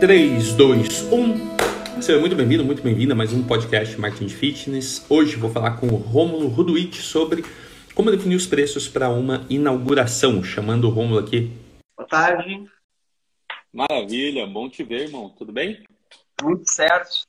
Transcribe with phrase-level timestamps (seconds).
[0.00, 2.00] 3, 2, 1.
[2.00, 5.04] Seja muito bem-vindo, muito bem-vinda a mais um podcast Marketing Fitness.
[5.10, 7.42] Hoje vou falar com o Rômulo Ruduit sobre
[7.96, 11.50] como definir os preços para uma inauguração, chamando o Rômulo aqui.
[11.96, 12.64] Boa tarde.
[13.72, 15.30] Maravilha, bom te ver, irmão.
[15.30, 15.82] Tudo bem?
[16.44, 17.26] Muito certo.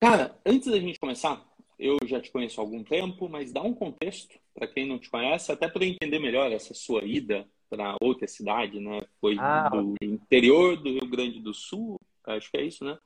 [0.00, 1.40] Cara, antes da gente começar,
[1.78, 5.08] eu já te conheço há algum tempo, mas dá um contexto para quem não te
[5.08, 9.00] conhece, até para entender melhor essa sua ida para outra cidade, né?
[9.20, 12.98] Foi ah, do interior do Rio Grande do Sul, acho que é isso, né?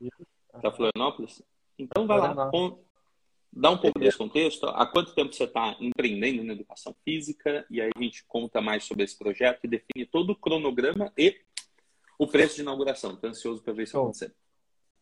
[0.63, 1.43] Da Florianópolis.
[1.79, 2.35] Então vai lá,
[3.53, 4.67] dá um pouco desse contexto.
[4.67, 7.67] Há quanto tempo você está empreendendo na educação física?
[7.71, 11.37] E aí a gente conta mais sobre esse projeto e define todo o cronograma e
[12.19, 13.13] o preço de inauguração.
[13.13, 14.35] Estou ansioso para ver isso acontecer.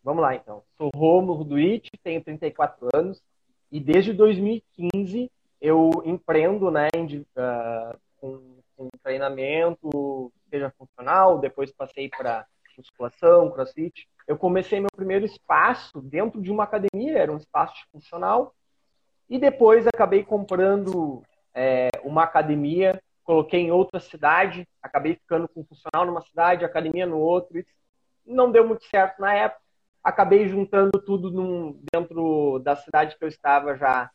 [0.02, 0.62] Vamos lá, então.
[0.76, 3.23] Sou Romulo Duit, tenho 34 anos
[3.70, 7.96] e desde 2015 eu empreendo né, em, uh,
[8.91, 12.46] com treinamento, seja funcional, depois passei para
[12.77, 14.09] musculação, crossfit.
[14.27, 18.54] Eu comecei meu primeiro espaço dentro de uma academia, era um espaço funcional,
[19.29, 21.23] e depois acabei comprando
[21.54, 27.18] é, uma academia, coloquei em outra cidade, acabei ficando com funcional numa cidade, academia no
[27.18, 27.66] outro, e
[28.26, 29.62] não deu muito certo na época.
[30.02, 34.10] Acabei juntando tudo num, dentro da cidade que eu estava já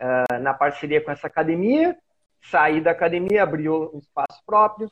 [0.00, 1.96] uh, na parceria com essa academia
[2.42, 4.90] saí da academia, abri um espaço próprio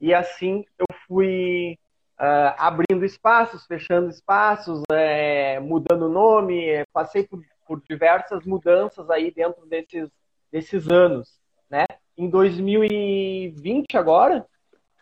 [0.00, 1.78] e assim eu fui
[2.18, 9.66] uh, abrindo espaços, fechando espaços, é, mudando nome, passei por, por, diversas mudanças aí dentro
[9.66, 10.10] desses,
[10.50, 11.38] desses anos,
[11.70, 11.86] né?
[12.16, 14.46] Em 2020 agora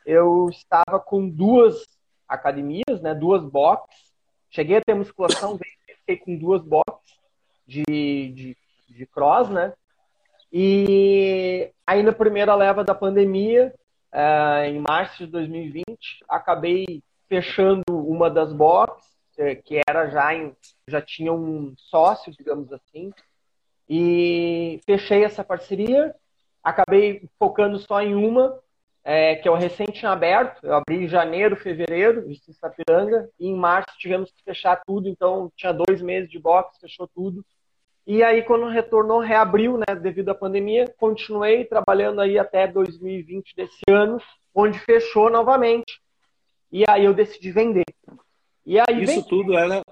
[0.04, 1.84] eu estava com duas
[2.28, 3.14] academias, né?
[3.14, 4.14] Duas boxes.
[4.50, 7.18] Cheguei a ter musculação, fiquei com duas boxes
[7.66, 8.56] de, de,
[8.88, 9.72] de cross, né?
[10.58, 13.74] E aí na primeira leva da pandemia,
[14.10, 19.04] eh, em março de 2020, acabei fechando uma das boxes,
[19.36, 20.56] eh, que era já em,
[20.88, 23.12] já tinha um sócio, digamos assim,
[23.86, 26.14] e fechei essa parceria.
[26.64, 28.58] Acabei focando só em uma,
[29.04, 30.64] é, que é o recente aberto.
[30.64, 35.52] Eu abri em janeiro, fevereiro, em Sapiranga, e em março tivemos que fechar tudo, então
[35.54, 37.44] tinha dois meses de box, fechou tudo.
[38.06, 43.82] E aí, quando retornou, reabriu, né, devido à pandemia, continuei trabalhando aí até 2020 desse
[43.90, 44.20] ano,
[44.54, 46.00] onde fechou novamente.
[46.70, 47.84] E aí eu decidi vender.
[48.64, 49.28] E aí Isso vendi.
[49.28, 49.82] tudo era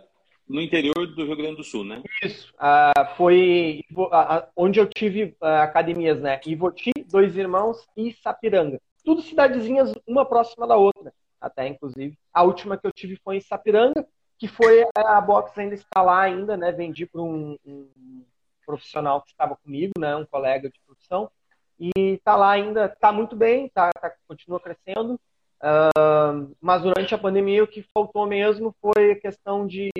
[0.48, 2.02] no interior do Rio Grande do Sul, né?
[2.22, 2.52] Isso.
[2.54, 6.40] Uh, foi uh, onde eu tive uh, academias, né?
[6.46, 8.80] Ivoti, Dois Irmãos e Sapiranga.
[9.04, 12.16] Tudo cidadezinhas, uma próxima da outra, até inclusive.
[12.32, 14.06] A última que eu tive foi em Sapiranga,
[14.38, 16.72] que foi a box ainda está lá ainda, né?
[16.72, 18.24] Vendi para um, um,
[18.64, 20.16] profissional que estava comigo, né?
[20.16, 21.30] Um colega de profissão
[21.78, 25.20] e está lá ainda, está muito bem, tá, tá continua crescendo.
[25.60, 29.90] Uh, mas durante a pandemia o que faltou mesmo foi a questão de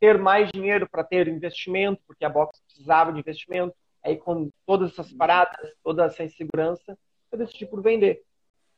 [0.00, 3.74] ter mais dinheiro para ter investimento, porque a box precisava de investimento.
[4.04, 6.98] Aí com todas essas paradas, toda essa insegurança,
[7.30, 8.22] eu decidi por vender.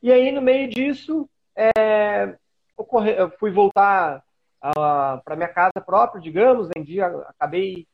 [0.03, 2.37] E aí no meio disso, é,
[2.77, 4.23] ocorre, eu fui voltar
[4.73, 7.87] para minha casa própria, digamos, vendi, acabei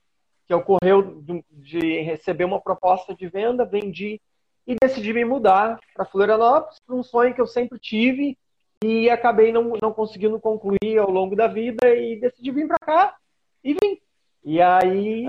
[0.46, 4.20] que ocorreu de, receber uma proposta de venda, vendi
[4.66, 8.36] e decidi me mudar para Florianópolis, para um sonho que eu sempre tive
[8.82, 13.16] e acabei não, não conseguindo concluir ao longo da vida e decidi vir para cá
[13.62, 13.98] e vim.
[14.44, 15.26] E aí.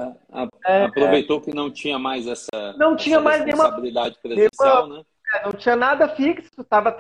[0.66, 4.84] É, aproveitou é, que não tinha mais essa, não tinha essa mais responsabilidade nenhuma, presencial,
[4.84, 5.06] nenhuma, né?
[5.34, 6.96] É, não tinha nada fixo, estava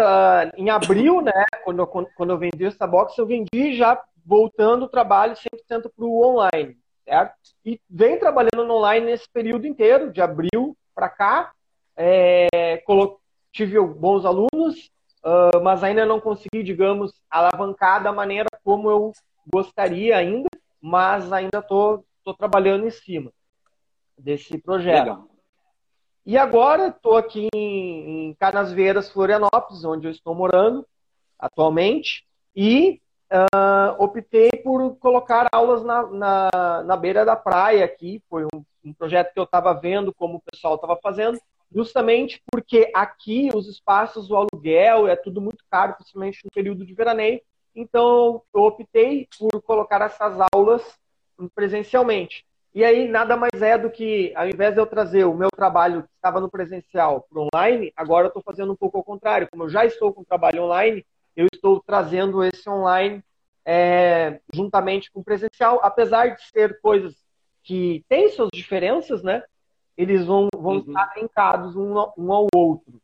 [0.57, 1.45] em abril, né?
[1.63, 6.05] Quando, quando, quando eu vendi essa box, eu vendi já voltando o trabalho 100% para
[6.05, 7.33] o online, certo?
[7.65, 11.51] E vem trabalhando no online nesse período inteiro, de abril para cá.
[11.95, 12.47] É,
[13.51, 14.89] tive bons alunos,
[15.23, 19.11] uh, mas ainda não consegui, digamos, alavancar da maneira como eu
[19.51, 20.49] gostaria ainda,
[20.79, 22.05] mas ainda estou
[22.37, 23.31] trabalhando em cima
[24.17, 24.99] desse projeto.
[24.99, 25.27] Legal.
[26.25, 30.85] E agora estou aqui em, em Canasvieiras, Florianópolis, onde eu estou morando
[31.37, 32.23] atualmente,
[32.55, 33.01] e
[33.31, 38.21] uh, optei por colocar aulas na, na, na, beira da praia aqui.
[38.29, 41.39] Foi um, um projeto que eu estava vendo como o pessoal estava fazendo,
[41.73, 46.93] justamente porque aqui os espaços, o aluguel é tudo muito caro, principalmente no período de
[46.93, 47.41] veraneio.
[47.73, 50.83] Então, eu optei por colocar essas aulas
[51.55, 52.45] presencialmente.
[52.73, 56.03] E aí, nada mais é do que, ao invés de eu trazer o meu trabalho
[56.03, 59.47] que estava no presencial para online, agora eu estou fazendo um pouco ao contrário.
[59.49, 61.05] Como eu já estou com trabalho online,
[61.35, 63.23] eu estou trazendo esse online
[63.65, 67.15] é, juntamente com o presencial, apesar de ser coisas
[67.63, 69.43] que têm suas diferenças, né?
[69.95, 70.79] Eles vão, vão uhum.
[70.79, 73.01] estar linkados um, um ao outro.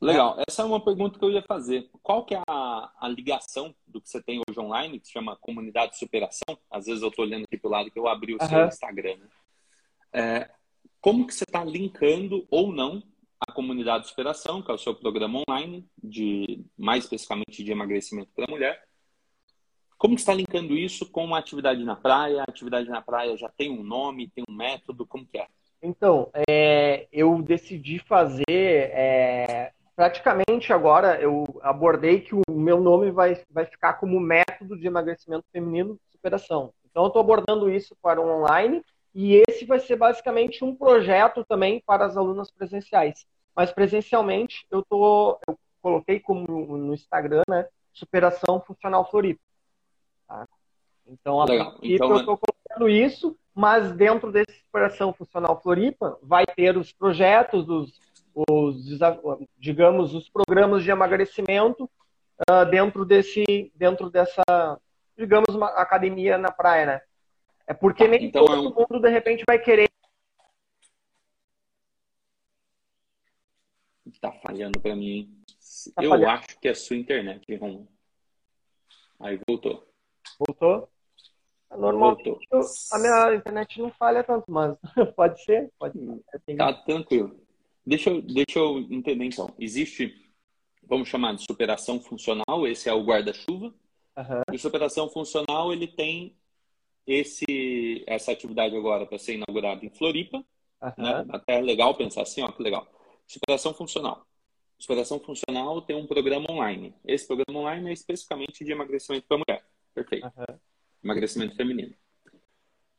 [0.00, 0.36] Legal.
[0.46, 1.88] Essa é uma pergunta que eu ia fazer.
[2.02, 5.36] Qual que é a, a ligação do que você tem hoje online, que se chama
[5.36, 6.58] Comunidade de Superação?
[6.70, 8.48] Às vezes eu estou olhando aqui para o lado que eu abri o uhum.
[8.48, 9.16] seu Instagram.
[9.16, 9.28] Né?
[10.12, 10.50] É,
[11.00, 13.02] como que você está linkando ou não
[13.40, 18.30] a Comunidade de Superação, que é o seu programa online, de mais especificamente de emagrecimento
[18.34, 18.82] para mulher,
[19.98, 22.42] como que está linkando isso com uma atividade na praia?
[22.42, 25.46] A atividade na praia já tem um nome, tem um método, como que é?
[25.82, 33.40] Então, é, eu decidi fazer, é, praticamente agora eu abordei que o meu nome vai,
[33.50, 36.72] vai ficar como método de emagrecimento feminino de superação.
[36.90, 38.82] Então, eu estou abordando isso para o online
[39.18, 43.26] e esse vai ser basicamente um projeto também para as alunas presenciais.
[43.54, 49.40] Mas presencialmente, eu, tô, eu coloquei como no Instagram, né, Superação Funcional Floripa.
[50.28, 50.46] Tá?
[51.06, 51.78] Então, a Legal.
[51.82, 57.66] então, eu estou colocando isso, mas dentro dessa exploração funcional Floripa vai ter os projetos,
[57.70, 57.98] os,
[58.34, 58.84] os
[59.56, 61.88] digamos, os programas de emagrecimento
[62.50, 64.42] uh, dentro desse, dentro dessa,
[65.16, 67.00] digamos, uma academia na praia, né?
[67.66, 68.74] É porque tá, nem então, todo eu...
[68.74, 69.90] mundo de repente vai querer.
[74.20, 75.42] Tá falhando para mim.
[75.94, 76.30] Tá eu falhando.
[76.30, 77.88] acho que é a sua internet, Romulo.
[79.18, 79.86] Aí voltou.
[80.38, 80.88] Voltou?
[81.70, 82.60] Normalmente eu,
[82.92, 84.76] a minha internet não falha tanto, mas
[85.16, 86.56] pode ser, pode ser.
[86.56, 87.38] Tá tranquilo.
[87.84, 89.52] Deixa eu, deixa eu entender então.
[89.58, 90.30] Existe,
[90.82, 93.74] vamos chamar de superação funcional, esse é o guarda-chuva.
[94.16, 94.42] Uhum.
[94.52, 96.36] E superação funcional, ele tem
[97.06, 100.38] esse, essa atividade agora para ser inaugurada em Floripa.
[100.82, 100.92] Uhum.
[100.98, 101.26] Né?
[101.30, 102.86] Até é legal pensar assim, ó, que legal.
[103.26, 104.26] Superação funcional.
[104.78, 106.94] Superação funcional tem um programa online.
[107.04, 109.64] Esse programa online é especificamente de emagrecimento para mulher.
[109.94, 110.26] Perfeito.
[110.26, 110.58] Uhum.
[111.02, 111.94] Emagrecimento feminino.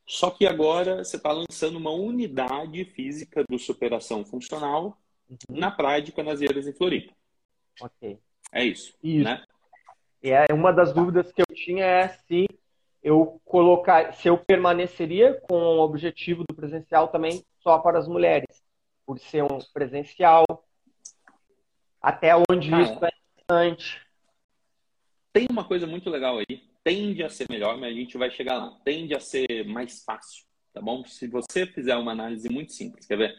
[0.06, 4.98] Só que agora você está lançando uma unidade física do superação funcional
[5.30, 5.58] uhum.
[5.58, 7.14] na praia de Canaseiras, em Floripa.
[7.82, 8.18] Ok.
[8.52, 9.26] É isso, isso.
[9.26, 9.44] né?
[10.24, 12.48] É, uma das dúvidas que eu tinha é se
[13.08, 18.62] eu colocar, se eu permaneceria com o objetivo do presencial também só para as mulheres,
[19.06, 20.44] por ser um presencial,
[22.02, 24.02] até onde Cara, isso é importante.
[25.32, 28.58] Tem uma coisa muito legal aí, tende a ser melhor, mas a gente vai chegar
[28.58, 28.78] lá.
[28.84, 30.44] Tende a ser mais fácil,
[30.74, 31.06] tá bom?
[31.06, 33.36] Se você fizer uma análise muito simples, quer ver?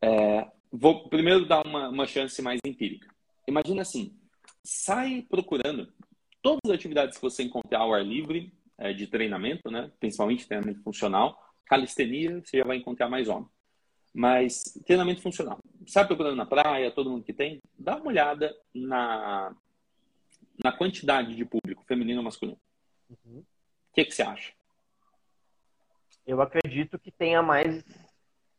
[0.00, 3.12] É, vou primeiro dar uma, uma chance mais empírica.
[3.48, 4.16] Imagina assim,
[4.62, 5.92] sai procurando
[6.42, 9.90] todas as atividades que você encontrar ao ar livre, é, de treinamento, né?
[10.00, 11.40] principalmente treinamento funcional.
[11.64, 13.48] Calistenia, você já vai encontrar mais homem.
[14.12, 15.58] Mas treinamento funcional.
[15.86, 19.54] Sai procurando na praia, todo mundo que tem, dá uma olhada na
[20.62, 22.58] na quantidade de público, feminino ou masculino.
[23.10, 23.38] Uhum.
[23.38, 24.52] O que, que você acha?
[26.26, 27.82] Eu acredito que tenha mais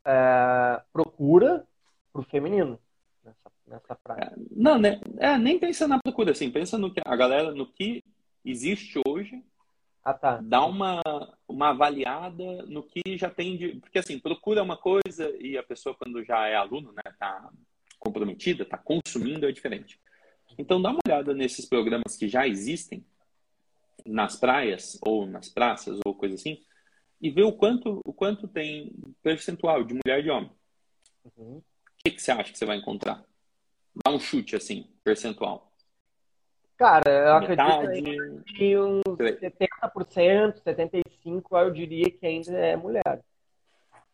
[0.06, 1.66] é, procura
[2.12, 2.80] para o feminino
[3.68, 4.34] nessa, prática.
[4.34, 5.00] É, não, né?
[5.18, 8.04] É, nem pensa na procura, assim, pensa no que a galera, no que
[8.44, 9.44] existe hoje.
[10.04, 10.42] Ah, tá.
[10.42, 11.02] Dá uma,
[11.48, 13.80] uma avaliada no que já tem de.
[13.80, 17.50] Porque assim, procura uma coisa e a pessoa, quando já é aluno, né, tá
[18.00, 20.00] comprometida, tá consumindo, é diferente.
[20.58, 23.06] Então dá uma olhada nesses programas que já existem
[24.06, 26.62] nas praias ou nas praças ou coisa assim
[27.22, 30.52] e vê o quanto o quanto tem percentual de mulher e de homem.
[31.24, 31.58] Uhum.
[31.60, 31.64] O
[32.04, 33.24] que, que você acha que você vai encontrar?
[33.96, 35.72] Dá um chute assim, percentual.
[36.78, 43.24] Cara, eu acredito que uns 70%, 75% eu diria que ainda é mulher.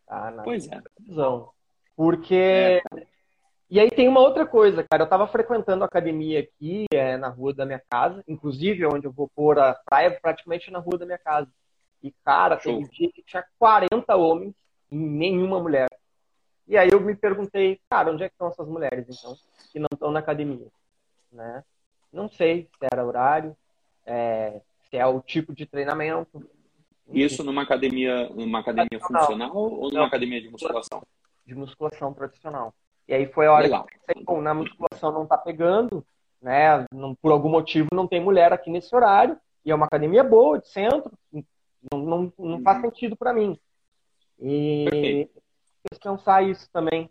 [0.05, 0.31] Tá?
[0.31, 0.81] Na pois é.
[0.99, 1.51] Visão.
[1.95, 2.81] Porque é.
[3.69, 5.03] E aí tem uma outra coisa, cara.
[5.03, 9.11] Eu estava frequentando a academia aqui, é, na rua da minha casa, inclusive onde eu
[9.11, 11.47] vou pôr a praia, praticamente na rua da minha casa.
[12.01, 14.55] E, cara, tem um dia que tinha 40 homens
[14.91, 15.87] e nenhuma mulher.
[16.67, 19.37] E aí eu me perguntei, cara, onde é que estão essas mulheres, então,
[19.69, 20.67] que não estão na academia?
[21.31, 21.63] Né?
[22.11, 23.55] Não sei se era horário,
[24.05, 26.47] é, se é o tipo de treinamento.
[27.11, 31.03] Isso numa academia, numa academia funcional ou numa não, academia de musculação?
[31.45, 32.73] De musculação tradicional.
[33.07, 33.85] E aí foi a hora Legal.
[33.85, 36.05] que bom, na musculação não tá pegando,
[36.41, 36.85] né?
[36.91, 40.59] Não, por algum motivo não tem mulher aqui nesse horário, e é uma academia boa,
[40.59, 41.11] de centro,
[41.91, 42.89] não, não, não faz uhum.
[42.89, 43.59] sentido para mim.
[44.39, 45.27] E
[46.01, 47.09] pensar isso também.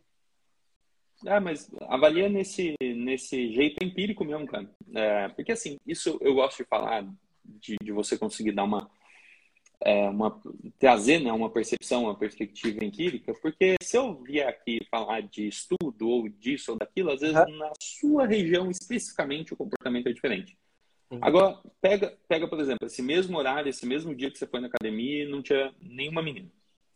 [1.26, 4.70] É, mas avalia nesse, nesse jeito empírico mesmo, cara.
[4.94, 7.06] É, porque assim, isso eu gosto de falar,
[7.44, 8.90] de, de você conseguir dar uma
[9.80, 10.40] é, uma,
[10.78, 16.08] trazer né, uma percepção, uma perspectiva empírica, porque se eu vier aqui falar de estudo
[16.08, 17.56] ou disso ou daquilo, às vezes uhum.
[17.58, 20.58] na sua região especificamente o comportamento é diferente.
[21.10, 21.20] Uhum.
[21.22, 24.68] Agora, pega, pega, por exemplo, esse mesmo horário, esse mesmo dia que você foi na
[24.68, 26.50] academia e não tinha nenhuma menina.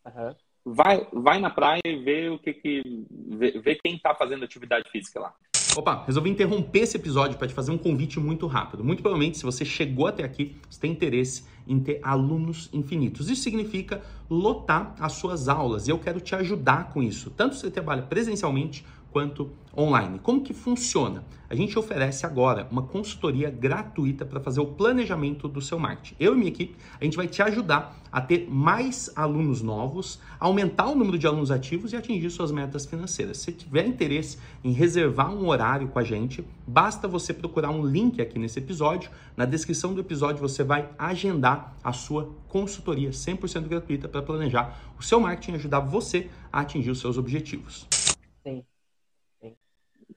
[0.05, 0.35] Uhum.
[0.64, 4.90] Vai, vai na praia e vê o que, que vê, vê quem está fazendo atividade
[4.90, 5.35] física lá.
[5.75, 8.85] Opa, resolvi interromper esse episódio para te fazer um convite muito rápido.
[8.85, 13.31] Muito provavelmente, se você chegou até aqui, você tem interesse em ter alunos infinitos.
[13.31, 17.62] Isso significa lotar as suas aulas e eu quero te ajudar com isso, tanto se
[17.62, 20.19] você trabalha presencialmente quanto online.
[20.19, 21.25] Como que funciona?
[21.49, 26.16] A gente oferece agora uma consultoria gratuita para fazer o planejamento do seu marketing.
[26.19, 30.87] Eu e minha equipe, a gente vai te ajudar a ter mais alunos novos, aumentar
[30.87, 33.37] o número de alunos ativos e atingir suas metas financeiras.
[33.37, 38.21] Se tiver interesse em reservar um horário com a gente, basta você procurar um link
[38.23, 39.11] aqui nesse episódio.
[39.37, 45.02] Na descrição do episódio você vai agendar a sua consultoria 100% gratuita para planejar o
[45.02, 47.87] seu marketing e ajudar você a atingir os seus objetivos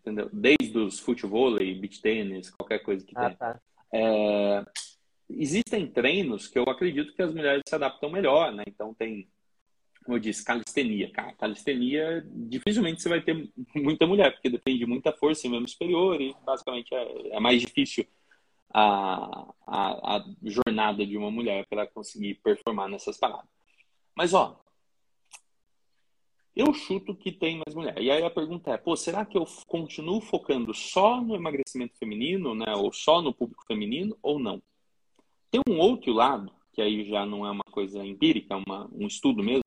[0.05, 0.29] entendeu?
[0.31, 3.38] Desde os futebol, beach tênis, qualquer coisa que ah, tem.
[3.38, 3.59] Tá.
[3.91, 4.65] É,
[5.29, 8.63] existem treinos que eu acredito que as mulheres se adaptam melhor, né?
[8.67, 9.27] Então tem,
[10.03, 11.12] como eu disse, calistenia.
[11.12, 15.69] Cara, calistenia, dificilmente você vai ter muita mulher, porque depende de muita força em membro
[15.69, 18.05] superior e basicamente é, é mais difícil
[18.71, 23.50] a, a, a jornada de uma mulher para conseguir performar nessas paradas.
[24.15, 24.62] Mas, ó,
[26.55, 28.01] eu chuto que tem mais mulher.
[28.01, 32.55] E aí a pergunta é, pô, será que eu continuo focando só no emagrecimento feminino,
[32.55, 34.62] né, ou só no público feminino, ou não?
[35.51, 39.05] Tem um outro lado, que aí já não é uma coisa empírica, é uma, um
[39.05, 39.63] estudo mesmo,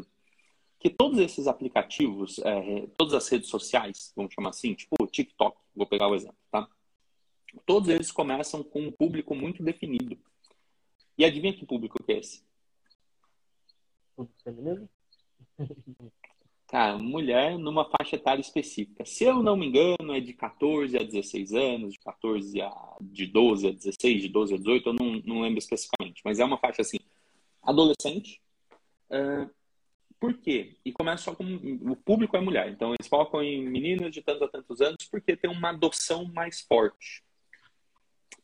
[0.79, 5.59] que todos esses aplicativos, é, todas as redes sociais, vamos chamar assim, tipo o TikTok,
[5.75, 6.69] vou pegar o exemplo, tá?
[7.67, 10.19] Todos eles começam com um público muito definido.
[11.19, 12.43] E adivinha que público que é esse?
[14.43, 14.89] Feminino?
[16.69, 19.03] Cara, mulher numa faixa etária específica.
[19.07, 23.27] Se eu não me engano, é de 14 a 16 anos, de 14 a de
[23.27, 26.59] 12 a 16, de 12 a 18, eu não, não lembro especificamente, mas é uma
[26.59, 26.99] faixa assim,
[27.63, 28.43] adolescente.
[29.11, 29.51] Uh,
[30.21, 30.77] por quê?
[30.85, 34.43] E começa só com o público é mulher, então eles focam em meninas de tantos
[34.43, 37.23] a tantos anos porque tem uma adoção mais forte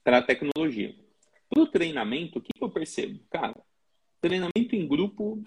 [0.02, 0.94] para a tecnologia.
[1.50, 3.20] Para o treinamento, o que, que eu percebo?
[3.28, 3.54] Cara,
[4.18, 5.42] treinamento em grupo,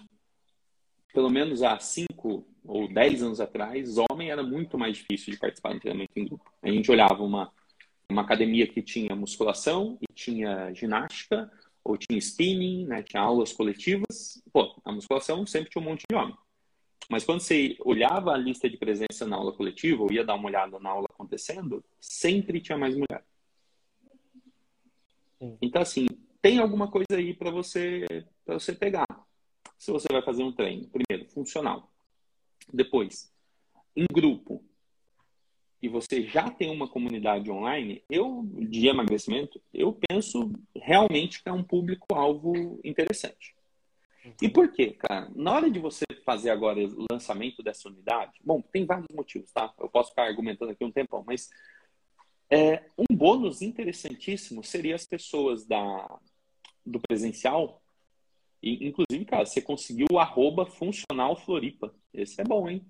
[1.12, 5.72] pelo menos há cinco ou 10 anos atrás, homem era muito mais difícil de participar
[5.72, 6.52] do treinamento em grupo.
[6.62, 7.50] A gente olhava uma,
[8.10, 11.50] uma academia que tinha musculação e tinha ginástica,
[11.82, 14.42] ou tinha spinning, né, tinha aulas coletivas.
[14.52, 16.36] Pô, a musculação sempre tinha um monte de homem.
[17.08, 20.48] Mas quando você olhava a lista de presença na aula coletiva, ou ia dar uma
[20.48, 23.24] olhada na aula acontecendo, sempre tinha mais mulher.
[25.38, 25.56] Sim.
[25.62, 26.06] Então, assim,
[26.42, 28.04] tem alguma coisa aí para você,
[28.44, 29.06] você pegar.
[29.78, 31.90] Se você vai fazer um treino, primeiro, funcional.
[32.72, 33.32] Depois,
[33.96, 34.62] em grupo,
[35.80, 41.52] e você já tem uma comunidade online, eu, de emagrecimento, eu penso realmente que é
[41.52, 43.54] um público-alvo interessante.
[44.42, 45.30] E por quê, cara?
[45.34, 49.72] Na hora de você fazer agora o lançamento dessa unidade, bom, tem vários motivos, tá?
[49.78, 51.48] Eu posso ficar argumentando aqui um tempão, mas
[52.50, 56.18] é, um bônus interessantíssimo seria as pessoas da,
[56.84, 57.80] do presencial
[58.62, 61.94] e, inclusive, cara, você conseguiu o arroba funcional Floripa.
[62.12, 62.84] Esse é bom, hein?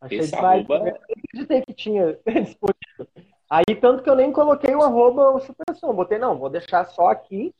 [0.00, 0.78] Achei Esse arroba...
[0.78, 3.26] Eu acreditei que tinha disponível.
[3.48, 5.94] Aí, tanto que eu nem coloquei o arroba o Supersom.
[5.94, 7.54] Botei, não, vou deixar só aqui,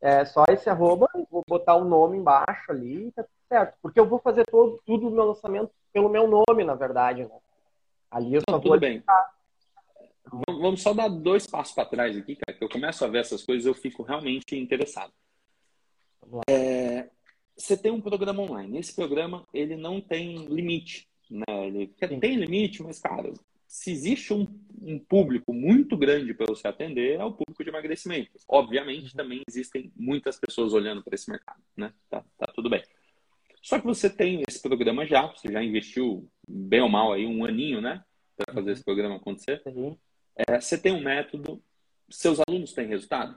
[0.00, 3.76] é, só esse arroba, vou botar o um nome embaixo ali, tá certo.
[3.82, 7.38] Porque eu vou fazer todo, tudo o meu lançamento pelo meu nome, na verdade, né?
[8.10, 9.02] Ali eu só tudo bem.
[10.48, 13.42] Vamos só dar dois passos para trás aqui, cara, que eu começo a ver essas
[13.42, 15.12] coisas eu fico realmente interessado.
[16.48, 17.08] É,
[17.56, 18.78] você tem um programa online.
[18.78, 21.66] Esse programa ele não tem limite, né?
[21.66, 22.20] Ele Sim.
[22.20, 23.32] tem limite, mas cara,
[23.66, 24.46] se existe um,
[24.80, 28.32] um público muito grande para você atender, é o público de emagrecimento.
[28.48, 29.16] Obviamente, uhum.
[29.16, 31.92] também existem muitas pessoas olhando para esse mercado, né?
[32.10, 32.82] Tá, tá tudo bem.
[33.62, 37.44] Só que você tem esse programa já, você já investiu bem ou mal aí um
[37.44, 38.04] aninho, né,
[38.36, 38.84] para fazer esse uhum.
[38.84, 39.60] programa acontecer.
[39.66, 39.96] Uhum.
[40.36, 41.60] É, você tem um método.
[42.08, 43.36] Seus alunos têm resultado?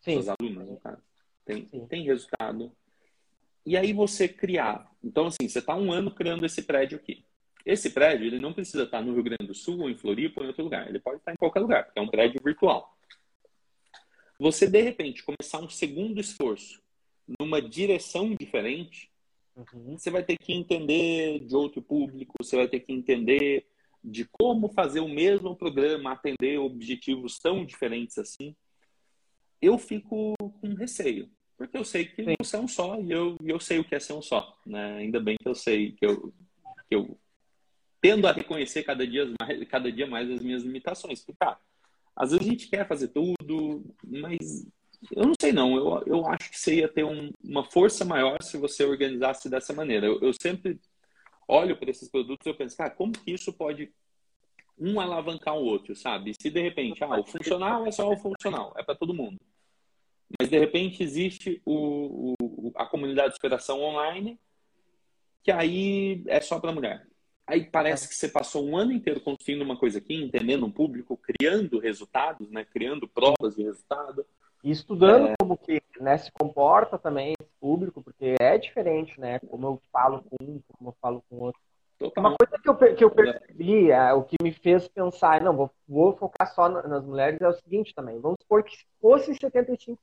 [0.00, 0.12] Sim.
[0.12, 1.07] Seus alunos, no caso
[1.48, 2.70] tem, tem resultado.
[3.64, 4.90] E aí você criar.
[5.02, 7.24] Então, assim, você está um ano criando esse prédio aqui.
[7.64, 10.44] Esse prédio, ele não precisa estar no Rio Grande do Sul, ou em Floripa, ou
[10.44, 10.88] em outro lugar.
[10.88, 12.96] Ele pode estar em qualquer lugar, porque é um prédio virtual.
[14.38, 16.80] Você, de repente, começar um segundo esforço
[17.38, 19.10] numa direção diferente,
[19.56, 19.98] uhum.
[19.98, 23.66] você vai ter que entender de outro público, você vai ter que entender
[24.02, 28.54] de como fazer o mesmo programa atender objetivos tão diferentes assim.
[29.60, 31.28] Eu fico com receio.
[31.58, 32.34] Porque eu sei que Sim.
[32.38, 34.56] você é um só e eu, eu sei o que é ser um só.
[34.64, 34.98] Né?
[34.98, 36.32] Ainda bem que eu sei que eu,
[36.88, 37.18] que eu
[38.00, 41.20] tendo a reconhecer cada dia mais, cada dia mais as minhas limitações.
[41.20, 41.58] Porque, cara,
[42.14, 44.64] às vezes a gente quer fazer tudo, mas
[45.10, 48.40] eu não sei não, eu, eu acho que você ia ter um, uma força maior
[48.40, 50.06] se você organizasse dessa maneira.
[50.06, 50.80] Eu, eu sempre
[51.48, 53.92] olho para esses produtos e eu penso, cara, como que isso pode
[54.78, 56.32] um alavancar o outro, sabe?
[56.40, 59.40] Se de repente, ah, o funcional é só o funcional, é para todo mundo.
[60.38, 64.38] Mas de repente existe o, o, a comunidade de superação online,
[65.42, 67.06] que aí é só para mulher.
[67.46, 71.16] Aí parece que você passou um ano inteiro construindo uma coisa aqui, entendendo um público,
[71.16, 72.62] criando resultados, né?
[72.64, 74.26] criando provas de resultado.
[74.62, 75.34] E estudando é...
[75.40, 79.38] como que né, se comporta também esse público, porque é diferente, né?
[79.38, 81.60] Como eu falo com um, como eu falo com outro.
[81.98, 82.24] Total.
[82.24, 85.70] Uma coisa que eu, que eu percebi, é, o que me fez pensar, não, vou,
[85.88, 88.20] vou focar só nas mulheres, é o seguinte também.
[88.20, 89.96] Vamos supor que fosse 75%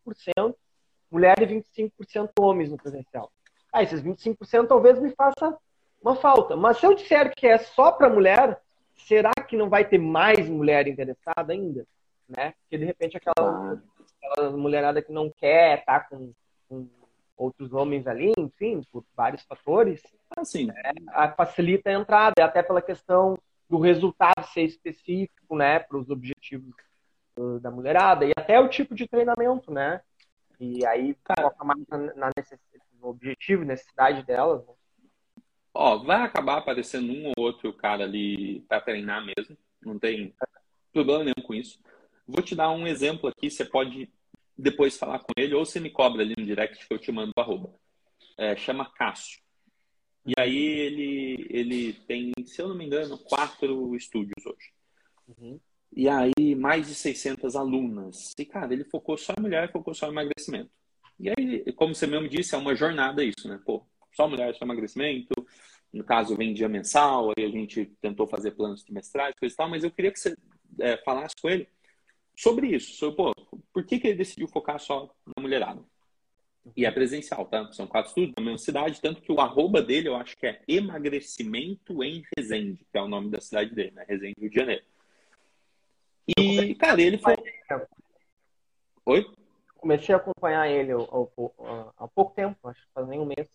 [1.10, 3.32] mulher e 25% homens no presencial.
[3.72, 5.58] Ah, esses 25% talvez me faça
[6.02, 6.56] uma falta.
[6.56, 8.60] Mas se eu disser que é só para mulher,
[8.96, 11.86] será que não vai ter mais mulher interessada ainda?
[12.28, 12.54] Né?
[12.62, 13.82] Porque de repente aquela,
[14.22, 16.34] aquela mulherada que não quer estar tá com,
[16.68, 16.88] com,
[17.38, 20.02] outros homens ali, enfim, por vários fatores,
[20.38, 20.74] assim, né?
[21.36, 23.38] facilita a entrada, até pela questão
[23.70, 26.74] do resultado ser específico, né, para os objetivos
[27.62, 30.01] da mulherada e até o tipo de treinamento, né?
[30.60, 31.82] E aí foca mais
[32.15, 34.65] na necessidade, no objetivo necessidade delas.
[34.65, 34.74] Né?
[35.74, 39.58] Ó, vai acabar aparecendo um ou outro cara ali para treinar mesmo.
[39.82, 40.34] Não tem
[40.94, 41.77] problema nenhum com isso.
[42.25, 43.50] Vou te dar um exemplo aqui.
[43.50, 44.10] Você pode
[44.58, 47.34] depois falar com ele ou você me cobra ali no direct que eu te mando
[47.36, 47.74] o arroba.
[48.38, 49.45] É, chama Cássio.
[50.25, 54.72] E aí ele, ele tem, se eu não me engano, quatro estúdios hoje.
[55.27, 55.60] Uhum.
[55.96, 58.32] E aí mais de 600 alunas.
[58.38, 60.72] E, cara, ele focou só em mulher, focou só em emagrecimento.
[61.20, 63.60] E aí, como você mesmo disse, é uma jornada isso, né?
[63.65, 65.34] Pô, só mulher, só emagrecimento.
[65.94, 69.84] No caso, vendia mensal, aí a gente tentou fazer planos trimestrais, coisa e tal, mas
[69.84, 70.36] eu queria que você
[70.79, 71.70] é, falasse com ele
[72.36, 73.34] sobre isso, sobre, pô,
[73.72, 75.82] por que, que ele decidiu focar só na mulherada?
[76.75, 77.72] E é presencial, tá?
[77.74, 80.62] São quatro estudos na mesma cidade, tanto que o arroba dele eu acho que é
[80.67, 84.05] emagrecimento em Resende, que é o nome da cidade dele, né?
[84.07, 84.84] Resende, Rio de Janeiro.
[86.38, 87.36] E, cara, ele foi.
[89.05, 89.25] Oi?
[89.86, 93.47] comecei a acompanhar ele há pouco tempo, acho que faz nem um mês.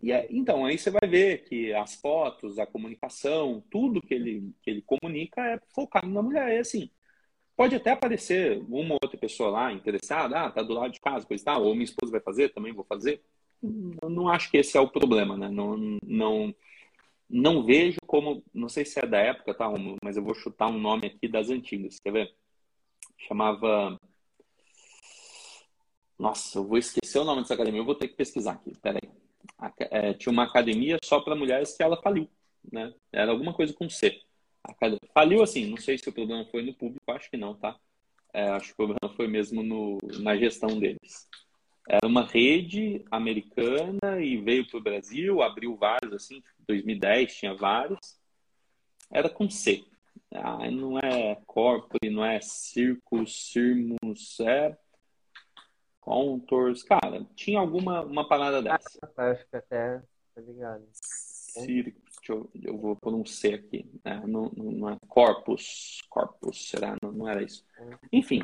[0.00, 4.54] E é, então, aí você vai ver que as fotos, a comunicação, tudo que ele,
[4.62, 6.52] que ele comunica é focado na mulher.
[6.52, 6.88] É assim,
[7.60, 11.26] pode até aparecer uma ou outra pessoa lá interessada, ah, tá do lado de casa,
[11.30, 13.20] e tal, ou minha esposa vai fazer, também vou fazer.
[14.00, 15.50] Eu não acho que esse é o problema, né?
[15.50, 16.54] Não, não,
[17.28, 19.70] não vejo como, não sei se é da época, tá,
[20.02, 22.34] mas eu vou chutar um nome aqui das antigas, quer ver?
[23.28, 24.00] Chamava
[26.18, 29.02] nossa, eu vou esquecer o nome dessa academia, eu vou ter que pesquisar aqui, peraí.
[29.90, 32.26] É, tinha uma academia só para mulheres que ela faliu,
[32.72, 32.94] né?
[33.12, 34.18] Era alguma coisa com C.
[35.12, 37.78] Faliu assim, não sei se o problema foi no público, acho que não, tá?
[38.32, 41.28] É, acho que o problema foi mesmo no, na gestão deles.
[41.88, 47.98] Era uma rede americana e veio para o Brasil, abriu vários, assim, 2010 tinha vários.
[49.10, 49.84] Era com C.
[50.32, 54.76] Ah, não é corpore, não é circus, cirmus, é
[56.00, 58.98] Contours, cara, tinha alguma uma parada dessa.
[59.16, 60.02] Ah, acho que até,
[60.34, 60.88] tá ligado.
[62.20, 64.22] Circus, eu, eu, vou pôr um C aqui, né?
[64.26, 66.96] não, não, é corpus, corpus, será?
[67.02, 67.64] Não, não era isso.
[68.12, 68.42] Enfim,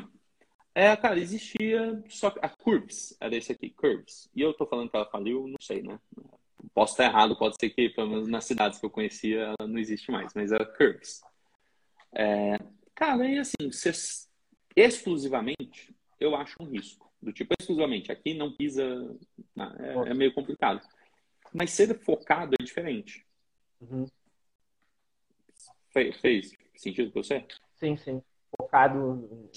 [0.73, 4.29] é, cara, existia só a Curves, era esse aqui, Curves.
[4.35, 5.99] E eu tô falando que ela faliu, não sei, né?
[6.73, 9.79] Posso estar errado, pode ser que, pelo menos nas cidades que eu conhecia, ela não
[9.79, 11.21] existe mais, mas era Curves.
[12.13, 12.57] É,
[12.93, 13.69] cara, e assim,
[14.75, 18.83] exclusivamente, eu acho um risco do tipo exclusivamente aqui não pisa,
[19.79, 20.81] é, é meio complicado.
[21.53, 23.25] Mas ser focado é diferente.
[23.81, 24.05] Uhum.
[25.91, 27.45] Fez, fez sentido para você?
[27.75, 28.21] Sim, sim.
[28.55, 29.49] Focado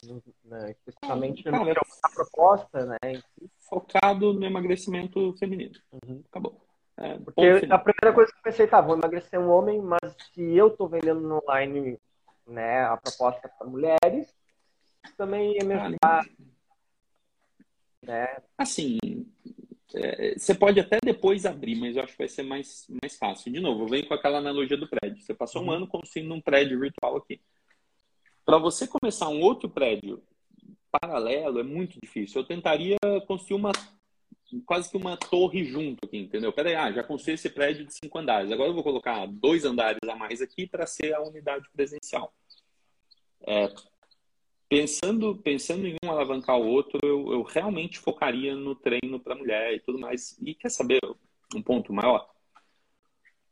[0.44, 3.22] né, especificamente ah, cara, na proposta, né?
[3.61, 5.78] Focado no emagrecimento feminino.
[5.92, 6.22] Uhum.
[6.28, 6.61] Acabou.
[6.96, 10.42] É, Porque a primeira coisa que eu pensei, tá, vou emagrecer um homem, mas se
[10.42, 11.98] eu estou vendendo no online
[12.46, 14.35] né, a proposta para mulheres,
[15.16, 16.24] também ia me ajudar
[18.06, 18.42] é.
[18.56, 18.98] Assim,
[19.94, 23.53] é, você pode até depois abrir, mas eu acho que vai ser mais, mais fácil.
[23.53, 25.22] De novo, eu venho com aquela analogia do prédio.
[25.22, 25.72] Você passou um uhum.
[25.72, 27.40] ano construindo um prédio virtual aqui.
[28.44, 30.22] Para você começar um outro prédio
[30.90, 32.40] paralelo é muito difícil.
[32.40, 33.72] Eu tentaria construir uma
[34.66, 36.53] quase que uma torre junto aqui, entendeu?
[36.53, 38.50] Peraí, ah, já construí esse prédio de cinco andares.
[38.50, 42.33] Agora eu vou colocar dois andares a mais aqui para ser a unidade presencial.
[43.46, 43.68] É,
[44.70, 49.74] pensando, pensando em um alavancar o outro, eu, eu realmente focaria no treino para mulher
[49.74, 50.38] e tudo mais.
[50.40, 51.00] E quer saber
[51.54, 52.30] um ponto maior?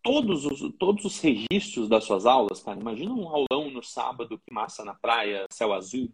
[0.00, 4.54] Todos os, todos os registros das suas aulas, cara, imagina um aulão no sábado, que
[4.54, 6.08] massa na praia, céu azul.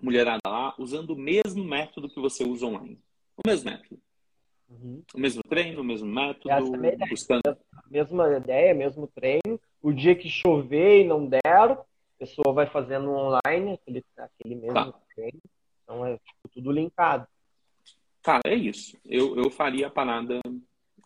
[0.00, 3.00] mulherada lá usando o mesmo método que você usa online.
[3.34, 4.00] O mesmo método.
[4.68, 5.02] Uhum.
[5.14, 6.50] O mesmo treino, o mesmo método.
[6.50, 7.56] Essa é buscando...
[7.90, 9.58] Mesma ideia, mesmo treino.
[9.80, 11.78] O dia que chover e não der, a
[12.22, 14.94] pessoa vai fazendo online aquele, aquele mesmo tá.
[15.12, 15.40] treino.
[15.82, 17.26] Então é tipo, tudo linkado.
[18.22, 18.96] Cara, é isso.
[19.04, 20.40] Eu, eu faria a parada,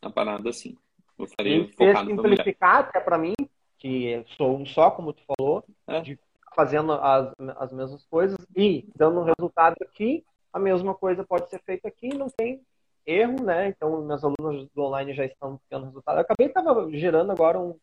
[0.03, 0.77] a parada assim.
[1.19, 3.33] Eu faria e focado simplificar até para mim,
[3.79, 6.01] que sou um só, como tu falou, é.
[6.03, 6.19] de
[6.55, 11.61] fazendo as, as mesmas coisas e dando um resultado aqui, a mesma coisa pode ser
[11.65, 12.61] feita aqui, não tem
[13.07, 13.69] erro, né?
[13.69, 16.17] Então, meus alunos do online já estão tendo resultado.
[16.17, 17.79] Eu acabei estava gerando agora um,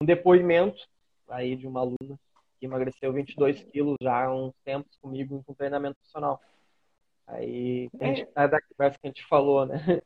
[0.00, 0.80] um, depoimento
[1.28, 2.18] aí de uma aluna
[2.58, 6.40] que emagreceu 22 quilos já há uns tempos comigo com treinamento profissional.
[7.26, 10.00] Aí, a gente, é da conversa que a gente falou, né?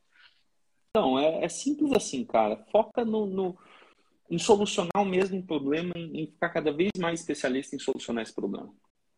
[0.94, 2.56] Não, é, é simples assim, cara.
[2.70, 3.58] Foca no, no
[4.30, 8.34] em solucionar o mesmo problema, em, em, ficar cada vez mais especialista em solucionar esse
[8.34, 8.72] problema.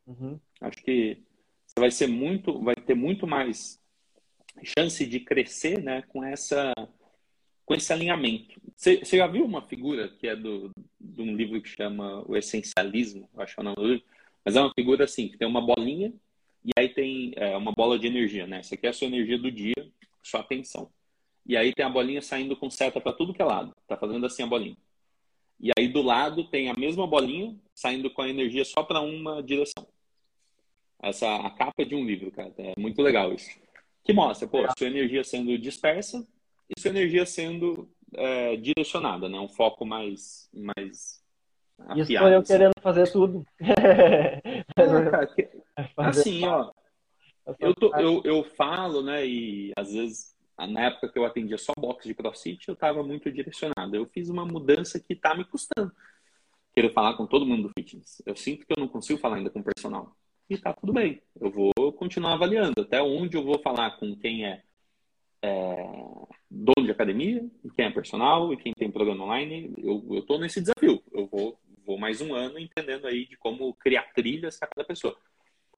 [0.06, 0.38] Uhum.
[0.60, 1.22] Acho que
[1.66, 3.80] você vai ser muito, vai ter muito mais
[4.62, 6.72] chance de crescer, né, com essa,
[7.64, 8.60] com esse alinhamento.
[8.76, 13.28] Você, já viu uma figura que é do, de um livro que chama O Essencialismo,
[13.36, 14.04] acho que é o nome do livro,
[14.44, 16.12] mas é uma figura assim que tem uma bolinha
[16.64, 18.58] e aí tem é, uma bola de energia, né?
[18.58, 19.74] Essa aqui é a sua energia do dia,
[20.22, 20.90] sua atenção.
[21.46, 23.74] E aí tem a bolinha saindo com seta para tudo que é lado.
[23.86, 24.76] Tá fazendo assim a bolinha.
[25.60, 29.42] E aí do lado tem a mesma bolinha saindo com a energia só para uma
[29.42, 29.86] direção.
[31.02, 32.52] Essa a capa de um livro, cara.
[32.56, 33.50] É muito legal isso.
[34.02, 36.26] Que mostra, pô, sua energia sendo dispersa
[36.68, 39.38] e sua energia sendo é, direcionada, né?
[39.38, 41.22] Um foco mais, mais
[41.78, 42.00] afiado.
[42.00, 42.52] Isso foi eu assim.
[42.52, 43.46] querendo fazer tudo.
[44.76, 45.48] Ah, cara, que...
[45.96, 46.72] Assim, ó.
[47.60, 49.24] Eu, tô, eu, eu falo, né?
[49.24, 53.30] E às vezes na época que eu atendia só box de crossfit, eu estava muito
[53.30, 53.94] direcionado.
[53.94, 55.92] Eu fiz uma mudança que está me custando.
[56.72, 58.22] Quero falar com todo mundo do fitness.
[58.24, 60.16] Eu sinto que eu não consigo falar ainda com o personal.
[60.48, 61.22] E tá tudo bem.
[61.40, 64.62] Eu vou continuar avaliando até onde eu vou falar com quem é,
[65.44, 69.74] é dono de academia, quem é personal e quem tem programa online.
[69.76, 71.02] Eu, tô nesse desafio.
[71.12, 75.16] Eu vou, vou mais um ano entendendo aí de como criar trilhas para cada pessoa.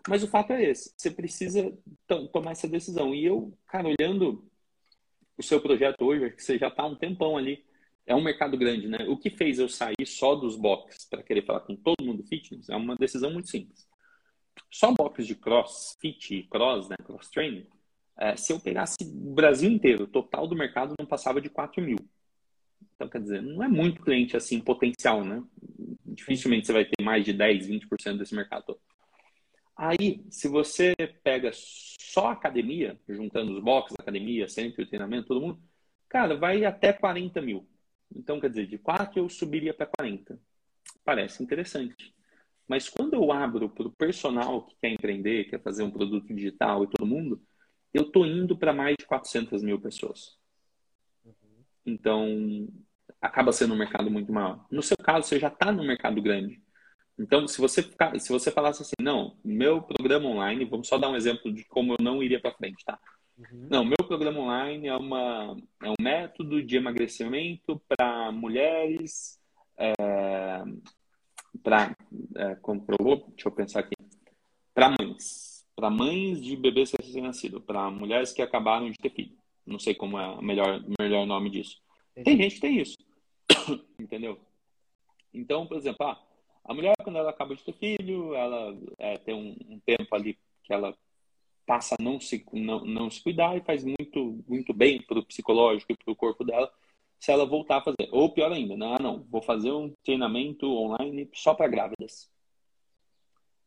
[0.08, 1.76] Mas o fato é esse, você precisa
[2.32, 3.12] tomar essa decisão.
[3.12, 4.48] E eu, cara, olhando
[5.36, 7.64] o seu projeto hoje, que você já está um tempão ali,
[8.06, 9.04] é um mercado grande, né?
[9.08, 12.68] O que fez eu sair só dos boxes para querer falar com todo mundo fitness
[12.68, 13.84] é uma decisão muito simples.
[14.70, 16.96] Só boxes de crossfit, cross, né?
[17.04, 17.66] Cross training,
[18.18, 21.82] é, se eu pegasse o Brasil inteiro, o total do mercado não passava de 4
[21.82, 21.98] mil.
[22.94, 25.42] Então, quer dizer, não é muito cliente assim potencial, né?
[26.04, 28.80] Dificilmente você vai ter mais de 10, 20% desse mercado todo.
[29.76, 35.60] Aí, se você pega só academia, juntando os boxes, academia, centro, treinamento, todo mundo,
[36.08, 37.68] cara, vai até 40 mil.
[38.14, 40.40] Então, quer dizer, de 4 eu subiria para 40.
[41.04, 42.14] Parece interessante.
[42.66, 46.84] Mas quando eu abro para o personal que quer empreender, quer fazer um produto digital
[46.84, 47.40] e todo mundo,
[47.96, 50.36] eu estou indo para mais de 400 mil pessoas.
[51.84, 52.68] Então,
[53.20, 54.66] acaba sendo um mercado muito maior.
[54.70, 56.60] No seu caso, você já está no mercado grande.
[57.18, 61.08] Então, se você ficar, se você falasse assim, não, meu programa online, vamos só dar
[61.08, 62.98] um exemplo de como eu não iria para frente, tá?
[63.38, 63.68] Uhum.
[63.70, 69.40] Não, meu programa online é, uma, é um método de emagrecimento para mulheres,
[69.78, 69.94] é,
[71.62, 71.96] para,
[72.36, 73.94] é, comprovou, deixa eu pensar aqui,
[74.74, 79.36] para mães, para mães de bebês recém-nascidos, para mulheres que acabaram de ter filho.
[79.64, 81.78] Não sei como é o melhor, melhor nome disso.
[82.24, 82.96] Tem gente que tem isso,
[84.00, 84.40] entendeu?
[85.34, 86.18] Então, por exemplo, ah,
[86.64, 90.38] a mulher, quando ela acaba de ter filho, ela é, tem um, um, tempo ali
[90.64, 90.96] que ela
[91.66, 95.24] passa a não se, não, não se cuidar e faz muito, muito bem para o
[95.24, 96.72] psicológico e para o corpo dela
[97.18, 98.08] se ela voltar a fazer.
[98.12, 102.30] Ou pior ainda, não, não, vou fazer um treinamento online só para grávidas.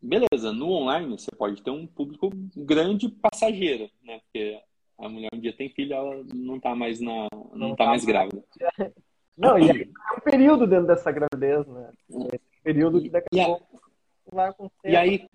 [0.02, 4.20] Beleza, no online você pode ter um público grande passageiro, né?
[4.20, 4.60] Porque
[4.98, 7.90] a mulher um dia tem filho, ela não está mais na, não, não tá, tá
[7.92, 8.44] mais grávida.
[9.40, 11.94] Não, e é um período dentro dessa gravidez, né?
[12.34, 13.82] É período que daqui a, pouco
[14.30, 14.90] vai acontecer.
[14.90, 15.30] E aí,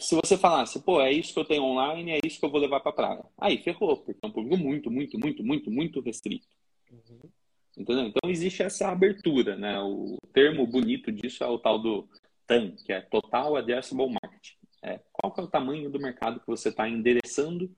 [0.00, 2.60] se você falasse, pô, é isso que eu tenho online, é isso que eu vou
[2.60, 3.24] levar para praia.
[3.38, 6.48] Aí ferrou, porque é um público muito, muito, muito, muito, muito restrito.
[6.90, 7.30] Uhum.
[7.78, 8.06] Entendeu?
[8.06, 9.80] Então existe essa abertura, né?
[9.80, 12.08] O termo bonito disso é o tal do
[12.50, 14.54] TAM, que é Total Addressable Market.
[14.82, 17.70] É, qual que é o tamanho do mercado que você está endereçando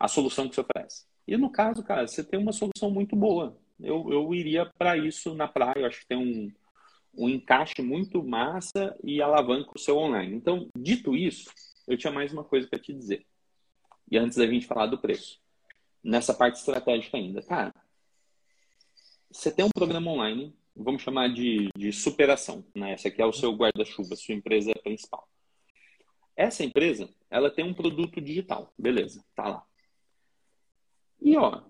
[0.00, 1.06] a solução que você oferece?
[1.28, 3.56] E no caso, cara, você tem uma solução muito boa.
[3.78, 5.82] Eu, eu iria para isso na praia.
[5.82, 6.52] Eu acho que tem um,
[7.16, 10.34] um encaixe muito massa e alavanca o seu online.
[10.34, 11.48] Então, dito isso,
[11.86, 13.24] eu tinha mais uma coisa para te dizer.
[14.10, 15.40] E antes da gente falar do preço.
[16.02, 17.40] Nessa parte estratégica ainda.
[17.40, 17.72] Cara,
[19.30, 22.64] você tem um programa online, vamos chamar de, de superação.
[22.74, 22.94] Né?
[22.94, 25.28] Esse aqui é o seu guarda-chuva, sua empresa principal.
[26.36, 29.66] Essa empresa, ela tem um produto digital, beleza, tá lá.
[31.20, 31.62] E ó,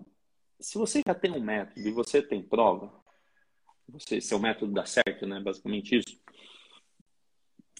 [0.59, 2.91] se você já tem um método e você tem prova,
[3.87, 5.39] você, seu método dá certo, né?
[5.39, 6.17] Basicamente isso.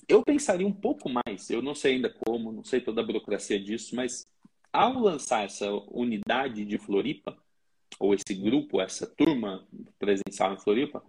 [0.08, 3.58] Eu pensaria um pouco mais, eu não sei ainda como, não sei toda a burocracia
[3.58, 4.28] disso, mas
[4.72, 7.38] ao lançar essa unidade de Floripa,
[8.00, 9.66] ou esse grupo, essa turma
[9.98, 11.04] presencial em Floripa,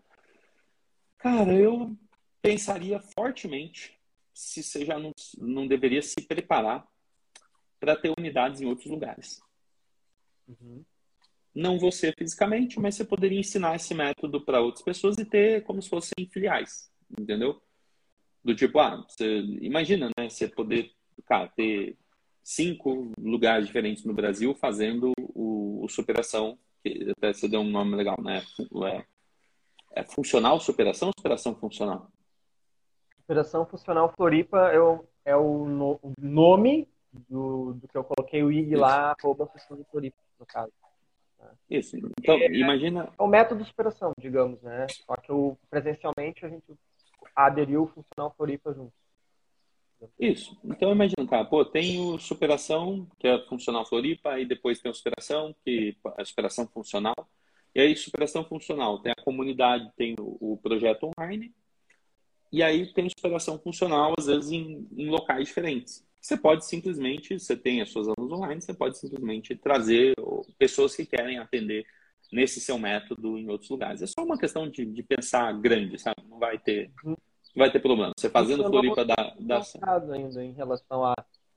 [1.24, 1.96] cara, eu
[2.42, 3.98] pensaria fortemente
[4.34, 6.86] se você já não, não deveria se preparar
[7.80, 9.40] para ter unidades em outros lugares.
[10.46, 10.84] Uhum.
[11.54, 15.80] Não você fisicamente, mas você poderia ensinar esse método para outras pessoas e ter como
[15.80, 17.62] se fossem filiais, entendeu?
[18.44, 20.28] Do tipo, ah, você imagina, né?
[20.28, 20.92] Você poder,
[21.24, 21.96] cara, ter
[22.42, 27.96] cinco lugares diferentes no Brasil fazendo o, o superação, que até você deu um nome
[27.96, 28.42] legal, né?
[28.92, 29.06] É,
[29.94, 32.08] é funcional superação ou superação funcional?
[33.20, 36.88] Superação funcional Floripa é o, é o, no, o nome
[37.28, 39.48] do, do, que eu coloquei o IG lá, arroba
[39.90, 40.72] Floripa, no caso.
[41.68, 41.96] Isso.
[42.18, 43.12] Então, é, imagina.
[43.18, 44.86] É o método de superação, digamos, né?
[44.88, 46.64] Só que o, presencialmente a gente
[47.34, 48.92] aderiu o funcional Floripa junto.
[50.18, 50.58] Isso.
[50.64, 54.94] Então imagina, cara, pô, tem o superação, que é funcional Floripa, e depois tem a
[54.94, 57.14] superação, que é a superação funcional.
[57.74, 61.52] E aí, superação funcional, tem a comunidade, tem o, o projeto online,
[62.52, 66.06] e aí tem superação funcional, às vezes, em, em locais diferentes.
[66.20, 70.14] Você pode simplesmente, você tem as suas aulas online, você pode simplesmente trazer
[70.56, 71.84] pessoas que querem atender
[72.32, 74.02] nesse seu método em outros lugares.
[74.02, 76.22] É só uma questão de, de pensar grande, sabe?
[76.28, 77.16] Não vai ter, não
[77.56, 78.12] vai ter problema.
[78.16, 79.62] Você fazendo Isso Floripa da, da...
[80.12, 81.14] ainda em relação a,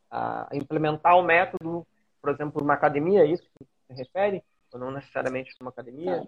[0.10, 1.86] a implementar o método,
[2.21, 4.43] por exemplo, numa academia, é isso que você refere?
[4.73, 6.21] Ou não necessariamente numa academia?
[6.21, 6.27] Tá.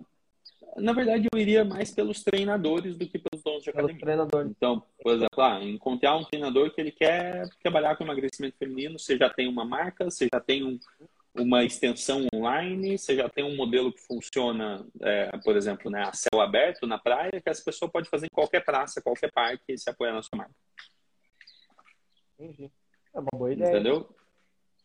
[0.77, 3.99] Na verdade, eu iria mais pelos treinadores do que pelos donos de academia.
[3.99, 4.51] Treinadores.
[4.51, 9.17] Então, por exemplo, ah, encontrar um treinador que ele quer trabalhar com emagrecimento feminino, você
[9.17, 10.79] já tem uma marca, você já tem um,
[11.35, 16.13] uma extensão online, você já tem um modelo que funciona, é, por exemplo, né, a
[16.13, 19.77] céu aberto na praia, que essa pessoa pode fazer em qualquer praça, qualquer parque e
[19.77, 20.53] se apoiar na sua marca.
[22.37, 22.71] Entendi.
[23.13, 23.69] É uma boa ideia.
[23.69, 24.09] Entendeu?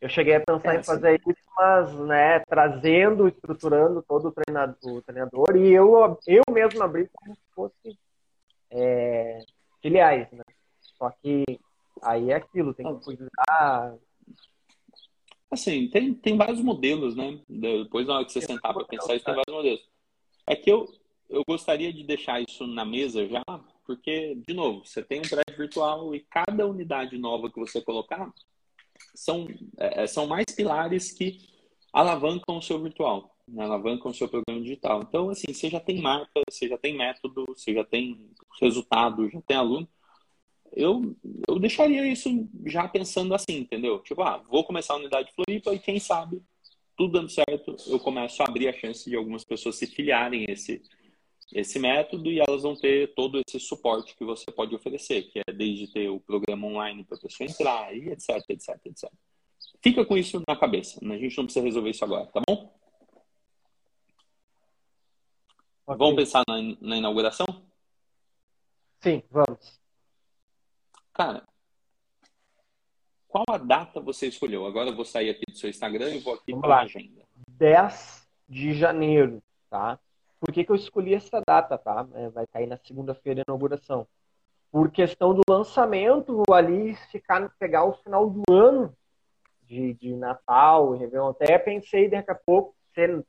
[0.05, 1.31] Eu cheguei a pensar é, em fazer sim.
[1.31, 7.09] isso, mas, né, trazendo, estruturando todo o treinador, o treinador e eu, eu mesmo abri
[7.11, 7.99] como se fosse
[8.71, 9.39] é,
[9.81, 10.43] filiais, né?
[10.99, 11.59] Só que
[12.03, 13.95] aí é aquilo, tem que cuidar.
[15.51, 17.41] Assim, tem, tem vários modelos, né?
[17.49, 19.89] Depois, na hora que você sentar para pensar isso, tem vários modelos.
[20.47, 20.87] É que eu,
[21.31, 23.43] eu gostaria de deixar isso na mesa já,
[23.87, 28.31] porque, de novo, você tem um prédio virtual e cada unidade nova que você colocar,
[29.15, 29.47] são,
[29.79, 31.39] é, é, são mais pilares que
[31.93, 33.65] alavancam o seu virtual, né?
[33.65, 35.03] alavancam o seu programa digital.
[35.03, 39.41] Então, assim, você já tem marca, você já tem método, você já tem resultado, já
[39.43, 39.89] tem aluno.
[40.73, 44.01] Eu, eu deixaria isso já pensando assim, entendeu?
[44.01, 46.43] Tipo, ah, vou começar a unidade Floripa e quem sabe,
[46.97, 50.83] tudo dando certo, eu começo a abrir a chance de algumas pessoas se filiarem esse,
[51.55, 55.53] esse método e elas vão ter todo esse suporte que você pode oferecer, que é
[55.53, 59.11] desde ter o programa online para a pessoa entrar e etc, etc, etc.
[59.81, 60.99] Fica com isso na cabeça.
[61.01, 62.75] A gente não precisa resolver isso agora, tá bom?
[65.87, 65.97] Okay.
[65.97, 67.47] Vamos pensar na, na inauguração?
[69.01, 69.81] Sim, vamos.
[71.13, 71.47] Cara,
[73.29, 74.67] qual a data você escolheu?
[74.67, 77.23] Agora eu vou sair aqui do seu Instagram e vou aqui para a agenda.
[77.49, 79.41] 10 de janeiro,
[79.71, 80.01] tá?
[80.45, 82.07] Por que, que eu escolhi essa data, tá?
[82.13, 84.07] É, vai cair na segunda-feira a inauguração.
[84.71, 88.95] Por questão do lançamento ali, ficar, pegar o final do ano
[89.63, 91.31] de, de Natal, Réveillon.
[91.31, 93.25] Até pensei daqui a pouco ser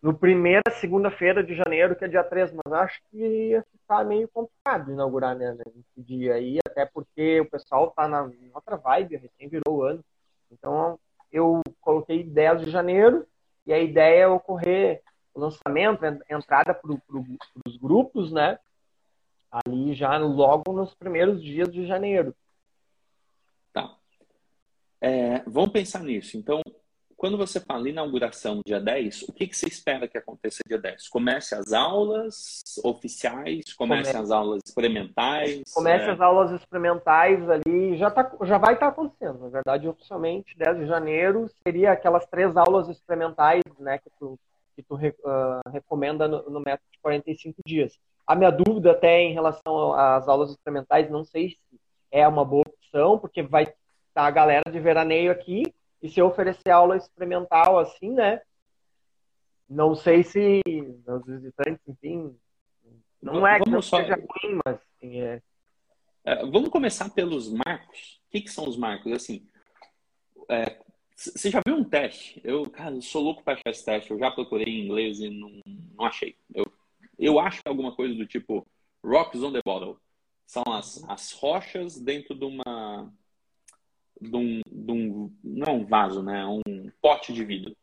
[0.00, 4.28] no primeira segunda-feira de janeiro, que é dia 3, mas acho que ia ficar meio
[4.28, 9.48] complicado inaugurar né, nesse dia aí, até porque o pessoal tá na outra vibe, recém
[9.48, 10.04] virou o ano.
[10.48, 10.96] Então
[11.32, 13.26] eu coloquei 10 de janeiro
[13.66, 15.02] e a ideia é ocorrer
[15.34, 17.24] lançamento, a entrada para pro,
[17.66, 18.58] os grupos, né?
[19.50, 22.34] Ali já logo nos primeiros dias de janeiro.
[23.72, 23.96] Tá.
[25.00, 26.36] É, vamos pensar nisso.
[26.36, 26.62] Então,
[27.22, 31.08] quando você fala inauguração dia 10, o que, que você espera que aconteça dia 10?
[31.08, 33.72] Comece as aulas oficiais?
[33.74, 34.16] Comece, comece.
[34.16, 35.62] as aulas experimentais?
[35.72, 36.10] Comece é...
[36.10, 39.38] as aulas experimentais ali, já, tá, já vai estar tá acontecendo.
[39.38, 44.36] Na verdade, oficialmente, 10 de janeiro, seria aquelas três aulas experimentais né, que tu
[44.74, 47.98] que tu uh, recomenda no, no, método de 45 dias.
[48.26, 51.80] A minha dúvida até em relação às aulas experimentais, não sei se
[52.10, 53.74] é uma boa opção, porque vai estar
[54.14, 55.62] tá a galera de veraneio aqui,
[56.02, 58.40] e se eu oferecer aula experimental assim, né?
[59.68, 60.60] Não sei se
[61.06, 62.36] os visitantes, enfim,
[63.22, 63.98] não é que não só...
[63.98, 65.40] seja ruim, mas assim, é...
[66.24, 68.20] É, vamos começar pelos marcos.
[68.26, 69.12] O que, que são os marcos?
[69.12, 69.44] Assim,
[70.48, 70.78] é,
[71.30, 72.40] você já viu um teste?
[72.44, 74.10] Eu, cara, eu sou louco para achar esse teste.
[74.10, 75.60] Eu já procurei em inglês e não,
[75.96, 76.36] não achei.
[76.54, 76.64] Eu,
[77.18, 78.66] eu acho é alguma coisa do tipo
[79.04, 79.98] rocks on the bottle.
[80.46, 83.12] São as, as rochas dentro de uma.
[84.20, 86.44] De um, de um, não um vaso, né?
[86.46, 87.76] Um pote de vidro.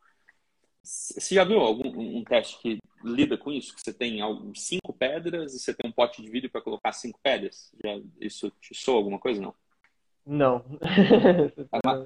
[0.82, 3.74] Você já viu algum um teste que lida com isso?
[3.74, 4.20] Que você tem
[4.54, 7.70] cinco pedras e você tem um pote de vidro para colocar cinco pedras?
[7.82, 9.40] Já, isso te soa alguma coisa?
[9.40, 9.54] Não.
[10.26, 10.64] Não.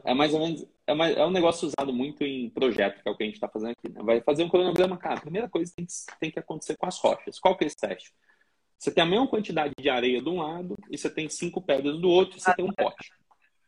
[0.05, 0.67] é, é, mais ou menos.
[0.87, 3.35] É, mais, é, um negócio usado muito em projeto, que é o que a gente
[3.35, 3.93] está fazendo aqui.
[3.93, 4.03] Né?
[4.03, 5.17] Vai fazer um cronograma, cara.
[5.17, 7.39] A primeira coisa tem que, tem que acontecer com as rochas.
[7.39, 8.13] Qual que é esse teste?
[8.79, 11.99] Você tem a mesma quantidade de areia de um lado e você tem cinco pedras
[11.99, 13.11] do outro e você ah, tem um pote.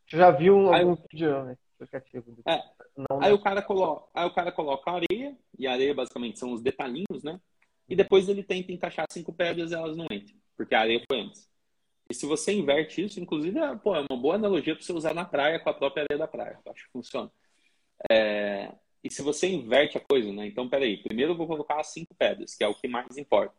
[0.06, 2.38] Já viu aí, algum vídeo né, explicativo?
[2.46, 2.62] É.
[2.96, 6.52] Não, aí, o cara coloca, aí o cara coloca areia, e a areia basicamente são
[6.52, 7.40] os detalhinhos, né?
[7.88, 11.20] E depois ele tenta encaixar cinco pedras e elas não entram, porque a areia foi
[11.20, 11.48] antes.
[12.08, 15.14] E se você inverte isso, inclusive, é, pô, é uma boa analogia para você usar
[15.14, 16.58] na praia com a própria areia da praia.
[16.64, 17.30] Eu acho que funciona.
[18.10, 18.72] É...
[19.02, 20.46] E se você inverte a coisa, né?
[20.46, 23.54] Então, peraí, primeiro eu vou colocar as cinco pedras, que é o que mais importa.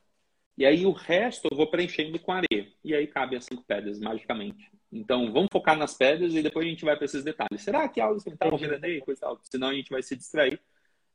[0.57, 2.67] E aí o resto eu vou preenchendo com areia.
[2.83, 4.69] E aí cabe as cinco pedras, magicamente.
[4.91, 7.62] Então, vamos focar nas pedras e depois a gente vai para esses detalhes.
[7.62, 9.01] Será que a aula experimental vai vender?
[9.01, 9.39] Coisa tal.
[9.43, 10.60] Senão a gente vai se distrair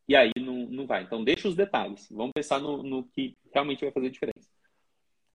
[0.09, 1.03] e aí não, não vai.
[1.03, 2.09] Então, deixa os detalhes.
[2.11, 4.49] Vamos pensar no, no que realmente vai fazer diferença.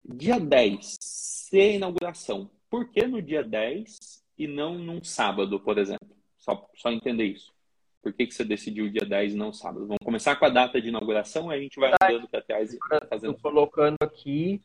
[0.07, 2.49] Dia 10, ser inauguração.
[2.69, 6.07] Por que no dia 10 e não num sábado, por exemplo?
[6.37, 7.51] Só, só entender isso.
[8.01, 9.85] Por que, que você decidiu dia 10 e não sábado?
[9.85, 12.77] Vamos começar com a data de inauguração, aí a gente vai andando para trás e
[13.09, 13.35] fazendo.
[13.35, 14.61] Estou colocando aqui,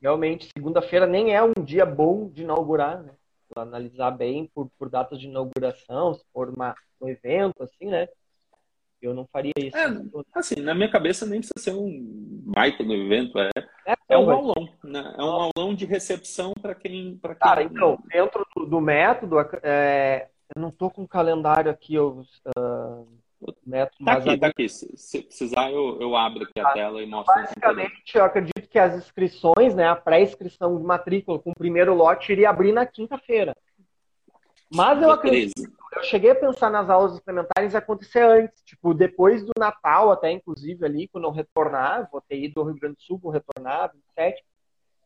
[0.00, 3.14] realmente, segunda-feira nem é um dia bom de inaugurar, né?
[3.54, 8.08] Vou analisar bem por, por datas de inauguração, se for uma, um evento, assim, né?
[9.00, 9.76] Eu não faria isso.
[9.76, 9.86] É,
[10.32, 11.90] assim, na minha cabeça nem precisa ser um
[12.54, 13.50] baita no evento, é,
[13.86, 15.14] é, é um aulão, né?
[15.16, 17.34] É um aulão de recepção para quem, quem.
[17.36, 22.28] Cara, então, dentro do, do método, é, eu não estou com o calendário aqui, os
[22.56, 23.06] uh,
[23.66, 24.04] métodos.
[24.04, 24.68] Tá aqui, tá aqui.
[24.68, 27.34] Se precisar, eu, eu abro aqui a ah, tela e mostro.
[27.34, 32.32] Basicamente, eu acredito que as inscrições, né, a pré-inscrição de matrícula com o primeiro lote
[32.32, 33.56] iria abrir na quinta-feira.
[34.74, 39.52] Mas eu acredito, eu cheguei a pensar nas aulas experimentais acontecer antes, tipo, depois do
[39.58, 43.18] Natal, até inclusive ali, quando eu retornar, vou ter ido ao Rio Grande do Sul,
[43.18, 44.42] vou retornar, 27,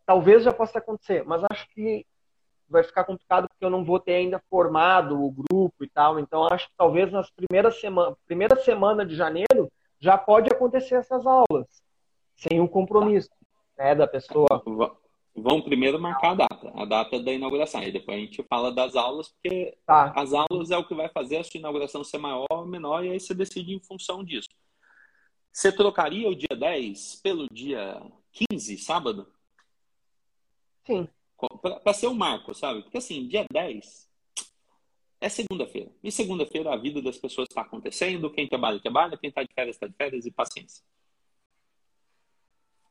[0.05, 2.07] talvez já possa acontecer, mas acho que
[2.69, 6.47] vai ficar complicado porque eu não vou ter ainda formado o grupo e tal, então
[6.51, 11.67] acho que talvez nas primeiras semana, primeira semana de janeiro já pode acontecer essas aulas,
[12.37, 13.31] sem o compromisso,
[13.77, 14.47] né, da pessoa
[15.37, 17.83] vão primeiro marcar a data, a data da inauguração.
[17.83, 20.13] E depois a gente fala das aulas, porque tá.
[20.17, 23.11] as aulas é o que vai fazer a sua inauguração ser maior ou menor, e
[23.11, 24.49] aí você decide em função disso.
[25.53, 28.01] Você trocaria o dia 10 pelo dia
[28.33, 29.27] 15, sábado?
[30.87, 31.09] Sim.
[31.63, 32.83] Para ser o um marco, sabe?
[32.83, 34.07] Porque assim, dia 10
[35.21, 35.91] é segunda-feira.
[36.03, 39.77] E segunda-feira a vida das pessoas está acontecendo, quem trabalha, trabalha, quem está de férias,
[39.77, 40.83] está de férias, e paciência.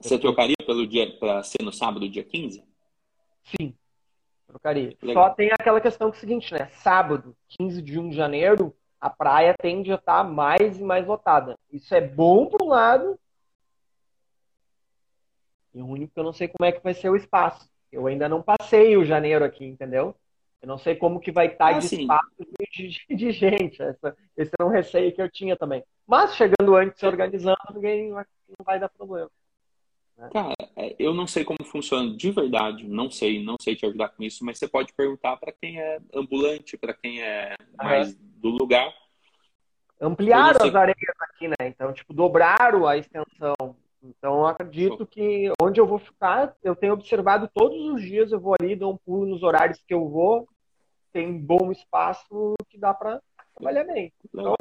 [0.08, 2.63] Você trocaria pelo dia para ser no sábado, dia 15?
[3.44, 3.74] Sim,
[4.48, 4.96] trocaria.
[5.02, 5.24] Legal.
[5.24, 6.68] Só tem aquela questão que é o seguinte, né?
[6.74, 11.58] Sábado, 15 de 1 de janeiro, a praia tende a estar mais e mais lotada.
[11.72, 13.20] Isso é bom por um lado
[15.74, 17.70] e ruim porque eu não sei como é que vai ser o espaço.
[17.91, 20.15] Eu ainda não passei o janeiro aqui, entendeu?
[20.62, 22.02] Eu não sei como que vai estar ah, de sim.
[22.02, 22.32] espaço
[22.72, 23.82] de, de, gente.
[23.82, 25.84] Essa, esse é um receio que eu tinha também.
[26.08, 28.24] Mas chegando antes, se organizando, ninguém não
[28.63, 29.30] vai dar problema.
[30.17, 30.30] Né?
[30.32, 34.10] Cara, é, eu não sei como funciona de verdade, não sei, não sei te ajudar
[34.10, 38.49] com isso, mas você pode perguntar para quem é ambulante, para quem é mais do
[38.49, 38.93] lugar.
[39.99, 41.56] Ampliaram as areias aqui, né?
[41.67, 43.56] Então, tipo, dobraram a extensão.
[44.04, 48.39] Então, eu acredito que onde eu vou ficar, eu tenho observado todos os dias, eu
[48.39, 50.47] vou ali, dou um pulo nos horários que eu vou,
[51.12, 53.21] tem bom espaço que dá para
[53.56, 54.13] trabalhar bem.
[54.25, 54.56] Então,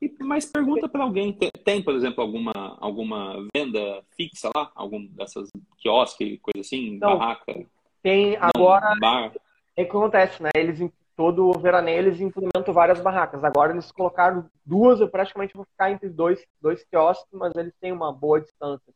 [0.00, 4.70] e, mas pergunta para alguém, tem, por exemplo, alguma, alguma venda fixa lá?
[4.74, 7.66] Algum dessas quiosque, coisa assim, Não, barraca?
[8.02, 8.96] Tem agora.
[8.98, 9.28] Bar.
[9.28, 10.50] O que acontece, né?
[10.54, 10.80] Eles
[11.20, 13.44] todo veraneio eles implementam várias barracas.
[13.44, 17.92] Agora eles colocaram duas, eu praticamente vou ficar entre dois, dois quiosques, mas eles têm
[17.92, 18.90] uma boa distância.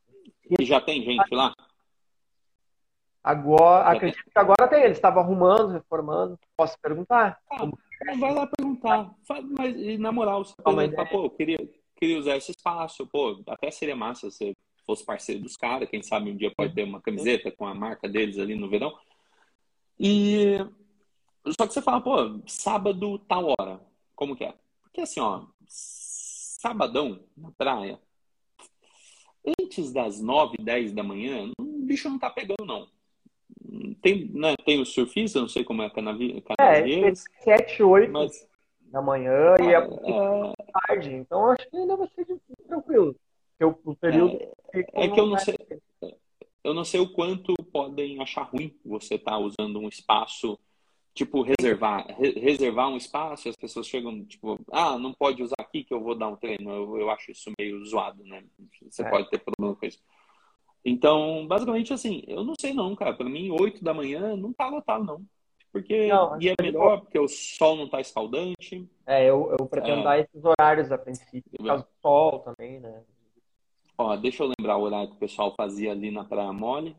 [0.58, 1.54] E já tem gente lá?
[3.22, 4.32] Agora, já acredito tem.
[4.32, 4.84] que agora tem.
[4.84, 6.38] Eles estavam arrumando, reformando.
[6.56, 7.38] Posso perguntar?
[7.50, 7.66] Ah,
[8.18, 9.14] vai lá perguntar.
[9.58, 11.58] Mas, na moral, você pergunta, pô, eu queria,
[11.96, 16.30] queria usar esse espaço, pô, até seria massa se fosse parceiro dos caras, quem sabe
[16.30, 18.94] um dia pode ter uma camiseta com a marca deles ali no verão.
[19.98, 20.58] E
[21.58, 23.80] só que você fala, pô, sábado tal hora,
[24.14, 24.54] como que é?
[24.82, 27.98] Porque assim, ó, sabadão na praia,
[29.60, 32.88] antes das 9, 10 da manhã, o bicho não tá pegando, não.
[34.02, 37.24] Tem, né, tem os surfistas, não sei como é canavi, canaveiros.
[37.46, 38.48] É, 7, 8 mas...
[38.82, 40.70] da manhã e é, é...
[40.86, 41.14] tarde.
[41.14, 42.26] Então acho que ainda vai ser
[42.66, 43.16] tranquilo.
[43.58, 44.38] Porque o período.
[44.72, 45.56] É, é que eu não sei.
[46.62, 50.58] Eu não sei o quanto podem achar ruim você estar tá usando um espaço
[51.14, 55.54] tipo, reservar, re reservar um espaço e as pessoas chegam, tipo, ah, não pode usar
[55.58, 56.70] aqui que eu vou dar um treino.
[56.70, 58.44] Eu, eu acho isso meio zoado, né?
[58.82, 59.08] Você é.
[59.08, 60.00] pode ter problema com isso.
[60.84, 63.14] Então, basicamente assim, eu não sei não, cara.
[63.14, 65.24] Para mim, 8 da manhã não tá lotado, não.
[65.72, 68.88] Porque não, e é melhor, porque o sol não tá escaldante.
[69.04, 70.04] É, eu, eu pretendo é.
[70.04, 73.02] dar esses horários a princípio, por causa do sol também, né?
[73.98, 76.96] Ó, deixa eu lembrar o horário que o pessoal fazia ali na Praia Mole.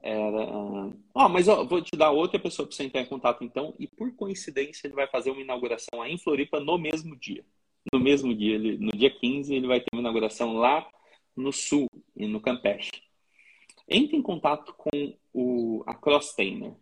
[0.00, 0.46] Era.
[1.14, 3.74] Ah, mas ó, vou te dar outra pessoa para você entrar em contato então.
[3.78, 7.44] E por coincidência, ele vai fazer uma inauguração aí em Floripa no mesmo dia.
[7.92, 10.86] No mesmo dia, ele, no dia 15, ele vai ter uma inauguração lá
[11.36, 13.07] no sul e no Campeche.
[13.88, 14.90] Entre em contato com
[15.32, 16.74] o, a Cross Trainer.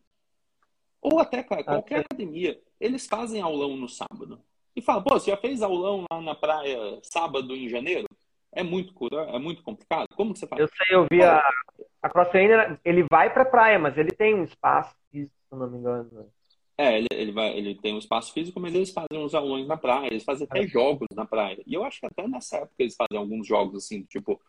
[1.01, 2.61] Ou até, cara, qualquer academia.
[2.81, 4.41] Eles fazem aulão no sábado.
[4.75, 8.07] E fala, pô, você já fez aulão lá na praia sábado em janeiro?
[8.53, 10.09] É muito, é muito complicado?
[10.15, 10.61] Como você faz?
[10.61, 11.43] Eu sei, eu vi a,
[12.03, 15.71] a cross trainer, ele vai pra praia, mas ele tem um espaço físico, se não
[15.71, 16.09] me engano.
[16.11, 16.25] Né?
[16.79, 19.77] É, ele, ele, vai, ele tem um espaço físico, mas eles fazem uns aulões na
[19.77, 20.67] praia, eles fazem até é.
[20.67, 21.63] jogos na praia.
[21.67, 24.41] E eu acho que até nessa época eles fazem alguns jogos assim, tipo,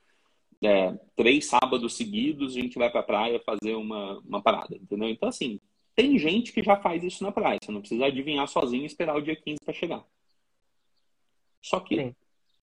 [0.63, 5.09] é, três sábados seguidos a gente vai pra praia fazer uma, uma parada, entendeu?
[5.09, 5.59] Então, assim,
[5.95, 7.59] tem gente que já faz isso na praia.
[7.61, 10.05] Você não precisa adivinhar sozinho e esperar o dia 15 para chegar.
[11.61, 12.15] Só que Sim.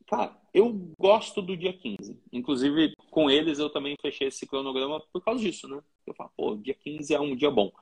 [0.07, 2.21] Cara, eu gosto do dia 15.
[2.33, 5.83] Inclusive, com eles eu também fechei esse cronograma por causa disso, né?
[6.07, 7.73] Eu falo, pô, dia 15 é um dia bom.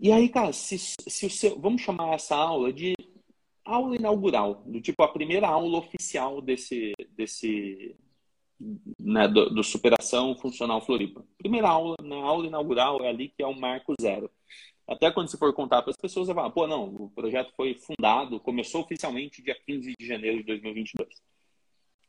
[0.00, 2.94] E aí, cara, se, se o seu, vamos chamar essa aula de
[3.64, 7.96] aula inaugural, do tipo a primeira aula oficial desse, desse
[8.98, 11.24] né, do, do Superação Funcional Floripa.
[11.38, 14.30] Primeira aula, na aula inaugural é ali que é o marco zero.
[14.86, 17.74] Até quando você for contar para as pessoas, você fala, pô, não, o projeto foi
[17.74, 21.08] fundado, começou oficialmente dia 15 de janeiro de 2022.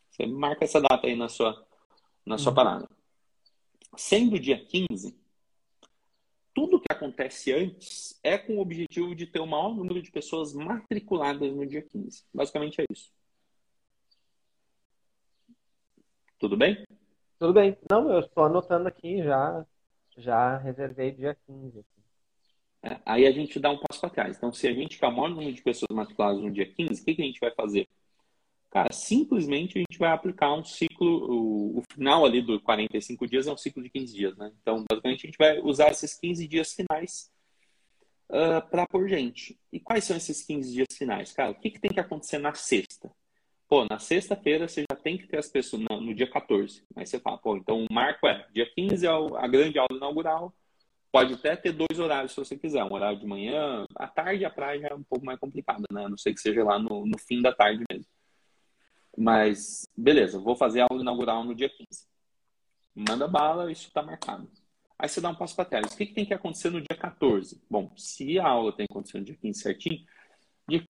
[0.09, 1.65] Você marca essa data aí na sua,
[2.25, 2.55] na sua uhum.
[2.55, 2.89] parada.
[3.95, 5.15] Sendo dia 15,
[6.53, 10.53] tudo que acontece antes é com o objetivo de ter o maior número de pessoas
[10.53, 12.23] matriculadas no dia 15.
[12.33, 13.11] Basicamente é isso.
[16.39, 16.86] Tudo bem?
[17.39, 17.77] Tudo bem.
[17.89, 19.65] Não, eu estou anotando aqui já.
[20.17, 21.86] Já reservei dia 15.
[22.83, 24.38] É, aí a gente dá um passo para trás.
[24.38, 27.05] Então, se a gente quer o maior número de pessoas matriculadas no dia 15, o
[27.05, 27.88] que, que a gente vai fazer?
[28.69, 33.47] Cara, simplesmente a gente vai aplicar um ciclo, o, o final ali dos 45 dias
[33.47, 34.51] é um ciclo de 15 dias, né?
[34.61, 37.31] Então, basicamente, a gente vai usar esses 15 dias finais
[38.29, 39.57] uh, ah, para pôr gente.
[39.71, 41.31] E quais são esses 15 dias finais?
[41.31, 43.11] Cara, o que, que tem que acontecer na sexta?
[43.67, 46.83] Pô, na sexta-feira você tem que ter as pessoas, no, no dia 14.
[46.95, 50.51] Aí você fala, pô, então o marco é, dia 15 é a grande aula inaugural,
[51.15, 54.49] Pode até ter dois horários se você quiser, um horário de manhã, à tarde a
[54.49, 56.03] praia é um pouco mais complicada, né?
[56.03, 58.05] A não sei que seja lá no, no fim da tarde mesmo.
[59.17, 62.05] Mas, beleza, vou fazer a aula inaugural no dia 15.
[62.93, 64.51] Manda bala, isso está marcado.
[64.99, 65.93] Aí você dá um passo para trás.
[65.93, 67.63] O que, que, tem que acontecer no dia 14?
[67.69, 70.05] Bom, se a aula tem que acontecer no dia 15 certinho,
[70.67, 70.85] dia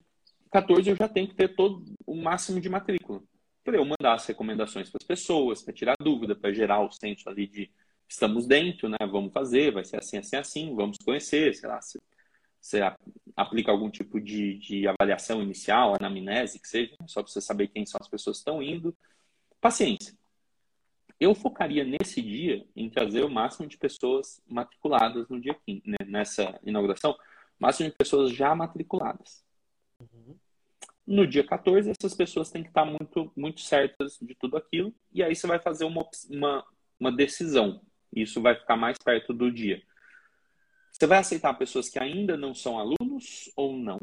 [0.52, 3.22] 14 eu já tenho que ter todo o máximo de matrícula.
[3.66, 7.28] Para eu mandar as recomendações para as pessoas, para tirar dúvida, para gerar o senso
[7.28, 7.70] ali de
[8.08, 8.98] estamos dentro, né?
[9.12, 12.00] Vamos fazer, vai ser assim, assim, assim, vamos conhecer, sei lá, se
[12.62, 12.82] você
[13.36, 17.86] aplica algum tipo de, de avaliação inicial, anamnese, que seja, só para você saber quem
[17.86, 18.96] são as pessoas que estão indo.
[19.62, 20.16] Paciência.
[21.20, 25.98] Eu focaria nesse dia em trazer o máximo de pessoas matriculadas no dia 15, né?
[26.08, 27.16] nessa inauguração,
[27.60, 29.45] máximo de pessoas já matriculadas.
[31.06, 35.22] No dia 14, essas pessoas têm que estar muito, muito certas de tudo aquilo, e
[35.22, 36.66] aí você vai fazer uma, uma,
[37.00, 37.82] uma decisão.
[38.16, 39.82] Isso vai ficar mais perto do dia.
[40.92, 44.00] Você vai aceitar pessoas que ainda não são alunos ou não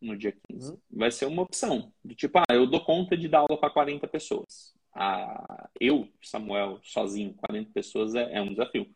[0.00, 0.72] no dia 15?
[0.72, 0.78] Uhum.
[0.90, 1.90] Vai ser uma opção.
[2.04, 4.74] Do tipo, ah, eu dou conta de dar aula para 40 pessoas.
[4.94, 8.86] Ah, eu, Samuel, sozinho, 40 pessoas é, é, um desafio.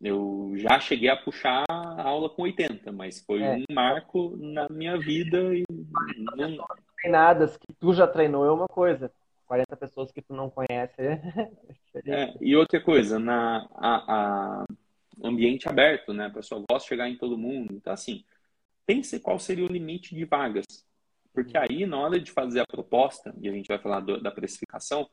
[0.00, 3.56] Eu já cheguei a puxar a aula com 80, mas foi é.
[3.56, 5.54] um marco na minha vida.
[5.54, 5.64] E
[6.36, 6.66] não...
[7.00, 9.10] Treinadas que tu já treinou é uma coisa.
[9.46, 10.94] 40 pessoas que tu não conhece.
[12.06, 14.64] é, e outra coisa, na a, a
[15.22, 16.26] ambiente aberto, né?
[16.26, 17.74] A pessoa gosta de chegar em todo mundo.
[17.74, 18.24] Então, assim,
[18.86, 20.64] pense qual seria o limite de vagas.
[21.32, 24.30] Porque aí, na hora de fazer a proposta, e a gente vai falar do, da
[24.30, 25.08] precificação,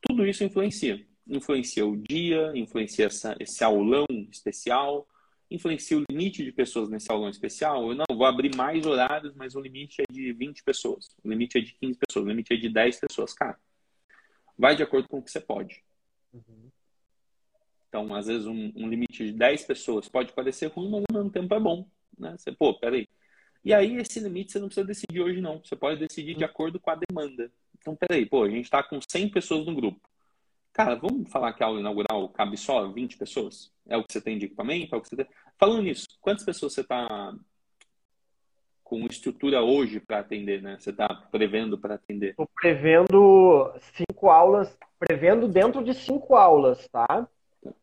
[0.00, 1.04] tudo isso influencia.
[1.26, 5.08] Influencia o dia, influencia essa, esse aulão especial,
[5.50, 7.90] influencia o limite de pessoas nesse aulão especial.
[7.90, 11.58] Eu não vou abrir mais horários, mas o limite é de 20 pessoas, o limite
[11.58, 13.58] é de 15 pessoas, o limite é de 10 pessoas, cara
[14.56, 15.82] vai de acordo com o que você pode.
[16.32, 16.70] Uhum.
[17.88, 21.30] Então, às vezes, um, um limite de 10 pessoas pode parecer ruim, mas ao mesmo
[21.30, 21.86] tempo é bom.
[22.18, 22.34] Né?
[22.36, 23.08] Você, pô, peraí.
[23.64, 25.60] E aí, esse limite você não precisa decidir hoje, não.
[25.64, 27.50] Você pode decidir de acordo com a demanda.
[27.78, 30.00] Então, peraí, pô, a gente está com 100 pessoas no grupo.
[30.74, 33.72] Cara, vamos falar que a aula inaugural cabe só 20 pessoas?
[33.88, 34.92] É o que você tem de equipamento?
[34.92, 35.26] É o que você tem...
[35.56, 37.32] Falando nisso, quantas pessoas você está
[38.82, 40.76] com estrutura hoje para atender, né?
[40.80, 42.30] Você está prevendo para atender?
[42.30, 47.28] Estou prevendo cinco aulas, prevendo dentro de cinco aulas, tá?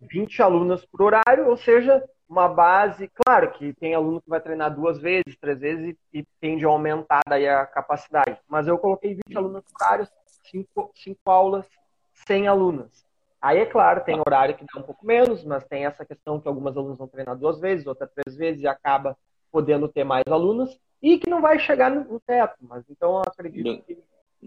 [0.02, 4.76] 20 alunos por horário, ou seja, uma base, claro que tem aluno que vai treinar
[4.76, 8.38] duas vezes, três vezes e, e tende a aumentar daí a capacidade.
[8.50, 10.08] Mas eu coloquei 20 alunos por horário,
[10.44, 11.66] cinco, cinco aulas,
[12.26, 13.06] 100 alunas.
[13.42, 16.48] Aí, é claro, tem horário que dá um pouco menos, mas tem essa questão que
[16.48, 19.18] algumas alunos vão treinar duas vezes, outras três vezes, e acaba
[19.52, 22.56] podendo ter mais alunos, e que não vai chegar no teto.
[22.62, 23.98] Mas então eu acredito que.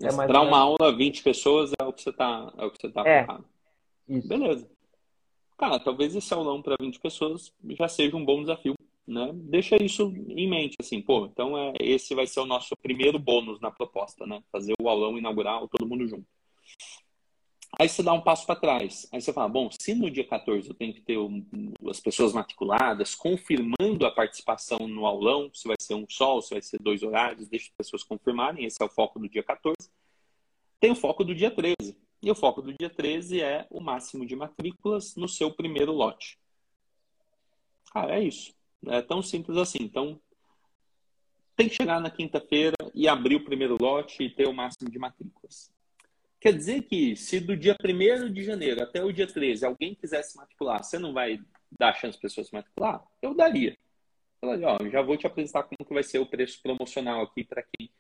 [0.03, 2.81] É mais Para uma aula, 20 pessoas é o que você está é o que
[2.81, 3.27] você tá é,
[4.09, 4.27] Isso.
[4.27, 4.69] Beleza.
[5.57, 8.75] Cara, talvez esse aulão para 20 pessoas já seja um bom desafio.
[9.07, 9.31] Né?
[9.35, 13.61] Deixa isso em mente, assim, pô, então é, esse vai ser o nosso primeiro bônus
[13.61, 14.43] na proposta, né?
[14.51, 16.25] Fazer o aulão inaugural, todo mundo junto.
[17.79, 19.09] Aí você dá um passo para trás.
[19.13, 21.45] Aí você fala, bom, se no dia 14 eu tenho que ter um,
[21.89, 26.63] as pessoas matriculadas, confirmando a participação no aulão, se vai ser um só, se vai
[26.63, 29.77] ser dois horários, deixa as pessoas confirmarem, esse é o foco do dia 14.
[30.79, 31.97] Tem o foco do dia 13.
[32.23, 36.39] E o foco do dia 13 é o máximo de matrículas no seu primeiro lote.
[37.93, 38.55] Ah, é isso.
[38.87, 39.79] É tão simples assim.
[39.81, 40.21] Então,
[41.57, 44.99] tem que chegar na quinta-feira e abrir o primeiro lote e ter o máximo de
[44.99, 45.74] matrículas.
[46.45, 50.37] Quer dizer que se do dia 1 de janeiro até o dia 13 alguém quisesse
[50.37, 51.41] matricular, você não vai
[51.79, 53.03] dar chance para pessoas se matricular?
[53.23, 53.79] Eu daria.
[54.39, 57.63] Falaria, ó, já vou te apresentar como que vai ser o preço promocional aqui para
[57.63, 57.91] quem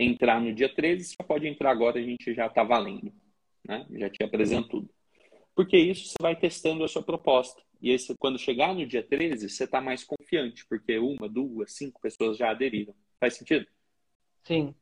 [0.00, 1.04] entrar no dia 13.
[1.04, 3.12] Você pode entrar agora, a gente já está valendo.
[3.62, 3.86] Né?
[3.90, 4.90] Já te apresento tudo.
[5.54, 7.62] Porque isso você vai testando a sua proposta.
[7.82, 12.00] E aí, quando chegar no dia 13, você está mais confiante, porque uma, duas, cinco
[12.00, 12.94] pessoas já aderiram.
[13.20, 13.66] Faz sentido?
[14.42, 14.74] Sim.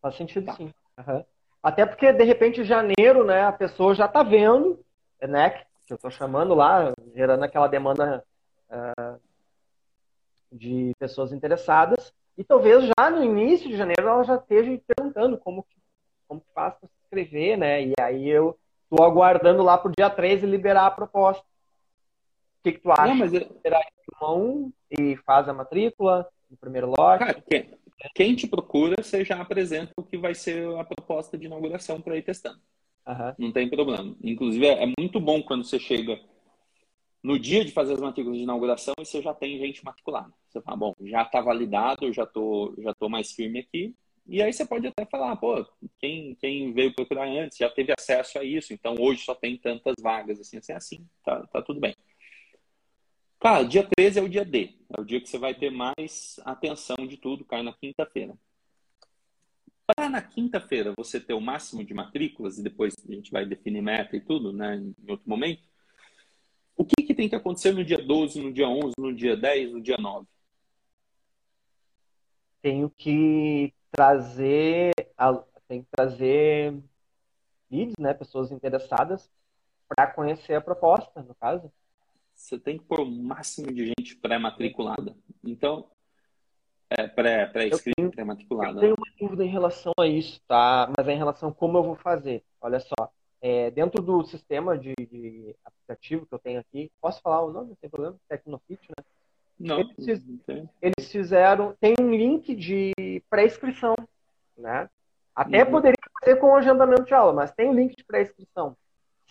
[0.00, 0.56] Faz sentido, tá.
[0.56, 0.74] sim.
[0.98, 1.24] Uhum.
[1.62, 4.80] Até porque, de repente, janeiro, né, a pessoa já está vendo,
[5.20, 5.50] né,
[5.86, 8.24] que eu estou chamando lá, gerando aquela demanda
[8.70, 9.20] uh,
[10.50, 12.12] de pessoas interessadas.
[12.36, 15.76] E talvez já no início de janeiro ela já esteja perguntando como que,
[16.26, 17.84] como que faz para se inscrever, né?
[17.84, 18.58] E aí eu
[18.90, 21.42] estou aguardando lá para o dia 13 liberar a proposta.
[21.42, 23.06] O que, que tu acha?
[23.06, 23.40] Não, mas eu...
[23.40, 23.82] Liberar
[24.90, 27.24] e faz a matrícula no primeiro lote?
[27.24, 27.78] Cara, quem
[28.36, 32.22] te procura, você já apresenta o que vai ser a proposta de inauguração para ir
[32.22, 32.60] testando.
[33.06, 33.34] Uhum.
[33.38, 34.16] Não tem problema.
[34.22, 36.20] Inclusive, é muito bom quando você chega
[37.22, 40.32] no dia de fazer as matrículas de inauguração e você já tem gente matriculada.
[40.48, 43.94] Você fala, bom, já está validado, já tô, já tô mais firme aqui.
[44.26, 45.66] E aí você pode até falar, pô,
[45.98, 49.94] quem, quem veio procurar antes já teve acesso a isso, então hoje só tem tantas
[50.00, 51.94] vagas, assim, assim, assim, tá, tá tudo bem.
[53.42, 54.72] Cara, dia 13 é o dia D.
[54.88, 58.38] É o dia que você vai ter mais atenção de tudo, cai na quinta-feira.
[59.84, 63.82] Para na quinta-feira você ter o máximo de matrículas, e depois a gente vai definir
[63.82, 65.60] meta e tudo, né, em outro momento,
[66.76, 69.72] o que, que tem que acontecer no dia 12, no dia 11, no dia 10,
[69.72, 70.24] no dia 9?
[72.62, 74.92] Tenho que trazer,
[75.66, 76.80] tem que trazer
[77.68, 79.28] leads, né, pessoas interessadas,
[79.88, 81.72] para conhecer a proposta, no caso
[82.42, 85.14] você tem que pôr o máximo de gente pré-matriculada.
[85.44, 85.86] Então,
[86.90, 88.78] é, pré-inscrita, pré pré-matriculada.
[88.78, 90.90] Eu tenho uma dúvida em relação a isso, tá?
[90.96, 92.42] Mas é em relação a como eu vou fazer.
[92.60, 97.42] Olha só, é, dentro do sistema de, de, aplicativo que eu tenho aqui, posso falar
[97.42, 97.68] o nome?
[97.70, 98.16] Não tem problema?
[98.28, 99.04] Tecnofit, né?
[99.58, 103.94] Não, eles, não eles fizeram, tem um link de pré-inscrição,
[104.58, 104.90] né?
[105.34, 105.70] Até uhum.
[105.70, 108.76] poderia fazer com o agendamento de aula, mas tem um link de pré-inscrição.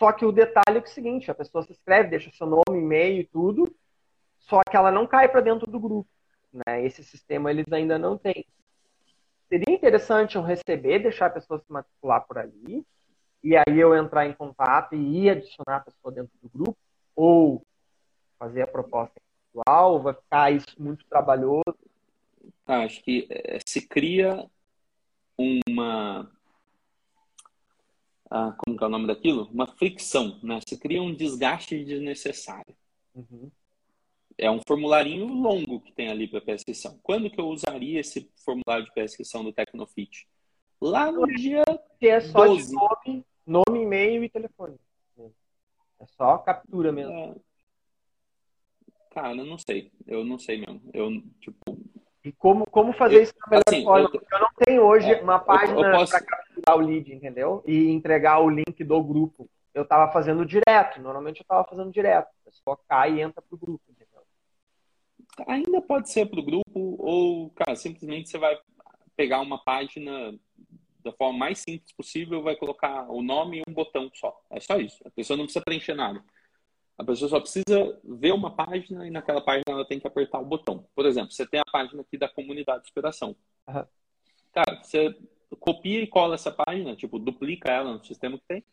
[0.02, 3.22] Só que o detalhe é, o seguinte, a pessoa se inscreve, deixa seu nome, e-mail
[3.22, 3.72] e tudo,
[4.40, 6.10] só que ela não cai para dentro do grupo.
[6.52, 6.84] Né?
[6.84, 8.44] Esse sistema eles ainda não têm.
[9.48, 12.84] Seria interessante eu receber, deixar a pessoa se matricular por ali,
[13.44, 16.78] e aí eu entrar em contato e ir adicionar a pessoa dentro do grupo,
[17.16, 17.64] ou
[18.40, 19.14] fazer a proposta
[19.54, 21.78] individual, vai ficar isso muito trabalhoso.
[22.66, 24.50] Tá, acho que é, se cria
[25.38, 26.28] uma
[28.34, 29.50] ah, como que é o nome daquilo?
[29.52, 30.58] Uma fricção, né?
[30.66, 32.74] Você cria um desgaste desnecessário.
[33.14, 33.52] Uhum.
[34.38, 36.98] É um formularinho longo que tem ali para prescrição.
[37.04, 40.30] Quando que eu usaria esse formulário de prescrição do Tecnofit?
[40.80, 41.62] Lá no dia
[42.00, 42.74] que é só 12.
[42.74, 44.78] nome, nome, e-mail e telefone.
[46.00, 47.14] É só captura mesmo.
[47.14, 47.36] É...
[49.14, 49.92] Cara, eu não sei.
[50.08, 50.82] Eu não sei mesmo.
[50.94, 51.78] Eu, tipo...
[52.24, 54.10] E como, como fazer eu, isso da melhor assim, forma?
[54.14, 56.12] Eu, eu, não tenho hoje é, uma página posso...
[56.12, 57.64] para capturar o lead, entendeu?
[57.66, 59.50] E entregar o link do grupo.
[59.74, 61.02] eu estava fazendo direto.
[61.02, 62.28] Normalmente eu estava fazendo direto.
[62.28, 64.22] A pessoa cai e entra pro grupo, entendeu?
[65.48, 68.58] Ainda pode ser pro grupo, ou, cara, simplesmente você vai
[69.16, 70.38] pegar uma página
[71.04, 74.40] da forma mais simples possível, vai colocar o nome e um botão só.
[74.50, 75.02] É só isso.
[75.06, 76.24] A pessoa não precisa preencher nada.
[76.98, 80.46] A pessoa só precisa ver uma página e naquela página ela tem que apertar o
[80.46, 80.86] botão.
[80.94, 83.36] Por exemplo, você tem a página aqui da comunidade de superação.
[83.68, 83.86] Uhum.
[84.54, 85.18] Cara, você
[85.58, 88.64] copia e cola essa página, tipo, duplica ela no sistema que tem,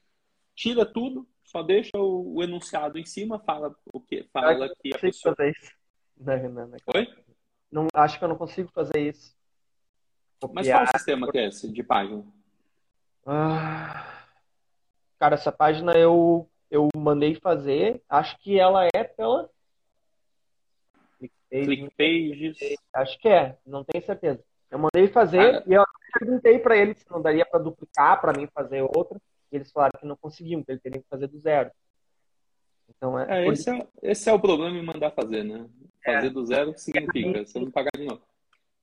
[0.55, 4.99] tira tudo, só deixa o, o enunciado em cima, fala o que fala que a
[4.99, 5.35] pessoa.
[5.35, 5.73] Fazer isso.
[6.17, 6.79] Não, não, não.
[6.95, 7.09] Oi?
[7.71, 9.37] Não, acho que eu não consigo fazer isso.
[10.41, 10.55] Copiar.
[10.55, 12.25] Mas qual sistema que é esse de página?
[13.27, 14.25] Ah,
[15.19, 18.03] cara, essa página eu eu mandei fazer.
[18.09, 19.51] Acho que ela é pela.
[21.51, 22.59] ClickPages.
[22.93, 24.45] Acho que é, não tenho certeza.
[24.71, 28.33] Eu mandei fazer ah, e eu perguntei para eles se não daria para duplicar, para
[28.33, 29.21] mim fazer outra.
[29.51, 31.71] E eles falaram que não conseguiam, que eles teriam que fazer do zero.
[32.89, 33.45] Então é.
[33.45, 35.69] é esse, é esse é o problema em mandar fazer, né?
[36.05, 36.31] Fazer é.
[36.31, 38.23] do zero significa você não pagar de novo.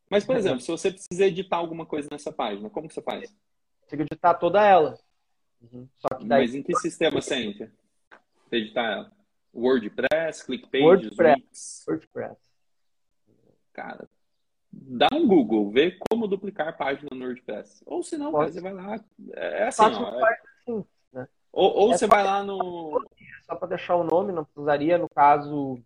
[0.10, 3.36] Mas, por exemplo, se você precisa editar alguma coisa nessa página, como que você faz?
[3.82, 4.98] Consigo editar toda ela.
[5.62, 5.88] Uhum.
[5.96, 6.42] Só que daí...
[6.42, 7.72] Mas em que sistema você entra?
[8.52, 9.12] Editar ela?
[9.54, 11.86] WordPress, ClickPages, WordPress.
[11.88, 12.38] WordPress.
[13.74, 14.08] Cara,
[14.76, 17.84] dá um Google, vê como duplicar página no WordPress.
[17.86, 19.00] Ou se não, você vai lá.
[19.34, 20.40] É assim, ó, é...
[20.68, 21.28] Assim, né?
[21.52, 23.02] Ou, ou é você vai lá no.
[23.46, 25.80] Só para deixar o nome, não precisaria, no caso.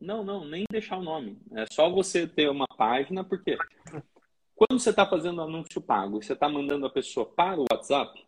[0.00, 1.40] Não, não, nem deixar o nome.
[1.52, 3.56] É só você ter uma página, porque
[4.54, 8.26] quando você está fazendo anúncio pago e você está mandando a pessoa para o WhatsApp,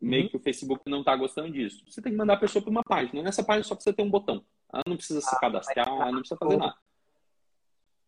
[0.00, 0.28] meio uhum.
[0.30, 1.84] que o Facebook não está gostando disso.
[1.86, 3.22] Você tem que mandar a pessoa para uma página.
[3.22, 4.44] Nessa página só precisa ter um botão.
[4.72, 6.76] Ela não precisa se ah, cadastrar, não precisa fazer nada.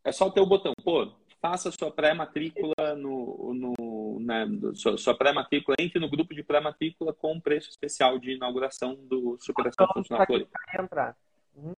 [0.04, 0.72] É só ter o botão.
[0.82, 1.12] Pô,
[1.42, 7.40] faça sua pré-matrícula no, no né, sua, sua pré-matrícula, entre no grupo de pré-matrícula com
[7.40, 10.26] preço especial de inauguração do Superação então, Funcional
[10.80, 11.16] entrar.
[11.56, 11.74] Uhum.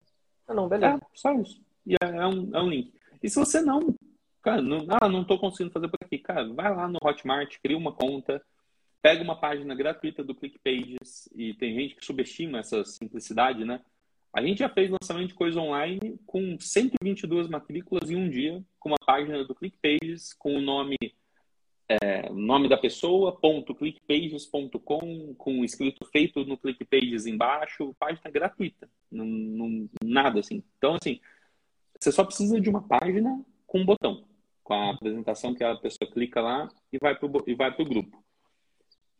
[0.47, 0.97] Ah, não, beleza.
[0.97, 1.59] É, só isso.
[1.83, 2.93] E é, é, um, é um link.
[3.23, 3.95] E se você não,
[4.43, 7.75] cara, não, ah, não estou conseguindo fazer por aqui, cara, vai lá no Hotmart, cria
[7.75, 8.39] uma conta,
[9.01, 13.81] pega uma página gratuita do ClickPages e tem gente que subestima essa simplicidade, né?
[14.35, 18.89] A gente já fez lançamento de coisa online com 122 matrículas em um dia, com
[18.89, 20.97] uma página do ClickPages com o nome
[21.87, 29.25] é, nome da pessoa, ponto clickpages.com, com escrito feito no ClickPages embaixo, página gratuita, não,
[29.25, 30.61] não, nada assim.
[30.77, 31.21] Então, assim,
[31.97, 34.25] você só precisa de uma página com um botão,
[34.65, 37.25] com a apresentação que a pessoa clica lá e vai para
[37.83, 38.24] o grupo.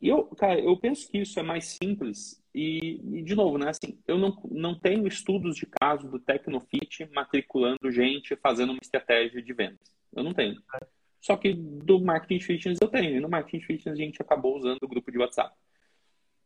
[0.02, 4.00] Eu, cara, eu penso que isso é mais simples e, e, de novo, né, assim,
[4.08, 9.54] eu não, não tenho estudos de caso do Tecnofit matriculando gente fazendo uma estratégia de
[9.54, 9.94] vendas.
[10.16, 10.62] Eu não tenho.
[11.20, 13.18] Só que do Marketing Fitness eu tenho.
[13.18, 15.54] E no Marketing Fitness a gente acabou usando o grupo de WhatsApp.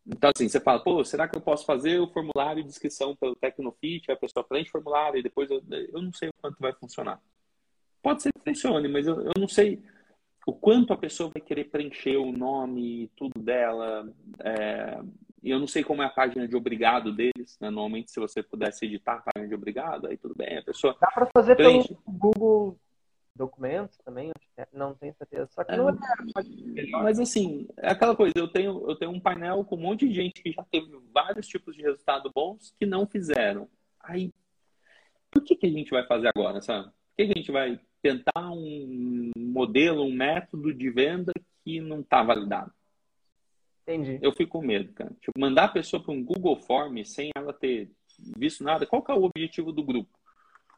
[0.07, 3.35] Então, assim, você fala, pô, será que eu posso fazer o formulário de inscrição pelo
[3.35, 4.11] Tecnofit?
[4.11, 7.21] A pessoa preenche o formulário e depois eu, eu não sei o quanto vai funcionar.
[8.01, 9.79] Pode ser que funcione, mas eu, eu não sei
[10.49, 14.11] o quanto a pessoa vai querer preencher o nome, tudo dela.
[14.39, 14.99] É,
[15.43, 17.57] eu não sei como é a página de obrigado deles.
[17.61, 17.69] Né?
[17.69, 20.57] Normalmente, se você pudesse editar a página de obrigado, aí tudo bem.
[20.57, 21.89] A pessoa Dá para fazer preenche.
[21.89, 22.79] pelo Google
[23.35, 24.31] Documentos também?
[24.73, 25.47] Não tenho certeza.
[25.51, 25.93] Só que é, não é.
[26.93, 28.33] Mas assim, é aquela coisa.
[28.35, 31.47] Eu tenho, eu tenho um painel com um monte de gente que já teve vários
[31.47, 33.69] tipos de resultado bons que não fizeram.
[33.99, 34.33] Aí,
[35.29, 36.85] por que, que a gente vai fazer agora, sabe?
[36.87, 41.33] Por que, que a gente vai tentar um modelo, um método de venda
[41.63, 42.71] que não está validado.
[43.83, 44.19] Entendi.
[44.21, 45.11] Eu fico com medo, cara.
[45.19, 47.91] Tipo, mandar a pessoa para um Google Form sem ela ter
[48.37, 48.85] visto nada.
[48.85, 50.17] Qual que é o objetivo do grupo?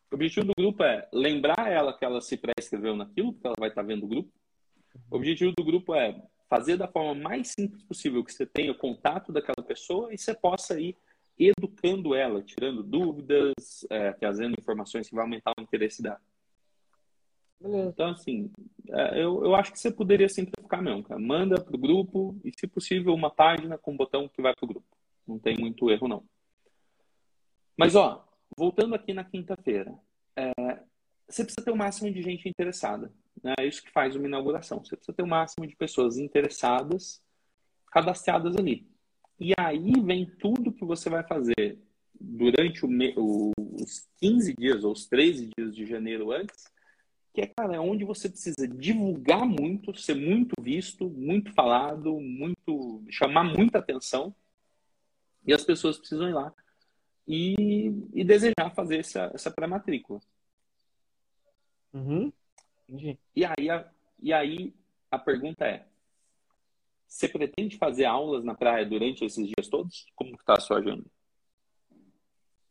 [0.09, 3.69] O objetivo do grupo é lembrar ela que ela se pré-escreveu naquilo, porque ela vai
[3.69, 4.31] estar tá vendo o grupo.
[5.09, 8.77] O objetivo do grupo é fazer da forma mais simples possível que você tenha o
[8.77, 10.97] contato daquela pessoa e você possa ir
[11.37, 16.19] educando ela, tirando dúvidas, é, trazendo informações que vão aumentar o interesse dela.
[17.61, 17.89] Beleza.
[17.89, 18.51] Então, assim,
[18.89, 21.19] é, eu, eu acho que você poderia simplificar mesmo, cara.
[21.19, 24.87] Manda pro grupo e, se possível, uma página com um botão que vai pro grupo.
[25.27, 26.23] Não tem muito erro, não.
[27.77, 29.93] Mas, ó, voltando aqui na quinta-feira.
[30.35, 30.51] É,
[31.29, 33.13] você precisa ter o máximo de gente interessada.
[33.43, 33.53] Né?
[33.59, 34.83] É isso que faz uma inauguração.
[34.83, 37.21] Você precisa ter o máximo de pessoas interessadas,
[37.91, 38.87] cadastradas ali.
[39.39, 41.79] E aí vem tudo que você vai fazer
[42.19, 46.71] durante o, os 15 dias ou os 13 dias de janeiro antes
[47.33, 53.03] que é, cara, é onde você precisa divulgar muito, ser muito visto, muito falado, muito
[53.09, 54.35] chamar muita atenção,
[55.45, 56.53] e as pessoas precisam ir lá
[57.27, 60.19] e, e desejar fazer essa, essa pré-matrícula.
[61.93, 62.31] Uhum.
[63.35, 63.89] E aí, a,
[64.21, 64.73] e aí
[65.09, 65.85] a pergunta é:
[67.07, 70.05] Você pretende fazer aulas na praia durante esses dias todos?
[70.15, 71.05] Como está a sua agenda?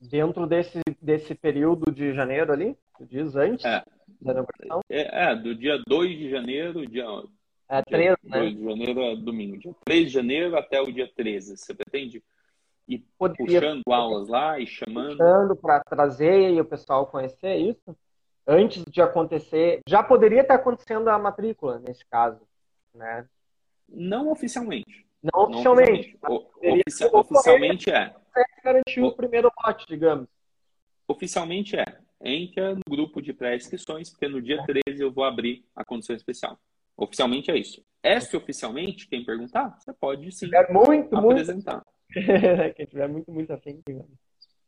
[0.00, 2.76] Dentro desse, desse período de janeiro ali?
[3.00, 3.82] Diz antes é.
[4.20, 4.80] Da inauguração?
[4.88, 7.04] É, é, do dia 2 de janeiro, dia,
[7.68, 8.58] é, 3, dia 2 né?
[8.58, 9.58] de janeiro é domingo.
[9.58, 11.56] Dia 3 de janeiro até o dia 13.
[11.56, 12.22] Você pretende
[12.88, 15.16] ir Poderia puxando aulas lá e chamando?
[15.16, 17.96] Puxando para trazer e o pessoal conhecer isso?
[18.46, 22.40] Antes de acontecer, já poderia estar acontecendo a matrícula nesse caso,
[22.92, 23.24] né?
[23.88, 25.06] Não oficialmente.
[25.22, 26.18] Não oficialmente.
[26.22, 28.14] Não oficialmente, o, oficialmente é.
[28.64, 30.28] Garantiu o primeiro lote, digamos.
[31.06, 31.84] Oficialmente é.
[32.22, 36.58] Entra no grupo de pré-inscrições, porque no dia 13 eu vou abrir a condição especial.
[36.96, 37.82] Oficialmente é isso.
[38.02, 41.82] Extra-oficialmente, quem perguntar, você pode sim é muito, apresentar.
[42.14, 42.74] Muito...
[42.76, 43.82] quem tiver muito, muito afim,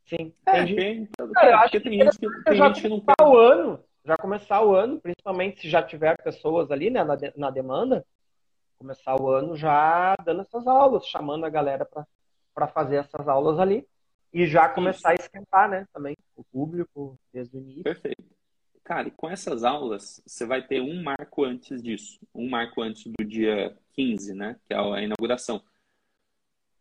[0.06, 0.32] Sim.
[0.46, 3.14] É, quem, Cara, eu acho que tem gente que, tem gente que não quer.
[3.22, 7.32] O ano, já começar o ano, principalmente se já tiver pessoas ali né, na, de,
[7.36, 8.04] na demanda,
[8.78, 11.86] começar o ano já dando essas aulas, chamando a galera
[12.54, 13.86] para fazer essas aulas ali
[14.32, 17.82] e já começar a esquentar, né, também o público desde o início.
[17.82, 18.24] Perfeito.
[18.84, 23.04] Cara, e com essas aulas, você vai ter um marco antes disso, um marco antes
[23.04, 25.62] do dia 15, né, que é a inauguração.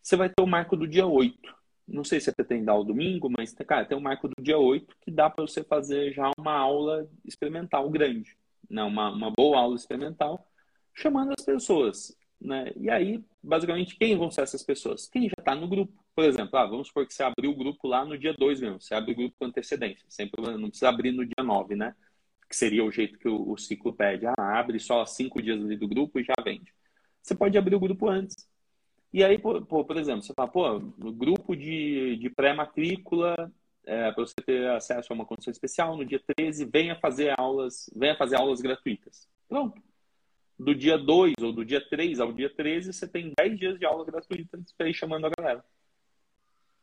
[0.01, 1.55] Você vai ter o marco do dia 8.
[1.87, 4.57] Não sei se você pretende dar o domingo, mas, cara, tem o marco do dia
[4.57, 8.35] 8 que dá para você fazer já uma aula experimental grande,
[8.69, 10.47] né, uma, uma boa aula experimental
[10.93, 12.17] chamando as pessoas.
[12.41, 12.71] Né?
[12.75, 15.07] E aí, basicamente, quem vão ser essas pessoas?
[15.07, 15.93] Quem já está no grupo.
[16.15, 18.81] Por exemplo, ah, vamos supor que você abriu o grupo lá no dia 2 mesmo,
[18.81, 21.95] você abre o grupo com antecedência, sem problema, não precisa abrir no dia 9, né?
[22.49, 24.25] Que seria o jeito que o, o ciclo pede.
[24.25, 26.73] Ah, abre só cinco dias do grupo e já vende.
[27.21, 28.49] Você pode abrir o grupo antes.
[29.13, 33.51] E aí, por, por exemplo, você fala, pô, no grupo de, de pré-matrícula,
[33.85, 37.89] é, para você ter acesso a uma condição especial, no dia 13, venha fazer aulas,
[37.95, 39.29] venha fazer aulas gratuitas.
[39.47, 39.81] Pronto
[40.62, 43.86] do dia 2 ou do dia 3 ao dia 13, você tem 10 dias de
[43.86, 45.66] aula gratuita para ir chamando a galera.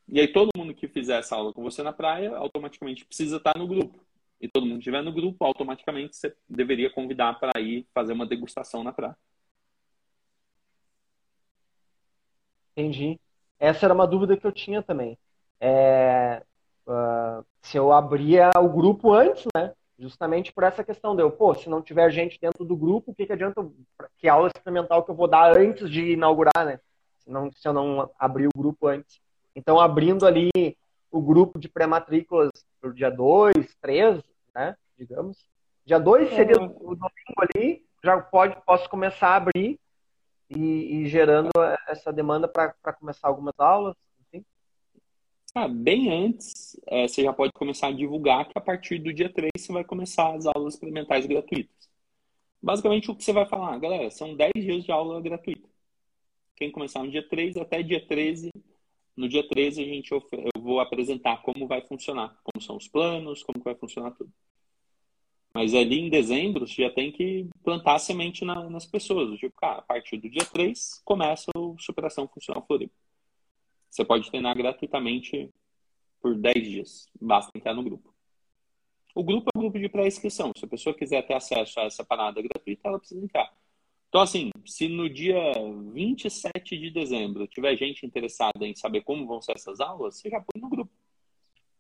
[0.09, 3.57] E aí todo mundo que fizer essa aula com você na praia, automaticamente precisa estar
[3.57, 4.01] no grupo.
[4.41, 8.27] E todo mundo que estiver no grupo, automaticamente você deveria convidar para ir fazer uma
[8.27, 9.17] degustação na praia.
[12.73, 13.21] Entendi.
[13.61, 15.17] Essa era uma dúvida que eu tinha também.
[15.61, 16.43] É,
[16.87, 19.73] uh, se eu abria o grupo antes, né?
[19.99, 23.15] Justamente por essa questão de eu, pô, se não tiver gente dentro do grupo, o
[23.15, 23.67] que, que adianta,
[24.17, 26.79] que aula experimental que eu vou dar antes de inaugurar, né?
[27.19, 29.21] Se, não, se eu não abrir o grupo antes.
[29.57, 30.51] Então, abrindo ali
[31.11, 34.23] o grupo de pré-matrículas para o dia 2, 3,
[34.55, 34.77] né?
[34.97, 35.37] Digamos.
[35.85, 36.61] Dia 2 seria é.
[36.61, 39.81] o domingo ali, já pode, posso começar a abrir
[40.49, 41.51] e, e gerando
[41.89, 43.97] essa demanda para começar algumas aulas.
[45.61, 49.29] Ah, bem antes, é, você já pode começar a divulgar que a partir do dia
[49.29, 51.91] 3 você vai começar as aulas experimentais gratuitas.
[52.63, 55.69] Basicamente, o que você vai falar, galera, são 10 dias de aula gratuita.
[56.55, 58.53] Quem começar no dia 3 até dia 13,
[59.17, 60.23] no dia 13 a gente, eu
[60.61, 64.33] vou apresentar como vai funcionar, como são os planos, como vai funcionar tudo.
[65.53, 69.37] Mas ali em dezembro, você já tem que plantar a semente na, nas pessoas.
[69.41, 73.08] Tipo, cara, a partir do dia 3 começa o Superação Funcional Floripa.
[73.91, 75.51] Você pode treinar gratuitamente
[76.21, 77.09] por 10 dias.
[77.21, 78.15] Basta entrar no grupo.
[79.15, 80.53] O grupo é um grupo de pré-inscrição.
[80.57, 83.53] Se a pessoa quiser ter acesso a essa parada gratuita, ela precisa entrar.
[84.09, 85.53] Então, assim, se no dia
[85.93, 90.41] 27 de dezembro tiver gente interessada em saber como vão ser essas aulas, você já
[90.41, 90.91] põe no grupo.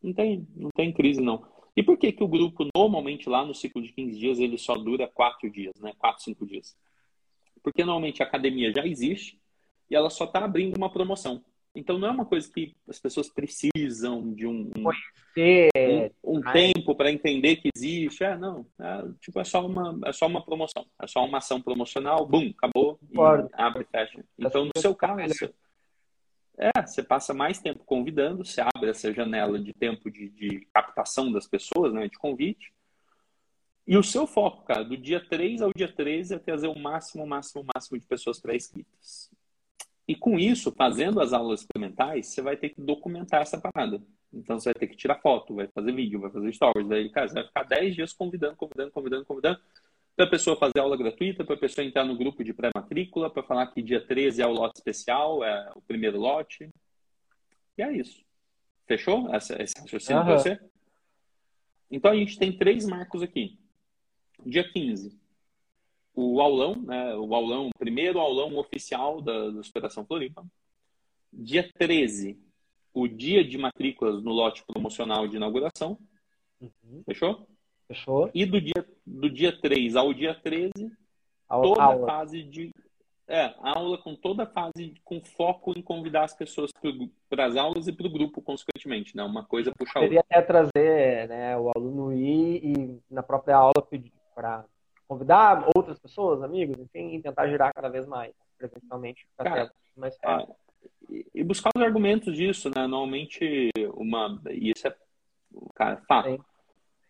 [0.02, 1.46] Não tem, não tem crise, não.
[1.74, 4.74] E por que, que o grupo, normalmente, lá no ciclo de 15 dias, ele só
[4.74, 5.92] dura 4 dias, né?
[5.96, 6.76] 4, 5 dias?
[7.62, 9.40] Porque, normalmente, a academia já existe
[9.88, 11.42] e ela só está abrindo uma promoção.
[11.78, 14.90] Então não é uma coisa que as pessoas precisam de um, um,
[16.24, 18.24] um, tempo para entender que existe.
[18.24, 18.66] É, não.
[18.80, 20.84] É, tipo, é só, uma, é só uma promoção.
[21.00, 22.98] É só uma ação promocional, bum, acabou,
[23.52, 24.24] abre e fecha.
[24.36, 25.54] Então, no seu caso,
[26.58, 31.30] é, você passa mais tempo convidando, você abre essa janela de tempo de, de captação
[31.30, 32.72] das pessoas, né, de convite.
[33.86, 37.24] E o seu foco, cara, do dia 3 ao dia 13 é trazer o máximo,
[37.24, 39.27] máximo, máximo de pessoas pré-inscritas.
[40.08, 44.02] E com isso, fazendo as aulas experimentais, você vai ter que documentar essa parada.
[44.32, 46.88] Então você vai ter que tirar foto, vai fazer vídeo, vai fazer stories.
[46.88, 49.60] Daí, cara, você vai ficar 10 dias convidando, convidando, convidando, convidando,
[50.16, 53.42] para a pessoa fazer aula gratuita, para a pessoa entrar no grupo de pré-matrícula, para
[53.42, 56.70] falar que dia 13 é o lote especial, é o primeiro lote.
[57.76, 58.24] E é isso.
[58.86, 60.26] Fechou essa, esse raciocínio uhum.
[60.26, 60.60] para você?
[61.90, 63.58] Então a gente tem três marcos aqui.
[64.44, 65.16] Dia 15,
[66.20, 70.44] o aulão, né, o aulão, o primeiro aulão oficial da, da Superação Floripa.
[71.32, 72.36] Dia 13,
[72.92, 75.96] o dia de matrículas no lote promocional de inauguração.
[76.60, 77.04] Uhum.
[77.04, 77.46] Fechou?
[77.86, 78.30] Fechou.
[78.34, 80.90] E do dia, do dia 3 ao dia 13,
[81.48, 82.72] toda a fase de
[83.28, 86.72] É, aula com toda a fase, com foco em convidar as pessoas
[87.28, 89.22] para as aulas e para o grupo, consequentemente, né?
[89.22, 90.08] Uma coisa puxa a outra.
[90.08, 94.64] Poderia até trazer né, o aluno ir e, na própria aula, pedir para
[95.08, 100.54] convidar outras pessoas, amigos, enfim, e tentar girar cada vez mais, presencialmente, para mais fácil.
[101.34, 102.86] e buscar os argumentos disso, né?
[102.86, 104.40] Normalmente, uma.
[104.50, 104.94] E isso é.
[105.74, 106.44] Cara, fato.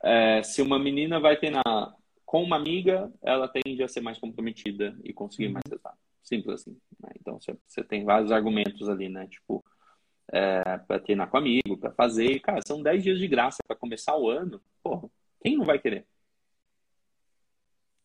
[0.01, 1.93] É, se uma menina vai ter na
[2.25, 5.71] com uma amiga, ela tende a ser mais comprometida e conseguir mais uhum.
[5.71, 5.97] resultado.
[6.23, 6.79] Simples assim.
[7.01, 7.09] Né?
[7.19, 9.27] Então, você, você tem vários argumentos ali, né?
[9.29, 9.65] Tipo,
[10.31, 12.39] é, para treinar com amigo, para fazer.
[12.41, 14.61] Cara, são 10 dias de graça para começar o ano.
[14.83, 15.09] Porra,
[15.43, 16.07] quem não vai querer?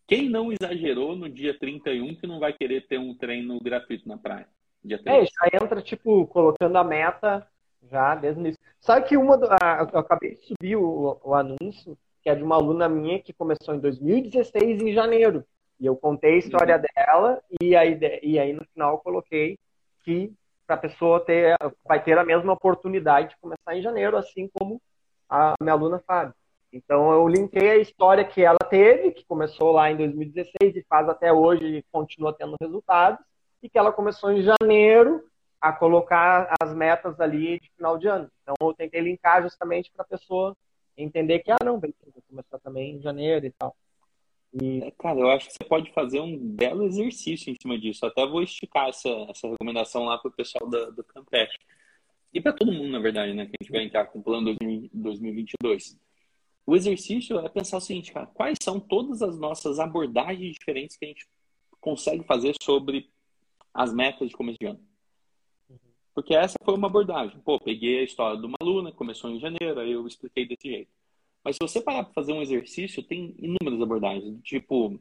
[0.07, 4.17] Quem não exagerou no dia 31 que não vai querer ter um treino gratuito na
[4.17, 4.47] praia?
[4.83, 7.47] Dia é, já entra, tipo, colocando a meta
[7.89, 8.59] já desde o início.
[8.79, 9.37] Sabe que uma.
[9.37, 13.21] Do, a, eu acabei de subir o, o anúncio que é de uma aluna minha
[13.21, 15.45] que começou em 2016, em janeiro.
[15.77, 16.81] E eu contei a história uhum.
[16.81, 19.59] dela e aí, e aí no final eu coloquei
[20.05, 20.31] que
[20.65, 24.81] a pessoa ter, vai ter a mesma oportunidade de começar em janeiro, assim como
[25.29, 26.33] a minha aluna Fábio.
[26.73, 31.07] Então eu linkei a história que ela teve, que começou lá em 2016 e faz
[31.07, 33.23] até hoje e continua tendo resultados,
[33.61, 35.23] e que ela começou em janeiro
[35.61, 38.29] a colocar as metas ali de final de ano.
[38.41, 40.57] Então eu tentei linkar justamente para a pessoa
[40.97, 41.93] entender que, ah, não, vou
[42.27, 43.75] começar também em janeiro e tal.
[44.53, 44.83] E...
[44.83, 48.05] É, cara, eu acho que você pode fazer um belo exercício em cima disso.
[48.05, 51.57] Até vou esticar essa, essa recomendação lá para o pessoal do, do Campest.
[52.33, 53.45] E para todo mundo, na verdade, né?
[53.45, 54.55] Que a gente vai entrar com o plano
[54.91, 55.97] 2022.
[56.65, 58.25] O exercício é pensar o seguinte, cara.
[58.27, 61.27] Quais são todas as nossas abordagens diferentes que a gente
[61.81, 63.09] consegue fazer sobre
[63.73, 64.79] as metas de começo de ano?
[66.13, 67.39] Porque essa foi uma abordagem.
[67.41, 70.91] Pô, peguei a história de uma aluna, começou em janeiro, aí eu expliquei desse jeito.
[71.43, 74.41] Mas se você parar para fazer um exercício, tem inúmeras abordagens.
[74.43, 74.99] Tipo,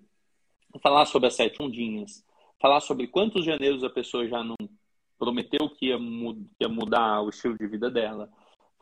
[0.81, 2.25] falar sobre as sete ondinhas,
[2.61, 4.57] falar sobre quantos janeiros a pessoa já não
[5.19, 8.29] prometeu que ia, mud que ia mudar o estilo de vida dela,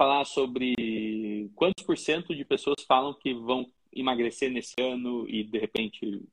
[0.00, 5.58] falar sobre quantos por cento de pessoas falam que vão emagrecer nesse ano e de
[5.58, 6.26] repente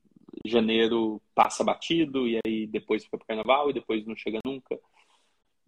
[0.45, 4.79] janeiro passa batido e aí depois fica para carnaval e depois não chega nunca.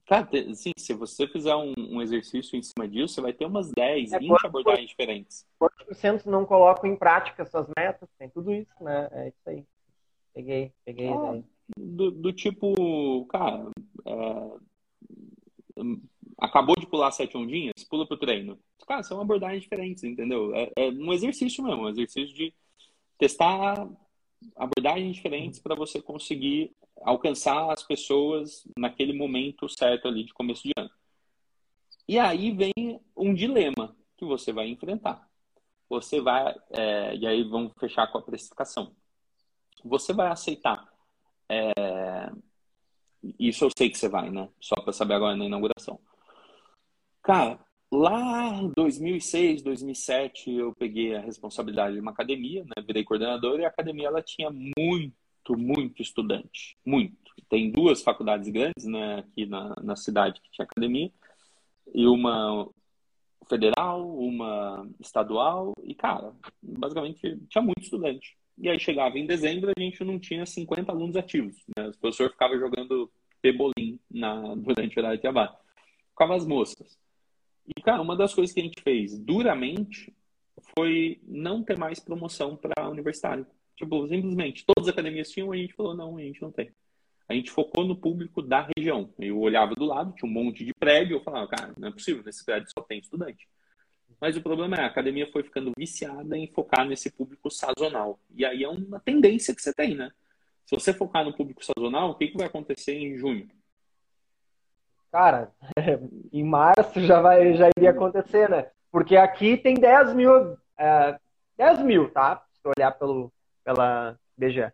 [0.05, 3.69] Cara, assim, se você fizer um, um, exercício em cima disso, você vai ter umas
[3.69, 5.45] 10, é, 20 abordagens diferentes.
[5.59, 8.07] Quantos por cento não colocam em prática suas metas?
[8.17, 9.09] Tem tudo isso, né?
[9.11, 9.65] É isso aí.
[10.33, 11.41] Peguei, peguei ah,
[11.77, 13.69] do, do, tipo, cara,
[14.05, 14.59] é,
[16.39, 18.59] acabou de pular sete ondinhas, pula pro treino.
[18.87, 20.53] Cara, são abordagens diferentes, entendeu?
[20.55, 22.53] É, é um exercício mesmo, um exercício de
[23.17, 23.89] testar
[24.55, 26.71] abordagens diferentes para você conseguir
[27.01, 30.89] alcançar as pessoas naquele momento certo ali de começo de ano.
[32.07, 35.27] E aí vem um dilema que você vai enfrentar.
[35.89, 38.95] Você vai, é, e aí vamos fechar com a precificação.
[39.83, 40.87] Você vai aceitar,
[41.47, 42.31] é,
[43.39, 44.49] isso eu sei que você vai, né?
[44.59, 45.99] Só para saber agora na inauguração.
[47.21, 47.59] Cara,
[47.91, 52.83] lá em 2006, 2007, eu peguei a responsabilidade de uma academia, né?
[52.85, 55.13] Virei coordenador e a academia ela tinha muito
[55.55, 56.77] muito, estudante.
[56.85, 57.17] Muito.
[57.49, 61.11] Tem duas faculdades grandes né, aqui na, na cidade que tinha academia.
[61.93, 62.69] E uma
[63.47, 65.73] federal, uma estadual.
[65.83, 68.37] E, cara, basicamente tinha muito estudante.
[68.57, 71.55] E aí chegava em dezembro, a gente não tinha 50 alunos ativos.
[71.77, 71.87] Né?
[71.87, 73.11] O professor ficava jogando
[73.41, 75.53] pebolim na, durante o horário de trabalho.
[76.11, 76.97] Ficava as moscas.
[77.75, 80.13] E, cara, uma das coisas que a gente fez duramente
[80.75, 83.45] foi não ter mais promoção para universitário.
[83.75, 86.71] Tipo, simplesmente, todas as academias tinham, a gente falou, não, a gente não tem.
[87.27, 89.13] A gente focou no público da região.
[89.19, 92.23] Eu olhava do lado, tinha um monte de prédio, eu falava, cara, não é possível,
[92.25, 93.47] nesse prédio só tem estudante.
[94.19, 98.19] Mas o problema é, a academia foi ficando viciada em focar nesse público sazonal.
[98.35, 100.11] E aí é uma tendência que você tem, né?
[100.65, 103.47] Se você focar no público sazonal, o que, que vai acontecer em junho?
[105.11, 105.51] Cara,
[106.31, 108.69] em março já, vai, já iria acontecer, né?
[108.91, 111.19] Porque aqui tem 10 mil, é,
[111.57, 112.43] 10 mil, tá?
[112.53, 113.31] Se olhar pelo,
[113.63, 114.71] pela BGE.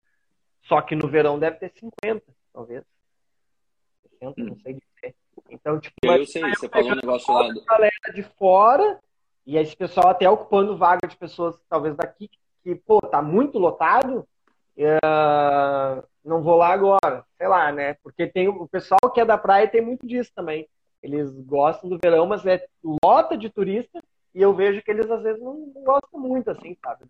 [0.64, 2.24] Só que no verão deve ter 50,
[2.54, 2.84] talvez.
[4.20, 4.46] 60, hum.
[4.46, 5.16] não sei dizer.
[5.50, 7.54] Então, tipo, eu sei, você falou um negócio lá.
[7.68, 9.00] Galera de fora,
[9.46, 12.30] e esse pessoal até ocupando vaga de pessoas, talvez daqui,
[12.64, 14.28] que, pô, tá muito lotado,
[14.84, 17.96] uh, não vou lá agora, sei lá, né?
[18.04, 20.68] Porque tem o pessoal que é da praia tem muito disso também.
[21.02, 22.66] Eles gostam do verão, mas é
[23.04, 24.04] lota de turista
[24.34, 27.06] e eu vejo que eles às vezes não gostam muito, assim, sabe?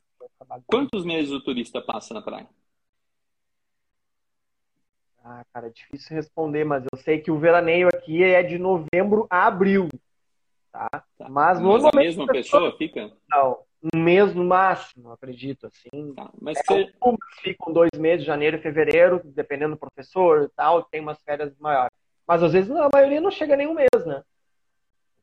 [0.67, 2.47] Quantos meses o turista passa na praia?
[5.23, 9.25] Ah, cara, é difícil responder, mas eu sei que o veraneio aqui é de novembro
[9.27, 9.89] a abril.
[10.71, 10.87] Tá?
[10.91, 11.29] tá.
[11.29, 13.11] Mas, mas a mesma pessoa fica?
[13.27, 13.57] Não.
[13.93, 16.13] Um mês no máximo, acredito, assim.
[16.15, 16.93] Tá, mas é, você...
[17.41, 21.95] ficam dois meses, janeiro e fevereiro, dependendo do professor e tal, tem umas férias maiores.
[22.27, 24.23] Mas às vezes a maioria não chega nem um mês, né?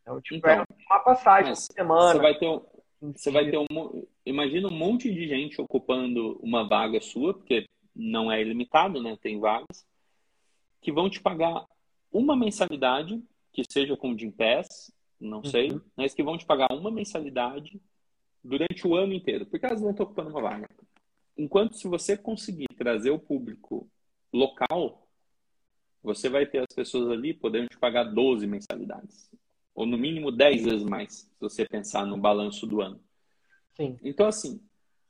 [0.03, 2.13] Então, tipo, então, é uma passagem semana.
[2.13, 2.63] Você vai ter um,
[3.01, 4.07] você vai ter um.
[4.25, 9.17] Imagina um monte de gente ocupando uma vaga sua, porque não é ilimitado, né?
[9.21, 9.85] Tem vagas,
[10.81, 11.67] que vão te pagar
[12.13, 13.21] uma mensalidade,
[13.53, 15.81] que seja com o Gimpass, não sei, uhum.
[15.97, 17.81] mas que vão te pagar uma mensalidade
[18.43, 20.69] durante o ano inteiro, porque elas vão estar ocupando uma vaga.
[21.37, 23.89] Enquanto se você conseguir trazer o público
[24.33, 25.07] local,
[26.03, 29.31] você vai ter as pessoas ali podendo te pagar 12 mensalidades.
[29.75, 33.01] Ou no mínimo 10 vezes mais, se você pensar no balanço do ano.
[33.75, 33.99] Sim.
[34.03, 34.61] Então, assim,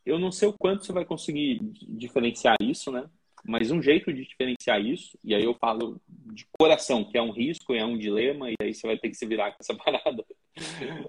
[0.05, 1.59] eu não sei o quanto você vai conseguir
[1.89, 3.09] diferenciar isso, né?
[3.45, 7.33] Mas um jeito de diferenciar isso, e aí eu falo de coração, que é um
[7.33, 10.25] risco, é um dilema, e aí você vai ter que se virar com essa parada.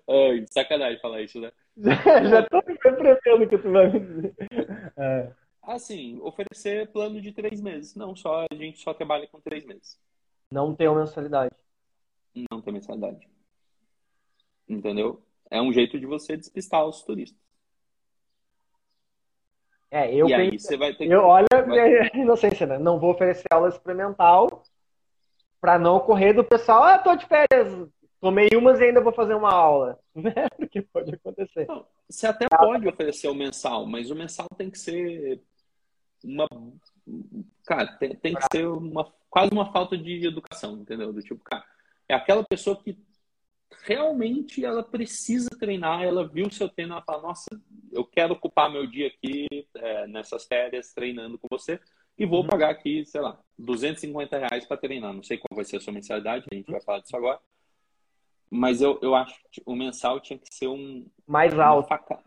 [0.10, 1.52] Ai, sacanagem falar isso, né?
[2.30, 4.36] Já tô prevendo que tu vai me dizer.
[4.98, 5.32] É.
[5.62, 7.96] Assim, oferecer plano de três meses.
[7.96, 10.00] Não, só a gente só trabalha com três meses.
[10.52, 11.56] Não tem mensalidade.
[12.52, 13.28] Não tem mensalidade.
[14.68, 15.22] Entendeu?
[15.50, 17.42] É um jeito de você despistar os turistas.
[19.90, 21.14] É, eu e aí você vai ter que...
[21.14, 22.10] Eu, olha vai...
[22.16, 22.80] inocência, né?
[22.80, 24.64] Não vou oferecer aula experimental
[25.62, 27.88] para não ocorrer do pessoal, ah, tô de férias,
[28.24, 30.00] tomei umas e ainda vou fazer uma aula.
[30.58, 31.68] O que pode acontecer.
[31.68, 35.42] Não, você até pode oferecer o mensal, mas o mensal tem que ser
[36.24, 36.48] uma.
[37.66, 41.12] Cara, tem, tem que ser uma, quase uma falta de educação, entendeu?
[41.12, 41.66] Do tipo, cara,
[42.08, 42.98] é aquela pessoa que
[43.84, 47.50] realmente ela precisa treinar, ela viu o seu treino, ela fala, nossa,
[47.92, 51.80] eu quero ocupar meu dia aqui é, nessas férias treinando com você
[52.18, 52.48] e vou uhum.
[52.48, 55.14] pagar aqui, sei lá, 250 reais para treinar.
[55.14, 57.40] Não sei qual vai ser a sua mensalidade, a gente vai falar disso agora.
[58.54, 61.08] Mas eu, eu acho que o mensal tinha que ser um.
[61.28, 61.90] Mais alto.
[61.90, 62.20] Faca...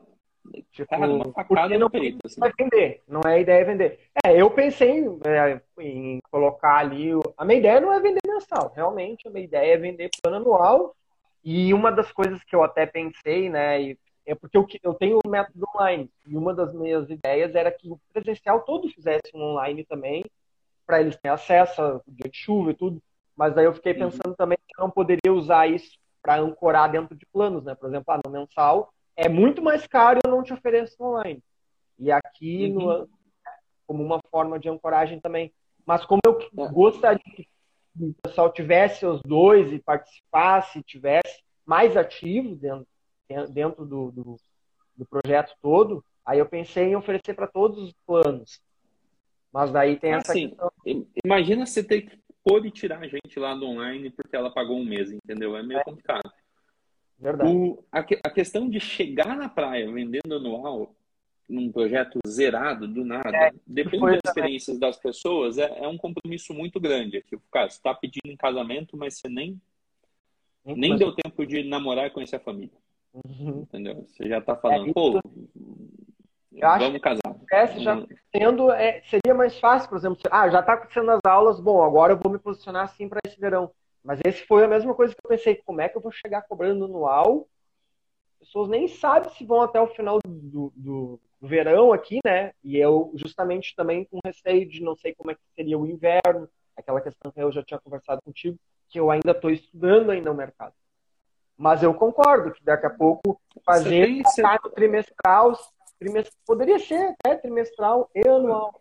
[0.72, 2.40] Tipo, Cara, uma facada não peito, assim.
[2.40, 4.00] vai vender, não é a ideia vender.
[4.24, 7.14] É, eu pensei em, é, em colocar ali.
[7.14, 7.22] O...
[7.38, 9.26] A minha ideia não é vender mensal, realmente.
[9.26, 10.96] A minha ideia é vender plano anual.
[11.44, 15.28] E uma das coisas que eu até pensei, né, é porque eu, eu tenho o
[15.28, 16.10] método online.
[16.26, 20.24] E uma das minhas ideias era que o presencial todo fizesse um online também,
[20.84, 23.00] para eles terem acesso ao dia de chuva e tudo.
[23.36, 23.98] Mas daí eu fiquei uhum.
[23.98, 24.34] pensando uhum.
[24.34, 25.96] também que eu não poderia usar isso
[26.26, 27.76] para ancorar dentro de planos, né?
[27.76, 31.40] Por exemplo, ah, no mensal é muito mais caro e eu não te ofereço online.
[31.96, 32.84] E aqui, uhum.
[32.84, 33.08] no,
[33.86, 35.52] como uma forma de ancoragem também.
[35.86, 36.68] Mas como eu é.
[36.68, 37.46] gostaria que
[37.98, 42.86] o pessoal tivesse os dois e participasse, tivesse mais ativo dentro,
[43.52, 44.36] dentro do, do,
[44.96, 48.60] do projeto todo, aí eu pensei em oferecer para todos os planos.
[49.52, 50.72] Mas daí tem essa assim, questão.
[51.24, 54.84] Imagina você ter que pôde tirar a gente lá do online porque ela pagou um
[54.84, 55.56] mês, entendeu?
[55.56, 55.84] É meio é.
[55.84, 56.32] complicado.
[57.18, 57.50] Verdade.
[57.50, 60.94] O, a, a, questão de chegar na praia vendendo anual
[61.48, 66.52] num projeto zerado, do nada, é, depende das experiências das pessoas, é, é, um compromisso
[66.52, 67.22] muito grande.
[67.22, 69.60] Tipo, cara, você está pedindo em casamento, mas você nem,
[70.64, 72.76] nem, nem deu tempo de namorar e conhecer a família.
[73.14, 73.60] Uhum.
[73.62, 74.06] Entendeu?
[74.08, 75.20] Você já está falando, é, pô,
[76.56, 77.74] eu acho Vamos casar.
[77.74, 81.60] Que já sendo, é, seria mais fácil, por exemplo, ah, já está acontecendo as aulas,
[81.60, 83.70] bom, agora eu vou me posicionar assim para esse verão.
[84.02, 86.42] Mas esse foi a mesma coisa que eu pensei, como é que eu vou chegar
[86.42, 87.48] cobrando anual?
[88.40, 92.52] As pessoas nem sabem se vão até o final do, do, do verão aqui, né?
[92.62, 96.48] E eu justamente também com receio de não sei como é que seria o inverno,
[96.76, 100.36] aquela questão que eu já tinha conversado contigo, que eu ainda estou estudando ainda o
[100.36, 100.74] mercado.
[101.56, 104.22] Mas eu concordo que daqui a pouco fazer tem,
[104.74, 105.54] trimestral
[105.98, 108.80] trimestral, poderia ser até trimestral e anual.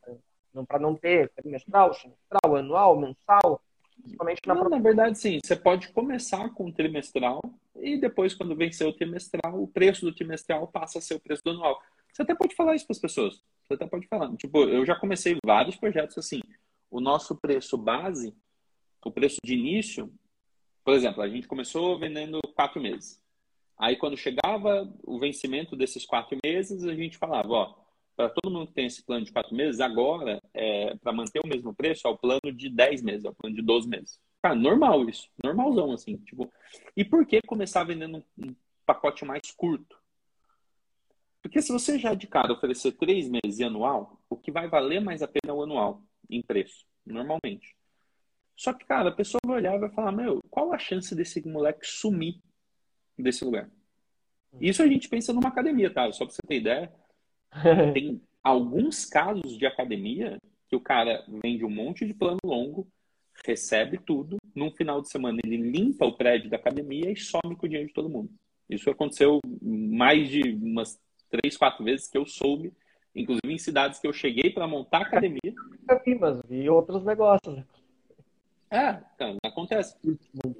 [0.53, 0.63] Né?
[0.67, 3.61] Para não ter trimestral, semestral, anual, mensal.
[4.01, 5.39] Principalmente na, não, na verdade, sim.
[5.43, 7.41] Você pode começar com o trimestral
[7.77, 11.43] e depois, quando vencer o trimestral, o preço do trimestral passa a ser o preço
[11.43, 11.81] do anual.
[12.11, 13.41] Você até pode falar isso para as pessoas.
[13.67, 14.33] Você até pode falar.
[14.37, 16.41] Tipo, eu já comecei vários projetos assim.
[16.89, 18.33] O nosso preço base,
[19.03, 20.11] o preço de início,
[20.83, 23.21] por exemplo, a gente começou vendendo quatro meses.
[23.77, 27.75] Aí, quando chegava o vencimento desses quatro meses, a gente falava, ó,
[28.15, 31.47] para todo mundo que tem esse plano de quatro meses, agora, é, para manter o
[31.47, 34.19] mesmo preço, é o plano de 10 meses, é o plano de 12 meses.
[34.41, 36.17] Cara, normal isso, normalzão, assim.
[36.17, 36.49] Tipo,
[36.95, 38.55] e por que começar vendendo um, um
[38.85, 39.97] pacote mais curto?
[41.41, 45.01] Porque se você já de cara oferecer três meses e anual, o que vai valer
[45.01, 47.75] mais a pena é o anual, em preço, normalmente.
[48.55, 51.45] Só que, cara, a pessoa vai olhar e vai falar, meu, qual a chance desse
[51.45, 52.41] moleque sumir
[53.17, 53.69] desse lugar.
[54.59, 56.11] Isso a gente pensa numa academia, tá?
[56.11, 56.91] Só para você ter ideia,
[57.93, 60.37] tem alguns casos de academia
[60.67, 62.87] que o cara vende um monte de plano longo,
[63.45, 67.65] recebe tudo, num final de semana ele limpa o prédio da academia e some com
[67.65, 68.29] o dinheiro de todo mundo.
[68.69, 70.99] Isso aconteceu mais de umas
[71.29, 72.73] três, quatro vezes que eu soube,
[73.13, 75.53] inclusive em cidades que eu cheguei para montar academia.
[75.89, 77.63] Eu vi, mas vi outros negócios.
[78.75, 79.01] É,
[79.47, 79.95] acontece.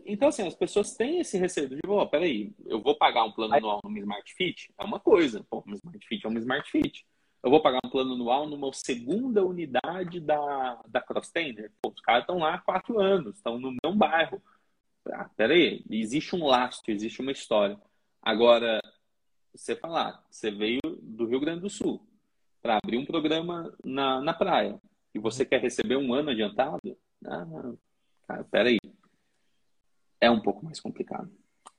[0.06, 3.54] Então, assim, as pessoas têm esse receio de, oh, peraí, eu vou pagar um plano
[3.54, 4.74] anual no Smart Fit?
[4.80, 5.46] É uma coisa.
[5.50, 7.06] Pô, um Smart Fit é um Smart Fit.
[7.44, 11.74] Eu vou pagar um plano anual numa segunda unidade da, da Crosstender?
[11.82, 14.42] Pô, os caras estão lá há quatro anos, estão no meu bairro.
[15.12, 17.78] Ah, peraí, existe um lastro, existe uma história.
[18.22, 18.80] Agora,
[19.54, 22.02] você falar, você veio do Rio Grande do Sul
[22.62, 24.80] para abrir um programa na, na praia
[25.14, 26.98] e você quer receber um ano adiantado?
[27.26, 27.46] Ah,
[28.28, 28.78] cara, peraí.
[30.20, 31.32] É um pouco mais complicado.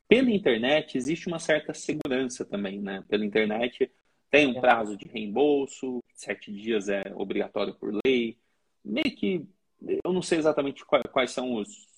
[0.08, 3.04] Pela internet, existe uma certa segurança também, né?
[3.08, 3.90] Pela internet,
[4.30, 8.38] tem um prazo de reembolso, sete dias é obrigatório por lei.
[8.84, 9.48] Meio que,
[10.04, 11.88] eu não sei exatamente quais são os,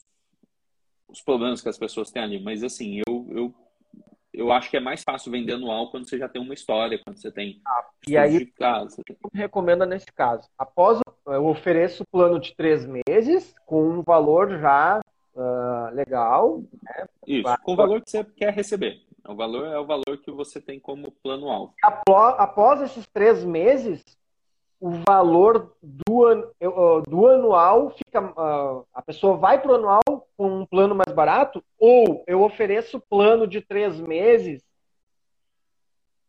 [1.08, 3.54] os problemas que as pessoas têm ali, mas assim, eu, eu,
[4.32, 7.20] eu acho que é mais fácil vender anual quando você já tem uma história, quando
[7.20, 7.60] você tem.
[7.66, 9.02] Ah, e aí, casa.
[9.34, 10.48] recomenda nesse caso?
[10.56, 11.00] Após
[11.32, 15.00] eu ofereço plano de três meses com um valor já
[15.34, 16.62] uh, legal.
[16.82, 17.06] Né?
[17.26, 19.02] Isso, com o valor que você quer receber.
[19.26, 21.74] O valor é o valor que você tem como plano alto.
[21.82, 24.02] Após esses três meses,
[24.80, 26.52] o valor do,
[27.06, 28.32] do anual fica.
[28.94, 33.46] A pessoa vai para o anual com um plano mais barato, ou eu ofereço plano
[33.46, 34.62] de três meses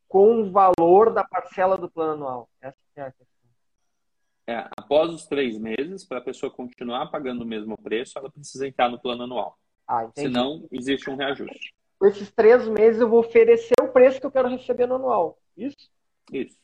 [0.07, 2.49] com o valor da parcela do plano anual.
[2.59, 3.38] Essa é a questão.
[4.49, 8.67] É, após os três meses, para a pessoa continuar pagando o mesmo preço, ela precisa
[8.67, 9.55] entrar no plano anual.
[9.87, 11.71] Ah, Senão, existe um reajuste.
[12.01, 15.37] Esses três meses eu vou oferecer o preço que eu quero receber no anual.
[15.55, 15.77] Isso?
[16.33, 16.57] Isso.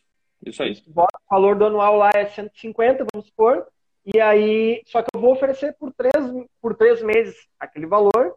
[0.44, 0.82] Isso aí.
[0.88, 3.68] O valor do anual lá é 150, vamos supor.
[4.04, 6.16] E aí, só que eu vou oferecer por três,
[6.60, 8.36] por três meses aquele valor,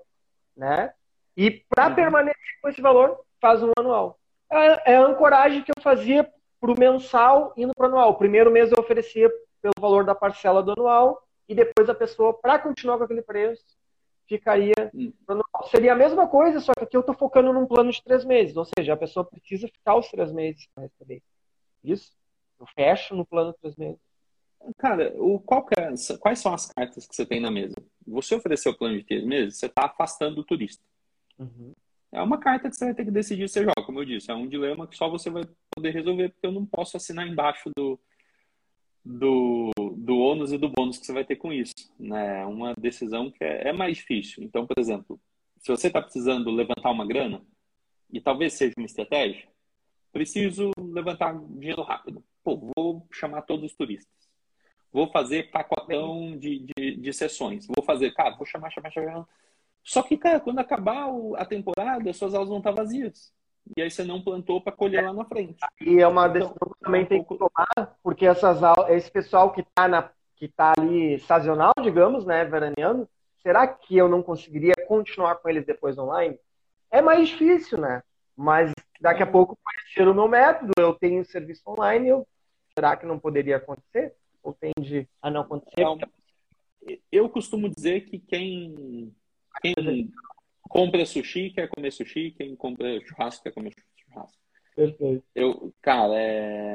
[0.54, 0.92] né?
[1.34, 1.94] E para uhum.
[1.94, 4.18] permanecer com esse valor, faz um anual.
[4.52, 6.30] É, é a ancoragem que eu fazia
[6.60, 8.10] para o mensal indo para o anual.
[8.10, 9.30] O primeiro mês eu oferecia
[9.60, 13.64] pelo valor da parcela do anual e depois a pessoa, para continuar com aquele preço,
[14.26, 15.12] ficaria hum.
[15.70, 18.56] Seria a mesma coisa, só que aqui eu estou focando num plano de três meses.
[18.56, 21.22] Ou seja, a pessoa precisa ficar os três meses para receber.
[21.82, 22.12] Isso.
[22.60, 24.00] Eu fecho no plano de três meses.
[24.76, 27.74] Cara, o, qual é, quais são as cartas que você tem na mesa?
[28.06, 30.82] Você oferecer o plano de três meses, você está afastando o turista.
[31.38, 31.72] Uhum.
[32.12, 34.30] É uma carta que você vai ter que decidir se joga, como eu disse.
[34.30, 35.44] É um dilema que só você vai
[35.74, 38.00] poder resolver, porque eu não posso assinar embaixo do,
[39.04, 41.74] do, do ônus e do bônus que você vai ter com isso.
[41.98, 42.42] Né?
[42.42, 44.42] É uma decisão que é, é mais difícil.
[44.42, 45.20] Então, por exemplo,
[45.58, 47.42] se você está precisando levantar uma grana,
[48.10, 49.46] e talvez seja uma estratégia,
[50.12, 52.24] preciso levantar dinheiro rápido.
[52.42, 54.08] Pô, vou chamar todos os turistas.
[54.90, 57.66] Vou fazer pacotão de, de, de sessões.
[57.66, 59.28] Vou fazer, cara, vou chamar, chamar, chamar.
[59.88, 63.32] Só que, cara, quando acabar a temporada, as suas aulas vão estar vazias.
[63.74, 65.56] E aí você não plantou para colher lá na frente.
[65.80, 68.90] E é uma então, decisão então, que também é tem que tomar, porque essas aulas,
[68.90, 73.08] esse pessoal que está na que tá ali sazonal, digamos, né, veraneando,
[73.42, 76.38] será que eu não conseguiria continuar com eles depois online?
[76.90, 78.02] É mais difícil, né?
[78.36, 78.70] Mas
[79.00, 82.28] daqui a pouco pode ser o meu método, eu tenho serviço online, eu...
[82.74, 84.14] será que não poderia acontecer?
[84.42, 85.84] Ou tende a não acontecer?
[87.10, 89.12] Eu costumo dizer que quem,
[89.60, 90.12] quem
[90.68, 94.38] compra sushi quer comer sushi, quem compra churrasco quer comer churrasco.
[94.74, 95.24] Perfeito.
[95.34, 96.72] Eu, cara, é...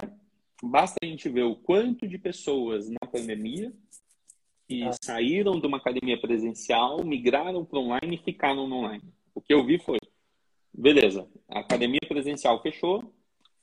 [0.62, 3.72] basta a gente ver o quanto de pessoas na pandemia
[4.68, 4.92] que ah.
[5.02, 9.14] saíram de uma academia presencial, migraram para online e ficaram no online.
[9.36, 9.98] O que eu vi foi
[10.76, 13.14] Beleza, a academia presencial fechou,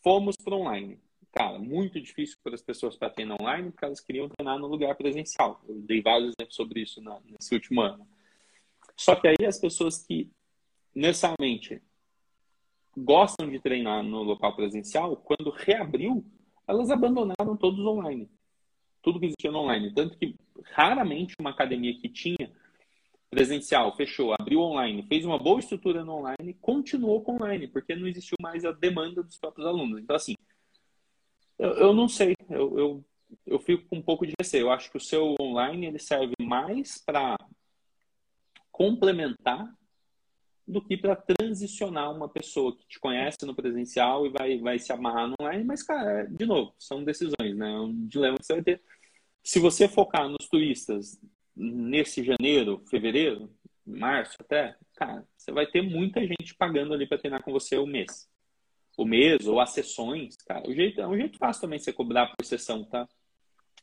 [0.00, 0.96] fomos para online.
[1.32, 4.94] Cara, muito difícil para as pessoas para treinar online porque elas queriam treinar no lugar
[4.94, 5.60] presencial.
[5.68, 8.06] Eu dei vários exemplos sobre isso nesse último ano.
[9.00, 10.30] Só que aí as pessoas que
[10.94, 11.82] necessariamente
[12.94, 16.22] gostam de treinar no local presencial, quando reabriu,
[16.68, 18.30] elas abandonaram todos online.
[19.00, 19.94] Tudo que existia online.
[19.94, 20.36] Tanto que
[20.72, 22.52] raramente uma academia que tinha
[23.30, 28.06] presencial, fechou, abriu online, fez uma boa estrutura no online, continuou com online, porque não
[28.06, 29.98] existiu mais a demanda dos próprios alunos.
[29.98, 30.34] Então, assim,
[31.58, 33.04] eu, eu não sei, eu, eu,
[33.46, 34.64] eu fico com um pouco de receio.
[34.64, 37.38] Eu acho que o seu online ele serve mais para
[38.70, 39.72] complementar
[40.66, 44.92] do que para transicionar uma pessoa que te conhece no presencial e vai, vai se
[44.92, 45.64] amarrar no online.
[45.64, 47.72] Mas, cara, de novo, são decisões, né?
[47.72, 48.82] É um dilema que você vai ter.
[49.42, 51.20] Se você focar nos turistas
[51.56, 53.50] nesse janeiro, fevereiro,
[53.84, 57.86] março até, cara, você vai ter muita gente pagando ali para treinar com você o
[57.86, 58.28] mês.
[58.96, 60.68] O mês ou as sessões, cara.
[60.68, 63.08] O jeito, é um jeito fácil também você cobrar por sessão, tá?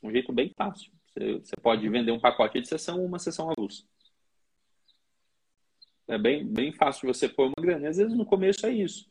[0.02, 0.90] Um jeito bem fácil.
[1.08, 3.84] Você, você pode vender um pacote de sessão ou uma sessão avulsa.
[6.08, 7.88] É bem, bem fácil de você pôr uma grana.
[7.88, 9.06] Às vezes no começo é isso.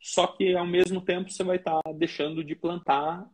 [0.00, 3.26] só que ao mesmo tempo você vai estar tá deixando de plantar,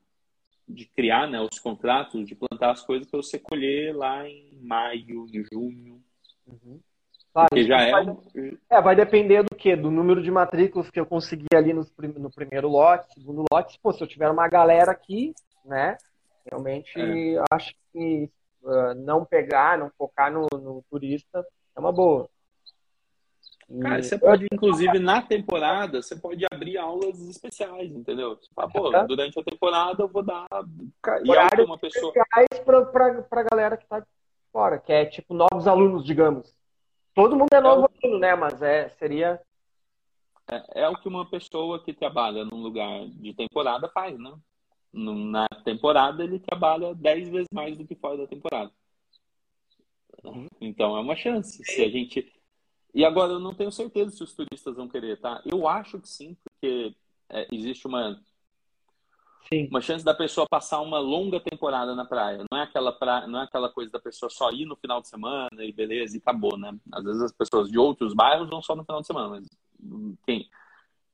[0.68, 5.26] de criar né, os contratos, de plantar as coisas para você colher lá em maio,
[5.26, 6.02] em junho.
[6.46, 6.80] Uhum.
[7.32, 7.90] Claro, Porque já é...
[7.90, 8.04] Vai,
[8.70, 9.74] é, vai depender do que?
[9.74, 11.84] Do número de matrículas que eu consegui ali no,
[12.18, 13.78] no primeiro lote, segundo lote.
[13.82, 15.34] Pô, se eu tiver uma galera aqui,
[15.64, 15.96] né?
[16.44, 17.42] Realmente é.
[17.50, 18.28] acho que
[18.62, 22.28] uh, não pegar, não focar no, no, turista é uma boa.
[23.80, 28.38] Cara, você pode, inclusive, na temporada, você pode abrir aulas especiais, entendeu?
[28.54, 30.46] Fala, pô, durante a temporada eu vou dar
[31.24, 34.04] e uma pessoa especiais para a galera que está
[34.52, 36.54] fora, que é tipo novos alunos, digamos.
[37.14, 38.34] Todo mundo é, é novo é aluno, né?
[38.34, 39.40] Mas é, seria.
[40.50, 44.34] É, é, o que uma pessoa que trabalha num lugar de temporada faz, né?
[44.92, 48.70] Na temporada ele trabalha 10 vezes mais do que fora da temporada.
[50.60, 51.62] Então é uma chance.
[51.64, 52.30] Se a gente.
[52.94, 55.40] E agora eu não tenho certeza se os turistas vão querer, tá?
[55.44, 56.94] Eu acho que sim, porque
[57.28, 58.20] é, existe uma
[59.52, 59.66] Sim.
[59.68, 62.44] Uma chance da pessoa passar uma longa temporada na praia.
[62.50, 65.08] Não é aquela praia, não é aquela coisa da pessoa só ir no final de
[65.08, 66.74] semana e beleza e acabou, né?
[66.90, 69.46] Às vezes as pessoas de outros bairros vão só no final de semana, mas
[70.24, 70.48] quem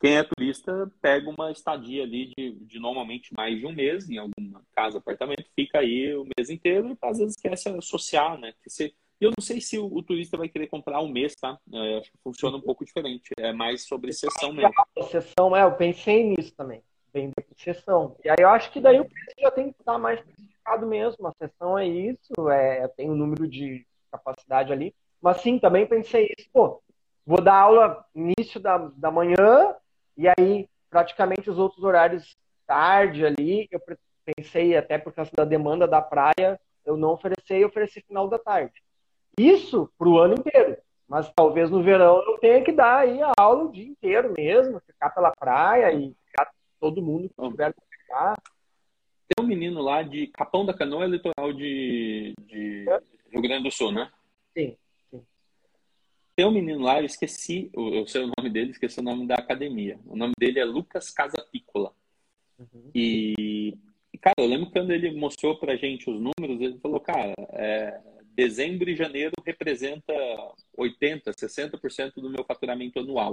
[0.00, 4.16] quem é turista pega uma estadia ali de, de normalmente mais de um mês em
[4.16, 8.54] alguma casa, apartamento, fica aí o mês inteiro e às vezes se associar, né?
[8.62, 11.58] Que se, eu não sei se o, o, turista vai querer comprar um mês, tá?
[11.72, 13.30] É, acho que funciona um pouco diferente.
[13.38, 14.72] É mais sobre sessão mesmo.
[15.10, 16.82] Sessão, é, eu pensei nisso também
[17.12, 18.16] vender por sessão.
[18.24, 21.26] E aí eu acho que daí o preço já tem que estar mais especificado mesmo.
[21.26, 24.94] A sessão é isso, é, tem um número de capacidade ali.
[25.20, 26.80] Mas sim, também pensei isso, pô,
[27.26, 29.74] vou dar aula início da, da manhã
[30.16, 32.36] e aí praticamente os outros horários
[32.66, 33.80] tarde ali, eu
[34.36, 38.38] pensei até por causa da demanda da praia, eu não ofereci, eu ofereci final da
[38.38, 38.72] tarde.
[39.38, 40.76] Isso para o ano inteiro.
[41.08, 44.80] Mas talvez no verão eu tenha que dar aí a aula o dia inteiro mesmo,
[44.80, 46.14] ficar pela praia e
[46.78, 48.34] todo mundo que tiver pegar.
[49.26, 53.00] Tem um menino lá de Capão da Canoa, litoral de, de é.
[53.32, 54.10] Rio Grande do Sul, né?
[54.56, 54.76] Sim,
[55.10, 55.22] sim.
[56.36, 59.34] Tem um menino lá, eu esqueci, eu sei o nome dele, esqueci o nome da
[59.34, 59.98] academia.
[60.06, 61.92] O nome dele é Lucas Casapícola.
[62.58, 62.90] Uhum.
[62.94, 63.76] E,
[64.20, 68.00] cara, eu lembro quando ele mostrou pra gente os números, ele falou, cara, é,
[68.38, 70.14] dezembro e janeiro representa
[70.76, 73.32] 80, 60% do meu faturamento anual.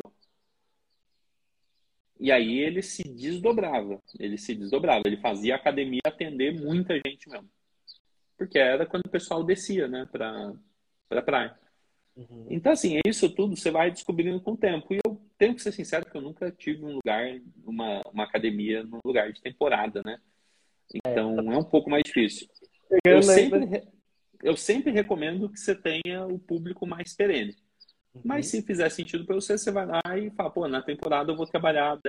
[2.20, 7.30] E aí ele se desdobrava, ele se desdobrava, ele fazia a academia atender muita gente
[7.30, 7.48] mesmo.
[8.36, 10.54] Porque era quando o pessoal descia, né, pra,
[11.08, 11.56] pra praia.
[12.16, 12.48] Uhum.
[12.50, 14.92] Então, assim, isso tudo você vai descobrindo com o tempo.
[14.92, 17.28] E eu tenho que ser sincero que eu nunca tive um lugar,
[17.64, 20.18] uma, uma academia num lugar de temporada, né?
[20.96, 22.48] Então, é, é um pouco mais difícil.
[23.04, 23.84] Eu sempre,
[24.46, 27.56] eu sempre recomendo que você tenha o público mais perene.
[28.24, 28.52] Mas uhum.
[28.52, 31.48] se fizer sentido para você, você vai lá e fala, pô, na temporada eu vou
[31.48, 32.00] trabalhar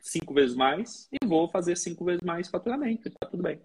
[0.00, 3.62] cinco vezes mais e vou fazer cinco vezes mais faturamento, e tá tudo bem.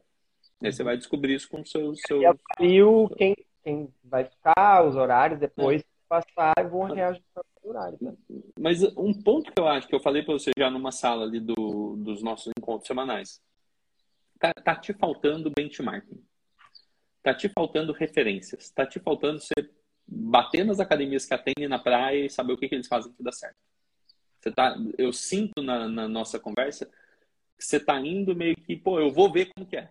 [0.64, 0.86] Aí você uhum.
[0.86, 1.94] vai descobrir isso com o seu.
[1.96, 2.22] seu...
[2.60, 5.86] E o quem, quem vai ficar, os horários, depois é.
[6.08, 8.00] passar e vão reajustar os horários.
[8.00, 8.14] Né?
[8.60, 11.40] Mas um ponto que eu acho que eu falei para você já numa sala ali
[11.40, 13.42] do, dos nossos encontros semanais.
[14.40, 16.24] Tá, tá te faltando benchmarking.
[17.28, 18.70] Tá te faltando referências.
[18.70, 19.70] Tá te faltando ser
[20.08, 23.22] bater nas academias que atendem na praia e saber o que, que eles fazem que
[23.22, 23.58] dá certo.
[24.40, 26.86] Você tá, eu sinto na, na nossa conversa
[27.58, 29.90] que você está indo meio que, pô, eu vou ver como que é.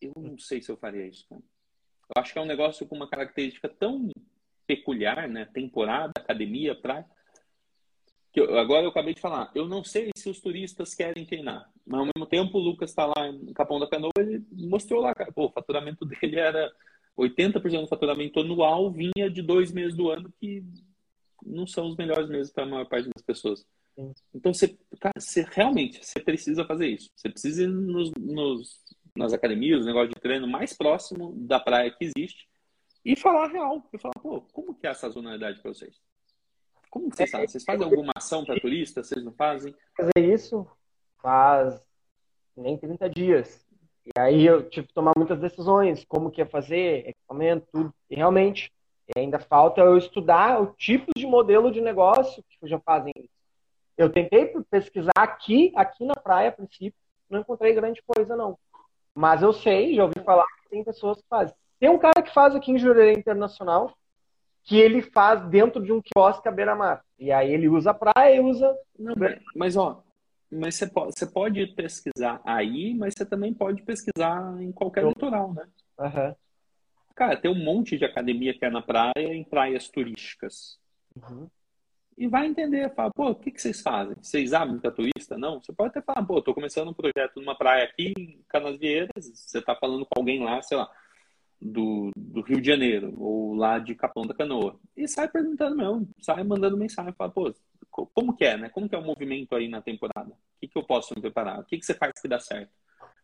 [0.00, 1.26] Eu não sei se eu faria isso.
[1.28, 1.42] Cara.
[2.14, 4.08] Eu acho que é um negócio com uma característica tão
[4.64, 5.44] peculiar, né?
[5.44, 7.04] Temporada, academia, praia.
[8.36, 11.72] Que eu, agora eu acabei de falar, eu não sei se os turistas querem treinar.
[11.86, 15.14] Mas ao mesmo tempo o Lucas está lá em Capão da Canoa, ele mostrou lá,
[15.14, 16.70] cara, pô, o faturamento dele era
[17.16, 20.62] 80% do faturamento anual vinha de dois meses do ano que
[21.42, 23.64] não são os melhores meses para a maior parte das pessoas.
[24.34, 27.08] Então, você, cara, você realmente você precisa fazer isso.
[27.16, 28.84] Você precisa ir nos, nos,
[29.16, 32.46] nas academias, no negócio de treino mais próximo da praia que existe
[33.02, 33.88] e falar real.
[33.94, 35.98] E falar, pô, como que é a sazonalidade para vocês?
[36.96, 37.48] Como que vocês fazem?
[37.48, 39.06] Vocês fazem alguma ação para turistas?
[39.06, 39.74] Vocês não fazem?
[39.94, 40.66] Fazer isso
[41.20, 41.78] faz
[42.56, 43.66] nem 30 dias.
[44.06, 47.94] E aí eu tive que tomar muitas decisões, como que ia fazer, equipamento, tudo.
[48.08, 48.72] E realmente,
[49.14, 53.28] ainda falta eu estudar o tipo de modelo de negócio que já fazem isso.
[53.98, 56.98] Eu tentei pesquisar aqui, aqui na praia, a princípio,
[57.28, 58.58] não encontrei grande coisa, não.
[59.14, 61.54] Mas eu sei, já ouvi falar que tem pessoas que fazem.
[61.78, 63.94] Tem um cara que faz aqui em Jurerê Internacional,
[64.66, 67.02] que ele faz dentro de um quiosque à beira-mar.
[67.16, 68.76] E aí ele usa a praia e usa...
[68.98, 69.14] Não,
[69.54, 70.02] mas, ó,
[70.50, 75.10] mas você pode, você pode pesquisar aí, mas você também pode pesquisar em qualquer Eu...
[75.10, 75.68] litoral, né?
[76.00, 76.34] Uhum.
[77.14, 80.78] Cara, tem um monte de academia que é na praia em praias turísticas.
[81.16, 81.48] Uhum.
[82.18, 84.16] e vai entender, fala, pô, o que, que vocês fazem?
[84.20, 85.38] Vocês abrem para turista?
[85.38, 85.62] Não?
[85.62, 89.62] Você pode até falar, pô, tô começando um projeto numa praia aqui em Canasvieiras, você
[89.62, 90.90] tá falando com alguém lá, sei lá,
[91.60, 94.78] do, do Rio de Janeiro, ou lá de Capão da Canoa.
[94.96, 97.52] E sai perguntando mesmo, sai mandando mensagem, fala, pô,
[97.90, 98.68] como que é, né?
[98.68, 100.30] Como que é o movimento aí na temporada?
[100.30, 101.60] O que, que eu posso me preparar?
[101.60, 102.70] O que, que você faz que dá certo?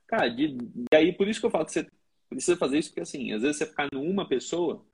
[0.06, 0.56] Cara, de,
[0.92, 1.86] e aí por isso que eu falo que você
[2.28, 4.84] precisa fazer isso, porque assim, às vezes você ficar numa pessoa,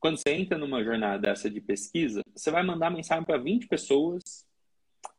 [0.00, 4.44] quando você entra numa jornada dessa de pesquisa, você vai mandar mensagem para 20 pessoas,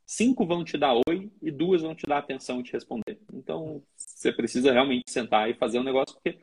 [0.05, 3.19] cinco vão te dar oi e duas vão te dar atenção e te responder.
[3.33, 6.39] Então, você precisa realmente sentar e fazer um negócio, porque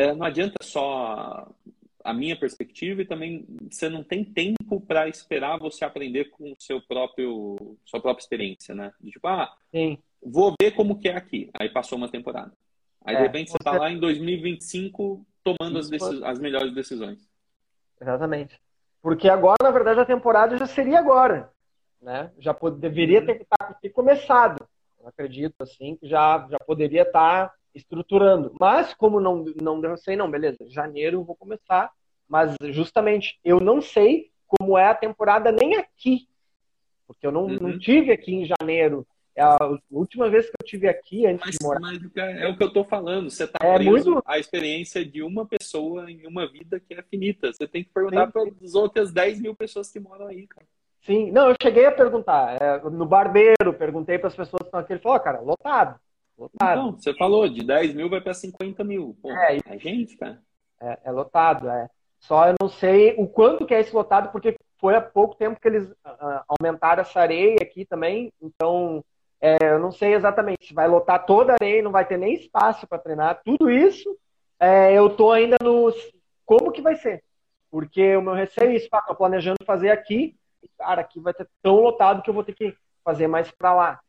[0.00, 1.46] é, não adianta só
[2.02, 6.80] a minha perspectiva e também você não tem tempo para esperar você aprender com seu
[6.80, 8.92] próprio sua própria experiência, né?
[9.04, 9.98] Tipo, ah, Sim.
[10.22, 11.50] vou ver como que é aqui.
[11.54, 12.52] Aí passou uma temporada.
[13.04, 15.90] Aí, é, de repente, você está lá em 2025 tomando as,
[16.22, 17.28] as melhores decisões.
[18.00, 18.58] Exatamente.
[19.02, 21.50] Porque agora, na verdade, a temporada já seria agora.
[22.00, 22.30] Né?
[22.38, 22.78] Já pod...
[22.78, 24.66] deveria ter, tá, ter começado.
[25.00, 28.54] Eu acredito, assim, que já, já poderia estar tá estruturando.
[28.58, 31.90] Mas, como não, não sei, não, beleza, janeiro eu vou começar.
[32.28, 36.28] Mas, justamente, eu não sei como é a temporada nem aqui.
[37.06, 37.58] Porque eu não, uhum.
[37.60, 39.56] não tive aqui em janeiro é a
[39.90, 41.80] última vez que eu tive aqui antes mas, de morar.
[41.80, 43.30] Mas é o que eu estou falando.
[43.30, 44.22] Você está é preso muito...
[44.26, 47.52] a experiência de uma pessoa em uma vida que é finita.
[47.52, 50.66] Você tem que perguntar para as outras 10 mil pessoas que moram aí, cara.
[51.02, 52.60] Sim, não, eu cheguei a perguntar.
[52.60, 54.92] É, no barbeiro, perguntei para as pessoas que estão aqui.
[54.92, 55.98] Ele falou, cara, lotado.
[56.40, 56.76] Lotado.
[56.76, 59.14] Não, você falou, de 10 mil vai para 50 mil.
[59.20, 60.40] Pô, é, é gente, cara.
[60.80, 61.90] É, é, lotado, é.
[62.18, 65.60] Só eu não sei o quanto que é esse lotado, porque foi há pouco tempo
[65.60, 68.32] que eles uh, aumentaram essa areia aqui também.
[68.40, 69.04] Então,
[69.38, 72.32] é, eu não sei exatamente se vai lotar toda a areia, não vai ter nem
[72.32, 73.42] espaço para treinar.
[73.44, 74.16] Tudo isso,
[74.58, 75.92] é, eu tô ainda no
[76.46, 77.22] como que vai ser.
[77.70, 81.46] Porque o meu receio é isso, estou planejando fazer aqui, e, cara, aqui vai ter
[81.62, 84.00] tão lotado que eu vou ter que fazer mais para lá,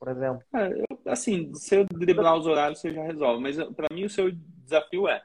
[0.00, 0.42] por exemplo.
[0.54, 3.42] É, eu, assim, se eu driblar os horários, você já resolve.
[3.42, 5.22] Mas para mim o seu desafio é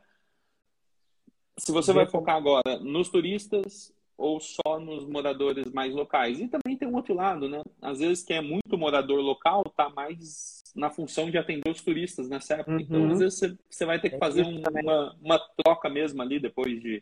[1.58, 6.40] se você vai focar agora nos turistas ou só nos moradores mais locais.
[6.40, 7.62] E também tem um outro lado, né?
[7.82, 12.28] Às vezes quem é muito morador local está mais na função de atender os turistas
[12.28, 12.82] nessa época.
[12.82, 13.06] Então, uhum.
[13.06, 16.82] Então, às vezes você, vai ter que fazer um, uma, uma troca mesmo ali depois
[16.82, 17.02] de,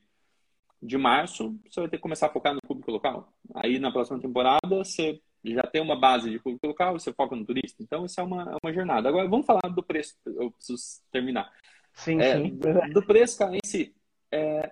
[0.81, 1.55] de março.
[1.67, 3.33] Você vai ter que começar a focar no público local.
[3.55, 7.45] Aí, na próxima temporada, você já tem uma base de público local, você foca no
[7.45, 7.83] turista.
[7.83, 9.09] Então, isso é uma, é uma jornada.
[9.09, 10.15] Agora, vamos falar do preço.
[10.25, 11.51] Eu preciso terminar.
[11.93, 12.59] Sim, é, sim.
[12.93, 13.95] Do preço, cara, em si.
[14.31, 14.71] É,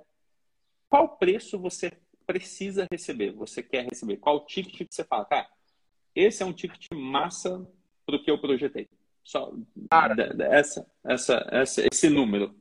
[0.90, 1.92] qual preço você
[2.26, 4.18] precisa receber, você quer receber?
[4.18, 5.48] Qual ticket que você fala, cara,
[6.16, 7.68] esse é um ticket massa
[8.06, 8.90] para o que eu projetei.
[9.24, 9.54] Só
[9.90, 12.56] cara, essa, essa, essa, esse número.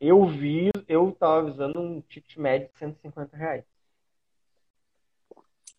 [0.00, 3.64] Eu vi, eu estava avisando um ticket médio de 150 reais.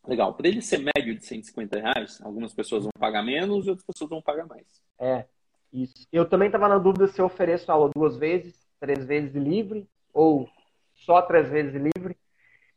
[0.08, 0.34] Legal.
[0.34, 4.10] Para ele ser médio de 150 reais, algumas pessoas vão pagar menos e outras pessoas
[4.10, 4.66] vão pagar mais.
[5.00, 5.26] É,
[5.72, 6.08] isso.
[6.12, 10.48] Eu também estava na dúvida se eu ofereço aula duas vezes, três vezes livre ou
[10.96, 12.16] só três vezes livre.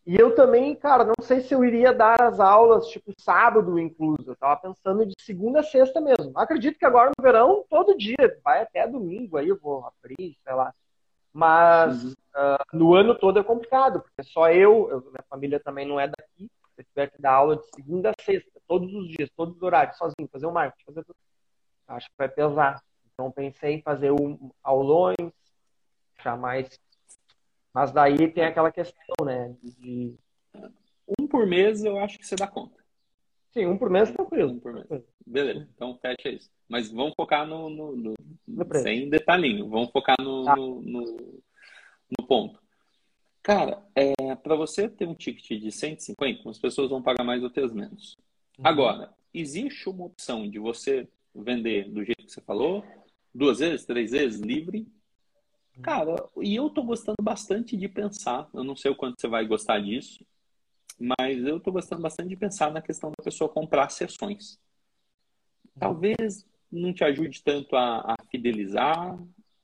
[0.07, 4.31] E eu também, cara, não sei se eu iria dar as aulas, tipo, sábado incluso.
[4.31, 6.33] Eu tava pensando de segunda a sexta mesmo.
[6.35, 10.55] Acredito que agora no verão, todo dia, vai até domingo, aí eu vou abrir, sei
[10.55, 10.73] lá.
[11.31, 12.11] Mas uhum.
[12.11, 16.09] uh, no ano todo é complicado, porque só eu, eu, minha família também não é
[16.09, 16.51] daqui.
[16.79, 19.63] Se eu tiver que dar aula de segunda a sexta, todos os dias, todos os
[19.63, 21.17] horários, sozinho, fazer o marketing, fazer tudo.
[21.89, 22.81] Acho que vai pesar.
[23.13, 25.17] Então pensei em fazer um, aulões,
[26.21, 26.79] chamar esse
[27.73, 29.55] mas daí tem aquela questão, né?
[29.63, 30.15] De...
[31.19, 32.77] Um por mês eu acho que você dá conta.
[33.53, 34.53] Sim, um por mês tranquilo.
[34.53, 34.87] Um por mês.
[35.27, 36.51] Beleza, então fecha isso.
[36.69, 37.71] Mas vamos focar no.
[37.71, 38.15] no, no,
[38.47, 41.41] no sem detalhinho, vamos focar no, no, no,
[42.19, 42.61] no, ponto.
[43.49, 47.49] Cara, é, para você ter um ticket de 150, as pessoas vão pagar mais ou
[47.49, 48.15] ter menos.
[48.59, 48.67] Uhum.
[48.67, 52.85] Agora, existe uma opção de você vender do jeito que você falou,
[53.35, 54.87] duas vezes, três vezes, livre,
[55.81, 58.49] Cara, e eu tô gostando bastante de pensar.
[58.53, 60.27] Eu não sei o quanto você vai gostar disso,
[60.99, 64.59] mas eu tô gostando bastante de pensar na questão da pessoa comprar sessões.
[65.79, 69.17] Talvez não te ajude tanto a, a fidelizar,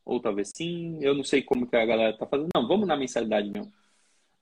[0.04, 0.98] ou talvez sim.
[1.00, 2.48] Eu não sei como que a galera tá fazendo.
[2.54, 3.72] Não, vamos na mensalidade mesmo.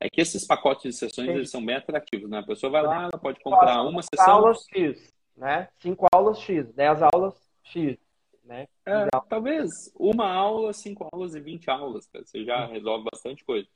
[0.01, 2.39] É que esses pacotes de sessões eles são bem atrativos, né?
[2.39, 4.35] A pessoa vai lá, ela pode comprar uma sessão.
[4.35, 5.69] aulas X, né?
[5.79, 7.99] Cinco aulas X, dez aulas X
[8.45, 8.67] né?
[8.85, 12.25] É, talvez uma aula, cinco aulas e vinte aulas, cara.
[12.25, 13.67] Você já resolve bastante coisa.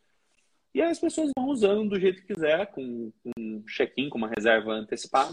[0.75, 4.29] E aí as pessoas vão usando do jeito que quiser, com, um check-in, com uma
[4.29, 5.33] reserva antecipada.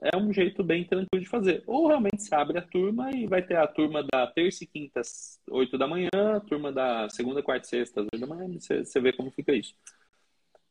[0.00, 1.62] É um jeito bem tranquilo de fazer.
[1.66, 5.00] Ou realmente se abre a turma e vai ter a turma da terça e quinta
[5.00, 8.48] às 8 da manhã, a turma da segunda, quarta e sexta às 8 da manhã.
[8.58, 9.74] Você, você vê como fica isso.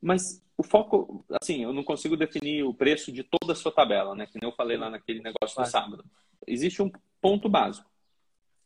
[0.02, 4.16] Mas o foco, assim, eu não consigo definir o preço de toda a sua tabela,
[4.16, 4.26] né?
[4.26, 6.04] Que nem eu falei lá naquele negócio do sábado.
[6.48, 6.92] Existe um
[7.22, 7.90] ponto básico.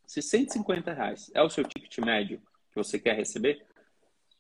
[0.05, 2.41] Se 150 reais é o seu ticket médio
[2.71, 3.65] que você quer receber,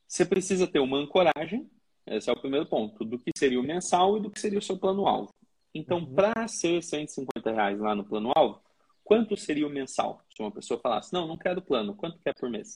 [0.07, 1.69] você precisa ter uma ancoragem,
[2.05, 4.61] esse é o primeiro ponto, do que seria o mensal e do que seria o
[4.61, 5.33] seu plano-alvo.
[5.75, 6.15] Então, uhum.
[6.15, 8.61] para ser 150 reais lá no plano-alvo,
[9.03, 10.21] quanto seria o mensal?
[10.33, 12.73] Se uma pessoa falasse, não, não quero plano, quanto quer por mês?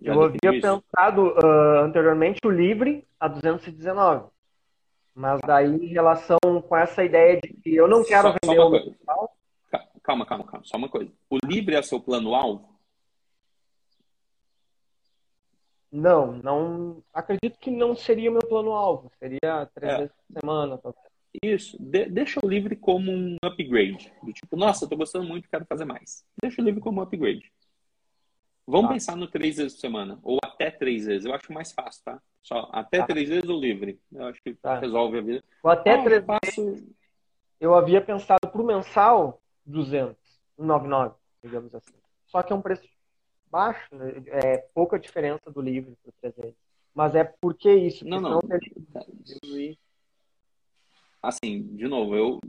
[0.00, 0.60] Já eu havia isso?
[0.60, 4.30] pensado uh, anteriormente o livre a 219.
[5.12, 8.68] Mas daí, em relação com essa ideia de que eu não quero só, vender só
[8.68, 9.36] o mensal...
[10.02, 10.64] Calma, calma, calma.
[10.64, 11.12] Só uma coisa.
[11.28, 12.78] O livre é seu plano-alvo?
[15.90, 17.02] Não, não.
[17.12, 19.12] Acredito que não seria o meu plano-alvo.
[19.18, 19.96] Seria três é.
[19.98, 21.11] vezes por semana, talvez.
[21.42, 21.76] Isso.
[21.80, 24.12] De deixa o livre como um upgrade.
[24.22, 26.24] Do tipo, nossa, estou gostando muito, quero fazer mais.
[26.40, 27.50] Deixa o livre como um upgrade.
[28.66, 28.94] Vamos tá.
[28.94, 30.18] pensar no três vezes por semana.
[30.22, 31.24] Ou até três vezes.
[31.24, 32.20] Eu acho mais fácil, tá?
[32.42, 33.06] Só até tá.
[33.06, 34.00] três vezes o livre.
[34.12, 34.78] Eu acho que tá.
[34.78, 35.44] resolve a vida.
[35.62, 36.86] Ou até ah, três eu vezes.
[37.60, 40.16] Eu havia pensado para o mensal 200,
[40.56, 41.94] 199, digamos assim.
[42.26, 42.82] Só que é um preço
[43.50, 44.22] baixo, né?
[44.26, 46.54] é pouca diferença do livre para o 300.
[46.94, 48.06] Mas é porque isso?
[48.06, 48.40] Não, não.
[51.22, 52.40] Assim, de novo, eu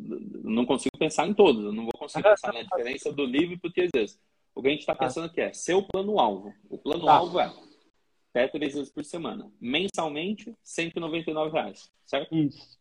[0.44, 1.64] não consigo pensar em todos.
[1.64, 4.20] Eu não vou conseguir pensar na diferença do livre para o 300.
[4.56, 5.06] O que a gente está tá.
[5.06, 6.54] pensando aqui é seu plano-alvo.
[6.70, 7.46] O plano-alvo tá.
[7.46, 9.52] é até três vezes por semana.
[9.62, 12.36] Mensalmente, 199 reais, certo?
[12.36, 12.80] Isso.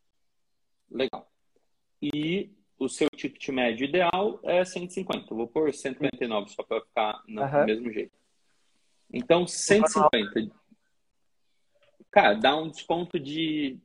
[0.91, 1.31] Legal.
[2.01, 5.35] E o seu ticket médio ideal é 150.
[5.35, 7.65] Vou pôr 149 só para ficar no uhum.
[7.67, 8.17] mesmo jeito.
[9.13, 10.51] Então, 150.
[12.11, 13.79] Cara, dá um desconto de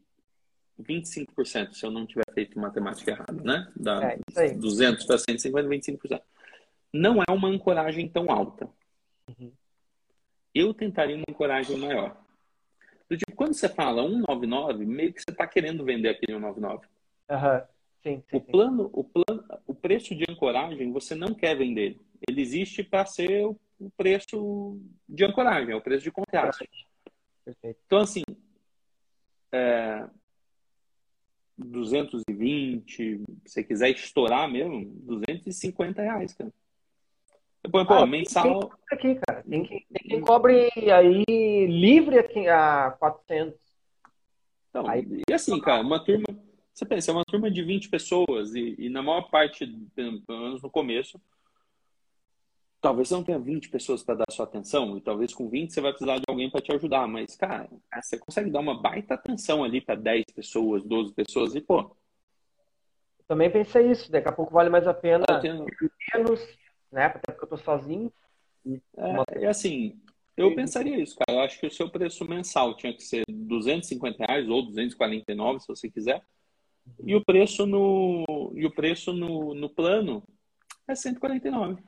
[0.80, 3.72] 25%, se eu não tiver feito matemática errada, né?
[3.76, 6.22] Dá é, 200 para 150, 25%.
[6.94, 8.70] Não é uma ancoragem tão alta.
[9.28, 9.52] Uhum.
[10.54, 12.18] Eu tentaria uma ancoragem maior.
[13.10, 16.88] Do tipo, quando você fala 199, meio que você está querendo vender aquele 199.
[17.30, 17.62] Uhum.
[18.04, 22.00] Sim, sim, o plano, o plano, o preço de ancoragem você não quer vender.
[22.28, 26.58] Ele existe para ser o preço de ancoragem, é o preço de contrato.
[27.44, 27.80] Perfeito.
[27.86, 28.24] Então assim,
[29.52, 30.08] é,
[31.58, 36.52] 220, se você quiser estourar mesmo, 250 reais, cara.
[37.64, 38.44] Depois, pô, ah, mensal.
[38.44, 38.70] Tem
[39.00, 39.44] quem, aqui, cara.
[39.44, 43.60] Tem quem, tem quem cobre aí livre aqui a 400.
[44.70, 46.26] Então, aí, e assim, cara, uma turma
[46.78, 49.66] você pensa, é uma turma de 20 pessoas e, e na maior parte,
[49.96, 51.20] pelo menos no começo,
[52.82, 55.82] talvez você não tenha 20 pessoas para dar sua atenção, e talvez com 20 você
[55.82, 57.70] vai precisar de alguém para te ajudar, mas, cara,
[58.02, 61.96] você consegue dar uma baita atenção ali para 10 pessoas, 12 pessoas, e, pô.
[63.28, 65.66] Também pensei isso, daqui a pouco vale mais a pena tenho...
[66.14, 66.40] menos,
[66.92, 67.06] né?
[67.06, 68.12] Até porque eu tô sozinho.
[68.66, 70.00] E, é, é assim,
[70.38, 71.40] eu pensaria isso, cara.
[71.40, 75.68] Eu acho que o seu preço mensal tinha que ser 250 reais ou 249, se
[75.68, 76.24] você quiser.
[77.04, 80.24] E o preço no, e o preço no, no plano
[80.88, 81.84] é 149.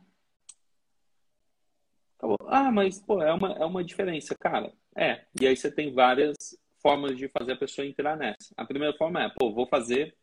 [2.20, 2.38] Acabou.
[2.48, 4.74] Ah, mas pô, é uma, é uma diferença, cara.
[4.96, 5.24] É.
[5.40, 6.36] E aí você tem várias
[6.82, 8.54] formas de fazer a pessoa entrar nessa.
[8.58, 10.14] A primeira forma é, pô, vou fazer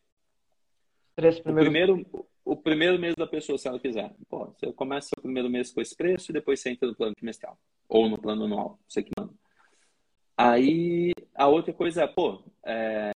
[1.16, 2.06] Três o primeiro,
[2.44, 4.14] o primeiro mês da pessoa, se ela quiser.
[4.28, 7.14] Pô, você começa o primeiro mês com esse preço e depois você entra no plano
[7.14, 7.58] trimestral.
[7.88, 9.32] Ou no plano anual, você que manda.
[10.36, 13.10] Aí a outra coisa é, pô, é,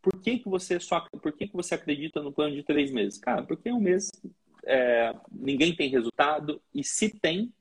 [0.00, 3.18] por que, que você só por que, que você acredita no plano de três meses?
[3.18, 4.10] Cara, porque um mês
[4.64, 7.52] é, ninguém tem resultado e se tem,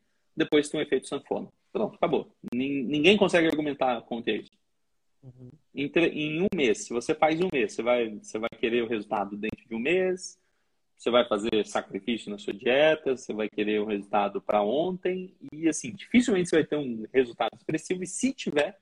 [0.44, 1.48] depois tem um efeito sanfona.
[1.72, 2.32] Pronto, acabou.
[2.54, 4.52] Ninguém consegue argumentar contra isso.
[5.24, 5.52] Uhum.
[5.74, 8.88] Entre, em um mês, se você faz um mês, você vai, você vai querer o
[8.88, 10.40] resultado dentro de um mês,
[10.98, 15.68] você vai fazer sacrifício na sua dieta, você vai querer o resultado para ontem, e
[15.68, 18.80] assim, dificilmente você vai ter um resultado expressivo, e se tiver,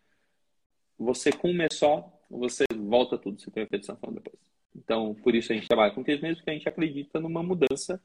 [0.98, 4.40] você com um mês só você volta tudo, você tem um efeito sanfona depois.
[4.76, 8.02] Então, por isso a gente trabalha com três meses, porque a gente acredita numa mudança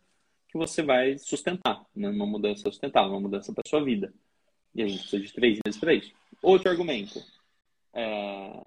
[0.55, 2.09] que você vai sustentar, né?
[2.09, 4.15] uma mudança sustentável, uma mudança para sua vida.
[4.73, 6.13] E a gente precisa de três meses para isso.
[6.41, 7.21] Outro argumento.
[7.93, 8.65] É...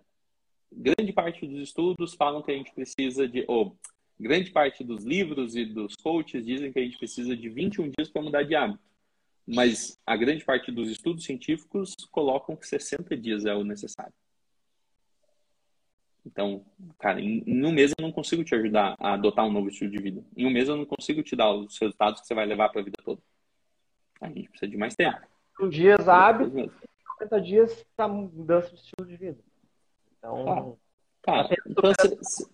[0.69, 3.45] Grande parte dos estudos falam que a gente precisa de.
[3.47, 3.77] Ou,
[4.19, 8.09] grande parte dos livros e dos coaches dizem que a gente precisa de 21 dias
[8.09, 8.83] para mudar de hábito.
[9.45, 14.13] Mas a grande parte dos estudos científicos colocam que 60 dias é o necessário.
[16.27, 16.65] Então,
[16.99, 19.89] cara, em, em, um mês eu não consigo te ajudar a adotar um novo estilo
[19.89, 20.21] de vida.
[20.35, 22.81] Em um mês eu não consigo te dar os resultados que você vai levar para
[22.81, 23.21] a vida toda.
[24.19, 25.17] A gente precisa de mais tempo.
[25.59, 26.51] Um dias hábil,
[27.19, 29.39] 50 dias para mudança de estilo de vida.
[30.17, 30.77] Então,
[31.23, 32.45] cara, então você, assim.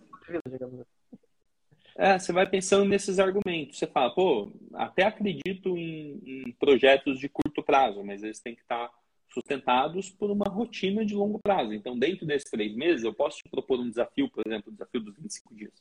[1.96, 3.78] é, você vai pensando nesses argumentos.
[3.78, 8.62] Você fala, pô, até acredito em, em projetos de curto prazo, mas eles têm que
[8.62, 8.88] estar
[9.34, 11.72] sustentados por uma rotina de longo prazo.
[11.72, 15.00] Então, dentro desses três meses, eu posso te propor um desafio, por exemplo, o desafio
[15.00, 15.72] dos 25 dias.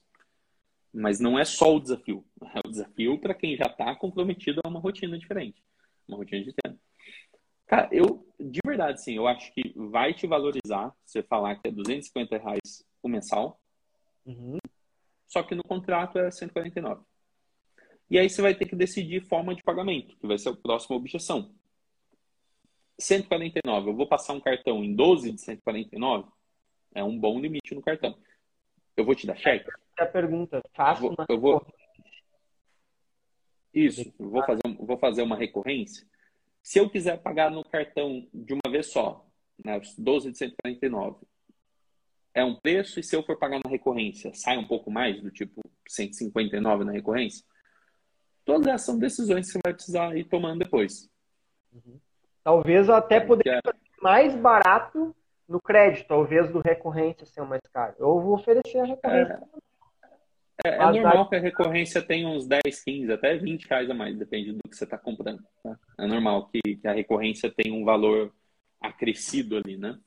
[0.92, 2.26] Mas não é só o desafio.
[2.42, 5.64] É o desafio para quem já está comprometido a uma rotina diferente,
[6.08, 6.80] uma rotina de treino.
[7.68, 11.72] Cara, eu, de verdade, sim, eu acho que vai te valorizar você falar que é
[11.72, 13.60] 250 reais o mensal,
[14.26, 14.58] uhum.
[15.28, 17.02] só que no contrato é 149.
[18.10, 20.96] E aí você vai ter que decidir forma de pagamento, que vai ser a próxima
[20.96, 21.52] objeção.
[23.00, 26.30] 149, eu vou passar um cartão em 12 de 149,
[26.96, 28.18] é um bom limite no cartão.
[28.96, 29.70] Eu vou te dar cheque?
[29.98, 31.74] É a pergunta, faço eu vou, eu vou...
[33.74, 36.08] Isso, vou fazer, vou fazer uma recorrência.
[36.62, 39.26] Se eu quiser pagar no cartão de uma vez só,
[39.64, 41.26] né, 12 de 149,
[42.34, 45.30] é um preço, e se eu for pagar na recorrência, sai um pouco mais, do
[45.30, 47.46] tipo 159 na recorrência?
[48.46, 51.10] Todas essas são decisões que você vai precisar ir tomando depois.
[51.72, 52.00] Uhum.
[52.44, 55.16] Talvez eu até poderia ser mais barato
[55.48, 57.96] no crédito, talvez do recorrência ser mais caro.
[57.98, 59.42] Eu vou oferecer a recorrência.
[60.64, 63.94] É, é, é normal que a recorrência tenha uns 10, 15, até 20 reais a
[63.94, 65.44] mais, depende do que você está comprando.
[65.64, 65.78] Tá?
[65.98, 68.32] É normal que, que, a recorrência tenha um valor
[68.82, 69.98] acrescido ali, né?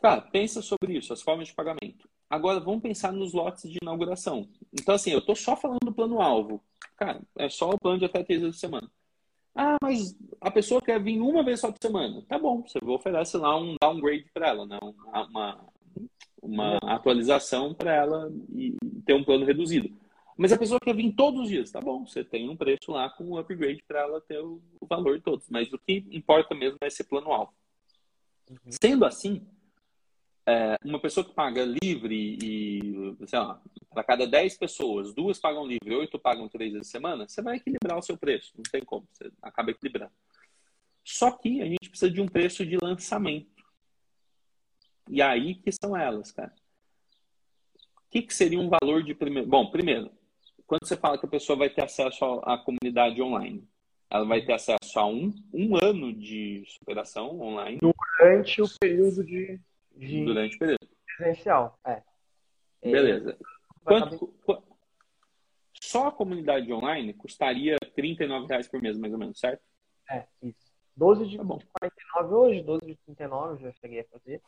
[0.00, 2.08] Tá, pensa sobre isso, as formas de pagamento.
[2.28, 4.48] Agora, vamos pensar nos lotes de inauguração.
[4.72, 6.64] Então, assim, eu estou só falando do plano-alvo.
[6.96, 8.90] Cara, é só o plano de até três vezes por semana.
[9.62, 12.22] Ah, mas a pessoa quer vir uma vez só por semana.
[12.26, 14.78] Tá bom, você oferece lá um downgrade para ela, né?
[14.82, 15.60] uma,
[16.40, 18.74] uma atualização para ela e
[19.04, 19.94] ter um plano reduzido.
[20.34, 23.10] Mas a pessoa quer vir todos os dias, tá bom, você tem um preço lá
[23.10, 25.46] com um upgrade para ela ter o, o, valor de todos.
[25.50, 27.52] Mas o que importa mesmo é esse plano alto.
[28.48, 28.56] Uhum.
[28.80, 29.46] Sendo assim,
[30.46, 33.60] é, uma pessoa que paga livre e, sei lá,
[33.90, 37.98] para cada 10 pessoas, duas pagam livre, oito pagam três vezes semana, você vai equilibrar
[37.98, 38.52] o seu preço.
[38.56, 40.12] Não tem como, você acaba equilibrando.
[41.04, 43.64] Só que a gente precisa de um preço de lançamento.
[45.08, 46.54] E aí que são elas, cara.
[47.74, 49.48] O que, que seria um valor de primeiro?
[49.48, 50.10] Bom, primeiro,
[50.66, 53.68] quando você fala que a pessoa vai ter acesso à comunidade online,
[54.10, 57.78] ela vai ter acesso a um, um ano de superação online.
[57.80, 59.60] Durante o período de
[59.96, 60.88] de durante o período.
[61.16, 62.02] Presencial, é.
[62.82, 63.38] é beleza.
[63.84, 64.34] Quanto,
[65.80, 68.16] só a comunidade online custaria R$
[68.48, 69.62] reais por mês, mais ou menos, certo?
[70.10, 70.70] É, isso.
[70.96, 71.58] 12 de, tá bom.
[71.80, 74.42] 49 hoje, 12 de 39 já cheguei a fazer.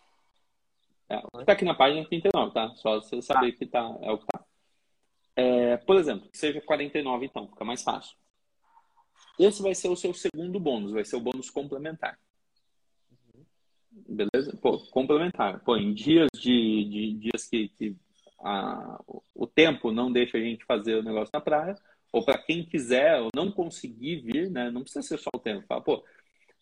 [1.09, 2.75] É, tá aqui na página 39, tá?
[2.77, 4.45] Só você saber que tá, é o que tá.
[5.35, 8.17] É, por exemplo, que seja 49 então, fica mais fácil.
[9.39, 12.19] Esse vai ser o seu segundo bônus, vai ser o bônus complementar.
[13.93, 14.57] Beleza?
[14.61, 15.61] Pô, complementar.
[15.65, 17.97] Pô, em dias de, de dias que, que
[18.43, 19.01] a,
[19.35, 21.75] o tempo não deixa a gente fazer o negócio na praia,
[22.11, 24.71] ou para quem quiser ou não conseguir vir, né?
[24.71, 25.67] Não precisa ser só o tempo.
[25.67, 26.05] Fala, pô,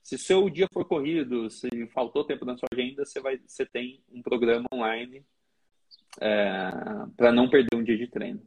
[0.03, 4.03] se seu dia for corrido, se faltou tempo na sua agenda, você vai, você tem
[4.13, 5.25] um programa online
[6.21, 6.71] é,
[7.17, 8.41] para não perder um dia de treino.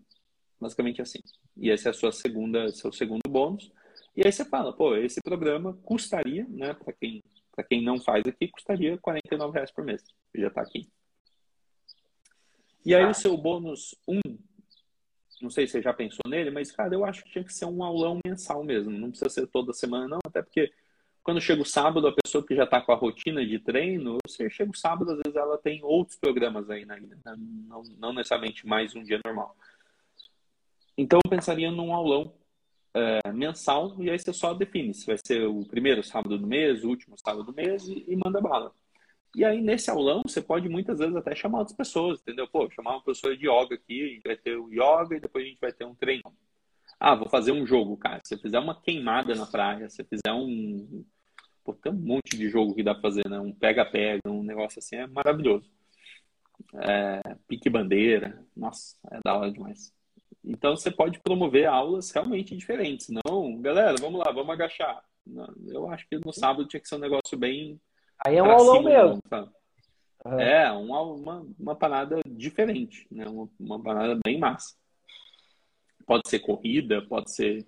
[0.59, 1.19] Basicamente assim.
[1.57, 3.71] E esse é a sua segunda, seu segundo bônus.
[4.15, 7.21] E aí você fala, pô, esse programa custaria, né, para quem
[7.55, 10.03] para quem não faz aqui, custaria R$ reais por mês.
[10.35, 10.89] Já está aqui.
[12.85, 13.09] E aí ah.
[13.09, 14.19] o seu bônus 1,
[15.41, 17.65] não sei se você já pensou nele, mas, cara, eu acho que tinha que ser
[17.65, 18.91] um aulão mensal mesmo.
[18.91, 20.19] Não precisa ser toda semana, não.
[20.25, 20.71] Até porque
[21.23, 24.49] quando chega o sábado, a pessoa que já está com a rotina de treino, você
[24.49, 26.99] chega o sábado, às vezes ela tem outros programas aí né?
[27.67, 29.55] não, não necessariamente mais um dia normal.
[30.97, 32.33] Então eu pensaria num aulão
[32.93, 36.83] é, mensal e aí você só define se vai ser o primeiro sábado do mês,
[36.83, 38.71] o último sábado do mês e, e, manda bala.
[39.35, 42.47] E aí nesse aulão você pode muitas vezes até chamar outras pessoas, entendeu?
[42.47, 45.45] Pô, chamar uma pessoa de yoga aqui, a gente vai ter o yoga e depois
[45.45, 46.31] a gente vai ter um treino.
[46.99, 48.21] Ah, vou fazer um jogo, cara.
[48.23, 51.03] Se você fizer uma queimada na praia, se você fizer um.
[51.63, 53.39] Pô, tem um monte de jogo que dá pra fazer, né?
[53.39, 55.69] Um pega-pega, um negócio assim, é maravilhoso.
[56.75, 59.93] É, pique bandeira, nossa, é da hora demais.
[60.43, 63.07] Então você pode promover aulas realmente diferentes.
[63.25, 65.03] Não, galera, vamos lá, vamos agachar.
[65.25, 67.79] Não, eu acho que no sábado tinha que ser um negócio bem.
[68.25, 69.21] Aí é um aulão mesmo.
[70.25, 70.39] Uhum.
[70.39, 73.25] É, uma, uma, uma parada diferente, né?
[73.27, 74.75] Uma, uma parada bem massa.
[76.05, 77.63] Pode ser corrida, pode ser.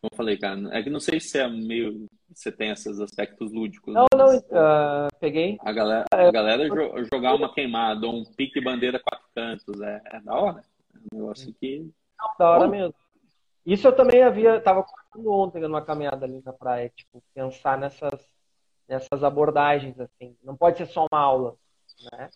[0.00, 2.06] Como eu falei, cara, é que não sei se é meio.
[2.32, 3.92] Você tem esses aspectos lúdicos.
[3.92, 5.58] Não, não, uh, peguei.
[5.60, 6.68] A galera, a galera
[7.12, 10.64] jogar uma queimada ou um pique bandeira quatro cantos é, é da hora.
[10.94, 11.90] É um negócio que
[12.38, 12.94] da hora mesmo.
[13.64, 18.26] Isso eu também havia, tava contando ontem numa caminhada ali na praia, tipo, pensar nessas,
[18.88, 20.36] nessas abordagens, assim.
[20.42, 21.56] Não pode ser só uma aula,
[22.12, 22.30] né?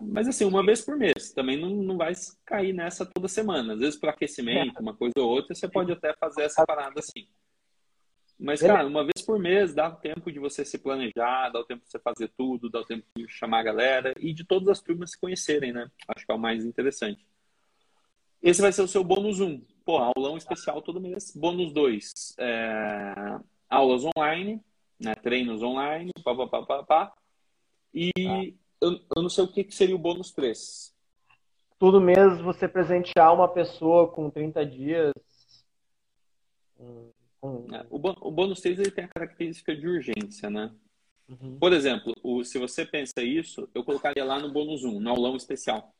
[0.00, 1.32] Mas assim, uma vez por mês.
[1.32, 2.12] Também não, não vai
[2.44, 3.74] cair nessa toda semana.
[3.74, 7.28] Às vezes, para aquecimento, uma coisa ou outra, você pode até fazer essa parada assim.
[8.38, 11.84] Mas, cara, uma vez por mês dá tempo de você se planejar, dá o tempo
[11.84, 14.80] de você fazer tudo, dá o tempo de chamar a galera e de todas as
[14.80, 15.88] turmas se conhecerem, né?
[16.08, 17.24] Acho que é o mais interessante.
[18.44, 19.58] Esse vai ser o seu bônus 1.
[19.86, 21.34] Pô, aulão especial todo mês.
[21.34, 23.38] Bônus 2, é...
[23.70, 24.62] aulas online,
[25.00, 25.14] né?
[25.14, 27.14] treinos online, pá, pá, pá, pá, pá.
[27.94, 28.44] E ah.
[28.82, 30.94] eu, eu, não sei o que, que seria o bônus 3.
[31.78, 35.14] Todo mês você presentear uma pessoa com 30 dias.
[36.78, 40.70] É, o, o bônus 3 ele tem a característica de urgência, né?
[41.30, 41.58] Uhum.
[41.58, 45.34] Por exemplo, o, se você pensa isso, eu colocaria lá no bônus 1, no aulão
[45.34, 45.93] especial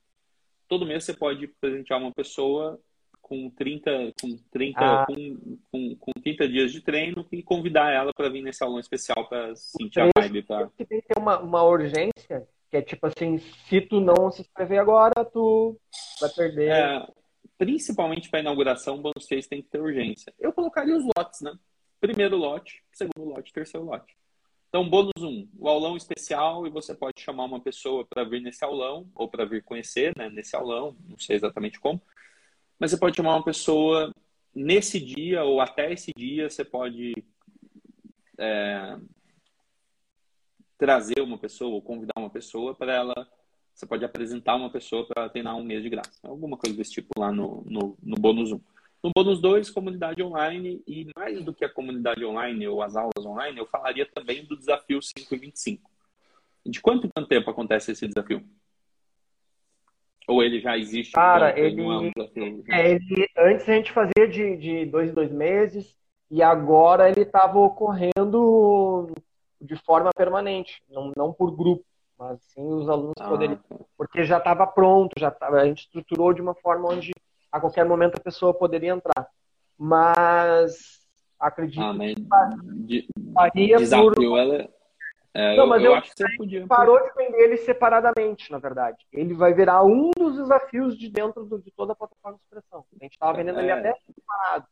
[0.75, 2.81] todo mês você pode presentear uma pessoa
[3.23, 5.07] com 30, com 30, ah.
[5.07, 9.29] com, com, com 30 dias de treino e convidar ela para vir nesse aulão especial
[9.29, 10.43] para sentir a vibe.
[10.43, 10.69] Pra...
[10.77, 14.81] Tem que ter uma, uma urgência, que é tipo assim, se tu não se inscrever
[14.81, 15.79] agora, tu
[16.21, 16.73] vai perder.
[16.73, 17.07] É,
[17.57, 20.35] principalmente para inauguração, 3 tem que ter urgência.
[20.41, 21.57] Eu colocaria os lotes, né?
[22.01, 24.13] Primeiro lote, segundo lote, terceiro lote.
[24.75, 28.41] Então, bônus 1, um, o aulão especial, e você pode chamar uma pessoa para vir
[28.43, 32.03] nesse aulão, ou para vir conhecer né, nesse aulão, não sei exatamente como,
[32.77, 34.13] mas você pode chamar uma pessoa
[34.53, 37.15] nesse dia, ou até esse dia, você pode
[38.37, 38.99] é,
[40.77, 43.15] trazer uma pessoa, ou convidar uma pessoa para ela,
[43.73, 46.19] você pode apresentar uma pessoa para treinar um mês de graça.
[46.25, 48.57] Alguma coisa desse tipo lá no, no, no bônus 1.
[48.57, 48.61] Um.
[49.05, 53.27] No bônus 2, comunidade online, e mais do que a comunidade online ou as aulas
[53.27, 55.91] online, eu falaria também do desafio 5 e 25.
[56.65, 58.43] De quanto, quanto tempo acontece esse desafio?
[60.27, 61.13] Ou ele já existe?
[61.13, 62.11] Cara, ele, é um
[62.71, 65.95] é, ele, Antes a gente fazia de, de dois em dois meses,
[66.31, 69.13] e agora ele estava ocorrendo
[69.61, 71.85] de forma permanente, não, não por grupo,
[72.19, 73.59] mas sim os alunos ah, poderiam.
[73.69, 73.77] Tá.
[73.99, 77.13] Porque já estava pronto, já tava, a gente estruturou de uma forma onde
[77.55, 79.29] a qualquer momento a pessoa poderia entrar.
[79.79, 81.01] Mas
[81.39, 82.15] acredito ah, mas
[82.89, 84.39] que faria desafio por...
[84.39, 84.69] ela
[85.37, 88.59] é, não, mas eu, eu acho que você podia parou de vender ele separadamente, na
[88.59, 89.05] verdade.
[89.13, 92.85] Ele vai virar um dos desafios de dentro do, de toda a plataforma de expressão.
[93.01, 94.67] A gente estava vendendo é, ele até separado.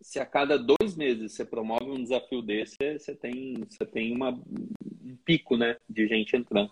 [0.00, 4.30] Se a cada dois meses você promove um desafio desse, você tem, você tem uma,
[4.30, 6.70] um pico né, de gente entrando.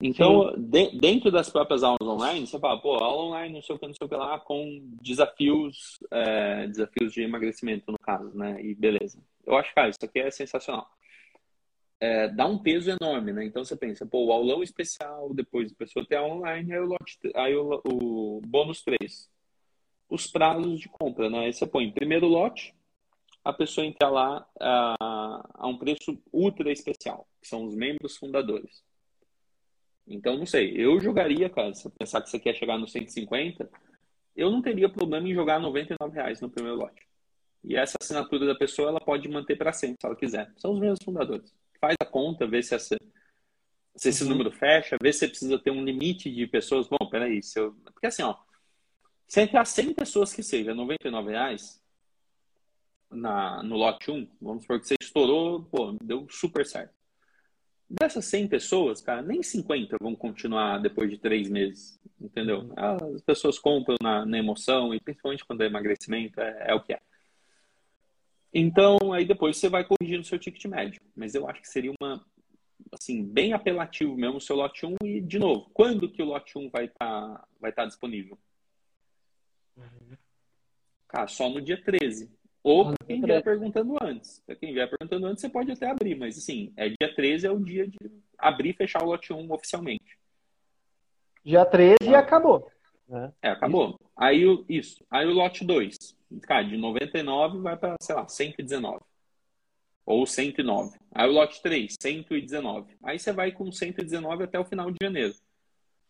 [0.00, 3.78] Então, de, dentro das próprias aulas online, você fala, pô, aula online, não sei o
[3.78, 8.62] que, não sei o que lá, com desafios, é, desafios de emagrecimento, no caso, né?
[8.62, 9.18] E beleza.
[9.44, 10.88] Eu acho, cara, isso aqui é sensacional.
[12.00, 13.44] É, dá um peso enorme, né?
[13.44, 16.86] Então você pensa, pô, o aulão especial, depois a pessoa tem aula online, aí o,
[16.86, 19.28] lote, aí o, o bônus 3.
[20.08, 21.46] Os prazos de compra, né?
[21.46, 22.72] Aí você põe primeiro lote,
[23.44, 28.86] a pessoa entra lá a, a um preço ultra especial, que são os membros fundadores.
[30.08, 30.72] Então, não sei.
[30.76, 33.68] Eu jogaria, cara, se pensar que você quer chegar no 150,
[34.34, 37.06] eu não teria problema em jogar 99 reais no primeiro lote.
[37.62, 40.52] E essa assinatura da pessoa, ela pode manter para sempre, se ela quiser.
[40.56, 41.52] São os mesmos fundadores.
[41.80, 42.96] Faz a conta, vê se, essa,
[43.96, 44.30] se esse uhum.
[44.30, 46.88] número fecha, vê se você precisa ter um limite de pessoas.
[46.88, 47.72] Bom, peraí, se eu...
[47.92, 48.36] Porque assim, ó,
[49.26, 51.82] se entrar 100 pessoas que seja 99 reais
[53.10, 56.97] na, no lote 1, vamos supor que você estourou, pô, deu super certo.
[57.90, 62.60] Dessas 100 pessoas, cara, nem 50 vão continuar depois de três meses, entendeu?
[62.60, 63.14] Uhum.
[63.14, 66.92] As pessoas compram na, na emoção e principalmente quando é emagrecimento, é, é, o que
[66.92, 67.00] é.
[68.52, 71.00] Então, aí depois você vai corrigindo o seu ticket médio.
[71.16, 72.22] Mas eu acho que seria uma,
[72.92, 76.58] assim, bem apelativo mesmo o seu lote 1 e, de novo, quando que o lote
[76.58, 78.38] 1 vai estar tá, vai tá disponível?
[79.76, 80.16] Uhum.
[81.08, 82.30] Cara, só no dia 13.
[82.62, 84.42] Ou quem vier perguntando antes.
[84.60, 87.58] Quem vier perguntando antes, você pode até abrir, mas assim, é dia 13 é o
[87.58, 87.98] dia de
[88.36, 90.18] abrir e fechar o lote 1 oficialmente.
[91.44, 92.18] Dia 13 e tá.
[92.18, 92.70] acabou.
[93.08, 93.32] Né?
[93.40, 93.88] É, acabou.
[93.88, 94.10] Isso.
[94.16, 95.04] Aí o, isso.
[95.10, 95.96] Aí o lote 2,
[96.42, 99.00] cara, de 99 vai para, sei lá, 119.
[100.04, 100.98] Ou 109.
[101.12, 102.96] Aí o lote 3, 119.
[103.02, 105.34] Aí você vai com 119 até o final de janeiro.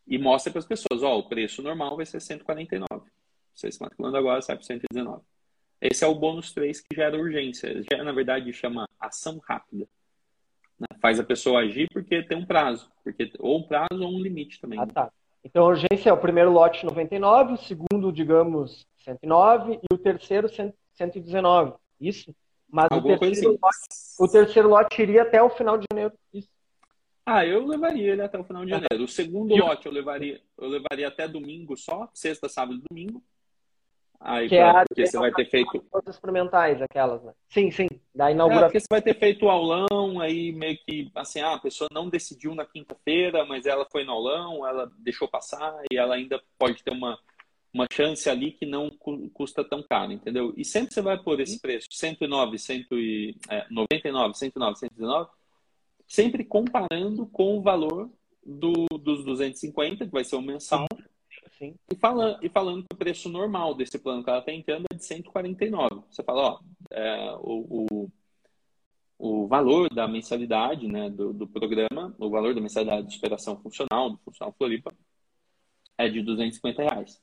[0.07, 3.11] E mostra para as pessoas, ó, o preço normal vai ser 149.
[3.55, 5.23] Você se matriculando agora, sai para 119.
[5.81, 7.83] Esse é o bônus 3 que gera urgência.
[7.91, 9.87] Já, na verdade, chama ação rápida.
[10.79, 10.87] Né?
[11.01, 12.91] Faz a pessoa agir porque tem um prazo.
[13.05, 14.79] Porque, ou um prazo ou um limite também.
[14.79, 15.13] Ah, tá.
[15.45, 20.49] Então, a urgência é o primeiro lote 99, o segundo, digamos, 109 e o terceiro
[20.95, 21.75] 119.
[22.01, 22.35] Isso?
[22.69, 23.47] Mas o terceiro, assim.
[23.63, 23.79] lote,
[24.19, 26.13] o terceiro lote iria até o final de janeiro.
[26.35, 26.49] Isso.
[27.25, 29.05] Ah, eu levaria ele até o final de janeiro.
[29.05, 33.23] O segundo lote eu levaria, eu levaria até domingo só, sexta, sábado e domingo.
[34.21, 35.85] Aí, que é pra, é porque você vai ter feito.
[36.09, 37.33] experimentais, aquelas, né?
[37.49, 37.87] Sim, sim.
[38.15, 38.65] Da inauguração.
[38.65, 41.89] É, porque você vai ter feito o aulão, aí meio que, assim, ah, a pessoa
[41.93, 46.43] não decidiu na quinta-feira, mas ela foi no aulão, ela deixou passar e ela ainda
[46.59, 47.17] pode ter uma,
[47.73, 48.91] uma chance ali que não
[49.33, 50.53] custa tão caro, entendeu?
[50.57, 55.31] E sempre você vai por esse preço, 109, 199, 109, 119,
[56.09, 58.11] sempre comparando com o valor
[58.45, 60.87] do, dos 250, que vai ser o mensal,
[61.59, 61.75] Sim.
[61.91, 64.95] E, falando, e falando que o preço normal desse plano que ela que anda é
[64.95, 66.05] de 149.
[66.09, 66.61] Você fala, ó,
[66.91, 68.13] é, o, o,
[69.19, 74.11] o, valor da mensalidade né, do, do programa, o valor da mensalidade de superação funcional,
[74.11, 74.95] do Funcional Floripa,
[75.99, 77.21] é de 250 reais.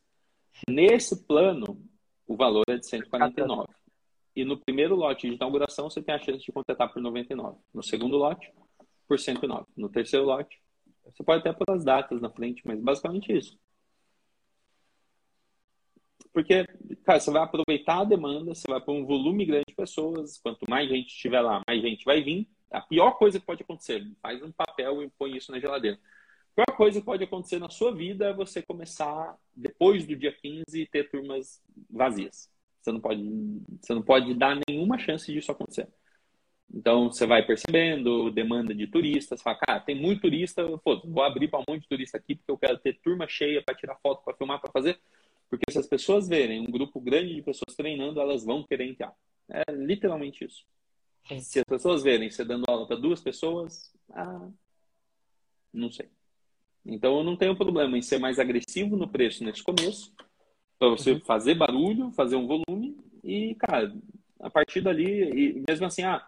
[0.68, 1.82] Nesse plano,
[2.28, 3.68] o valor é de 149.
[4.36, 7.58] E no primeiro lote de inauguração, você tem a chance de contratar por 99.
[7.74, 8.52] No segundo lote,
[9.08, 9.66] por 109.
[9.78, 10.60] No terceiro lote,
[11.06, 13.58] você pode até pôr as datas na frente, mas basicamente isso.
[16.36, 16.68] Porque,
[17.06, 20.70] cara, você vai aproveitar a demanda, você vai pôr um volume grande de pessoas, quanto
[20.70, 22.46] mais gente estiver lá, mais gente vai vir.
[22.70, 25.98] A pior coisa que pode acontecer, faz um papel e põe isso na geladeira.
[26.58, 30.34] A pior coisa que pode acontecer na sua vida é você começar, depois do dia
[30.34, 32.52] 15, ter turmas vazias.
[32.82, 33.24] Você não pode,
[33.82, 35.88] você não pode dar nenhuma chance disso acontecer.
[36.74, 41.48] Então, você vai percebendo demanda de turistas, fala, cara, tem muito turista, pô, vou abrir
[41.48, 44.22] para um monte de turista aqui porque eu quero ter turma cheia para tirar foto,
[44.26, 45.00] para filmar, para fazer.
[45.56, 49.14] Porque se as pessoas verem um grupo grande de pessoas treinando, elas vão querer entrar.
[49.50, 50.66] É literalmente isso.
[51.28, 51.40] Sim.
[51.40, 54.50] Se as pessoas verem você dando aula para duas pessoas, ah,
[55.74, 56.10] não sei.
[56.86, 60.14] Então eu não tenho problema em ser mais agressivo no preço nesse começo,
[60.78, 61.22] para você uhum.
[61.22, 63.96] fazer barulho, fazer um volume e, cara,
[64.42, 66.28] a partir dali, e mesmo assim, ah,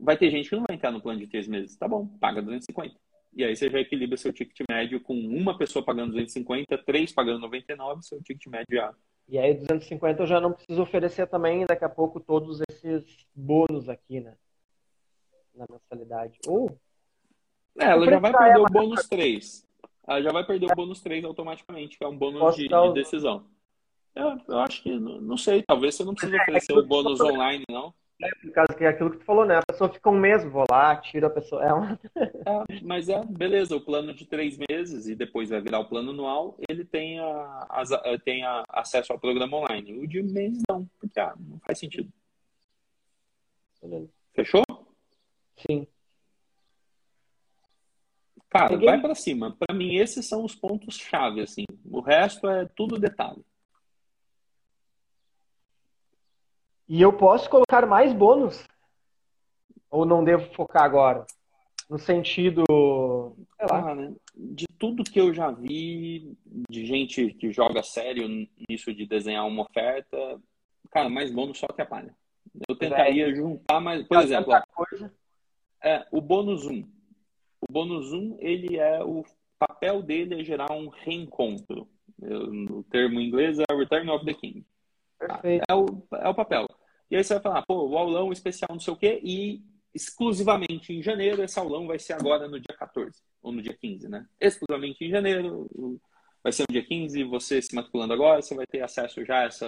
[0.00, 1.76] vai ter gente que não vai entrar no plano de três meses.
[1.76, 2.96] Tá bom, paga 250.
[3.36, 7.40] E aí você já equilibra seu ticket médio com uma pessoa pagando 250, três pagando
[7.40, 8.94] 99, seu ticket médio já.
[9.28, 13.90] E aí 250 eu já não preciso oferecer também daqui a pouco todos esses bônus
[13.90, 14.34] aqui, né?
[15.54, 16.38] Na mensalidade.
[16.46, 16.78] Ou
[17.78, 19.66] é, ela já vai perder o bônus 3.
[20.08, 23.44] Ela já vai perder o bônus 3 automaticamente, que é um bônus de, de, decisão.
[24.14, 27.20] Eu, eu, acho que, não sei, talvez você não precise é, oferecer é o bônus
[27.20, 27.92] online, não.
[28.22, 29.58] É, por causa que é aquilo que tu falou, né?
[29.58, 31.62] A pessoa fica um mês, vou lá, tiro a pessoa.
[31.62, 32.00] É uma...
[32.16, 36.10] é, mas é, beleza, o plano de três meses e depois vai virar o plano
[36.10, 39.98] anual, ele tem, a, a, tem a, acesso ao programa online.
[39.98, 42.10] O de mês não, porque ah, não faz sentido.
[43.82, 44.08] Beleza.
[44.34, 44.64] Fechou?
[45.56, 45.86] Sim.
[48.48, 48.86] Cara, Peguei.
[48.86, 49.54] vai para cima.
[49.58, 51.64] Para mim, esses são os pontos-chave, assim.
[51.84, 53.44] O resto é tudo detalhe.
[56.88, 58.64] E eu posso colocar mais bônus?
[59.90, 61.26] Ou não devo focar agora?
[61.88, 62.64] No sentido.
[63.56, 63.90] Sei lá.
[63.90, 64.14] Ah, né?
[64.34, 66.36] De tudo que eu já vi
[66.68, 68.28] de gente que joga sério
[68.68, 70.16] nisso de desenhar uma oferta,
[70.90, 72.14] cara, mais bônus só atrapalha.
[72.68, 73.34] Eu tentaria é.
[73.34, 74.06] juntar mais.
[74.06, 74.52] Por exemplo,
[75.82, 76.80] é, o bônus 1.
[77.60, 79.02] O bônus 1, ele é.
[79.02, 79.24] O
[79.58, 81.88] papel dele é gerar um reencontro.
[82.18, 84.64] No termo em inglês é Return of the King.
[85.18, 85.64] Perfeito.
[85.68, 86.66] É o, é o papel.
[87.10, 89.62] E aí você vai falar, pô, o aulão especial não sei o quê, e
[89.94, 94.08] exclusivamente em janeiro, esse aulão vai ser agora no dia 14, ou no dia 15,
[94.08, 94.26] né?
[94.40, 95.68] Exclusivamente em janeiro,
[96.42, 99.44] vai ser no dia 15, você se matriculando agora, você vai ter acesso já a
[99.44, 99.66] essa,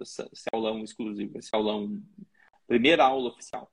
[0.00, 2.00] essa, esse aulão exclusivo, esse aulão,
[2.66, 3.70] primeira aula oficial.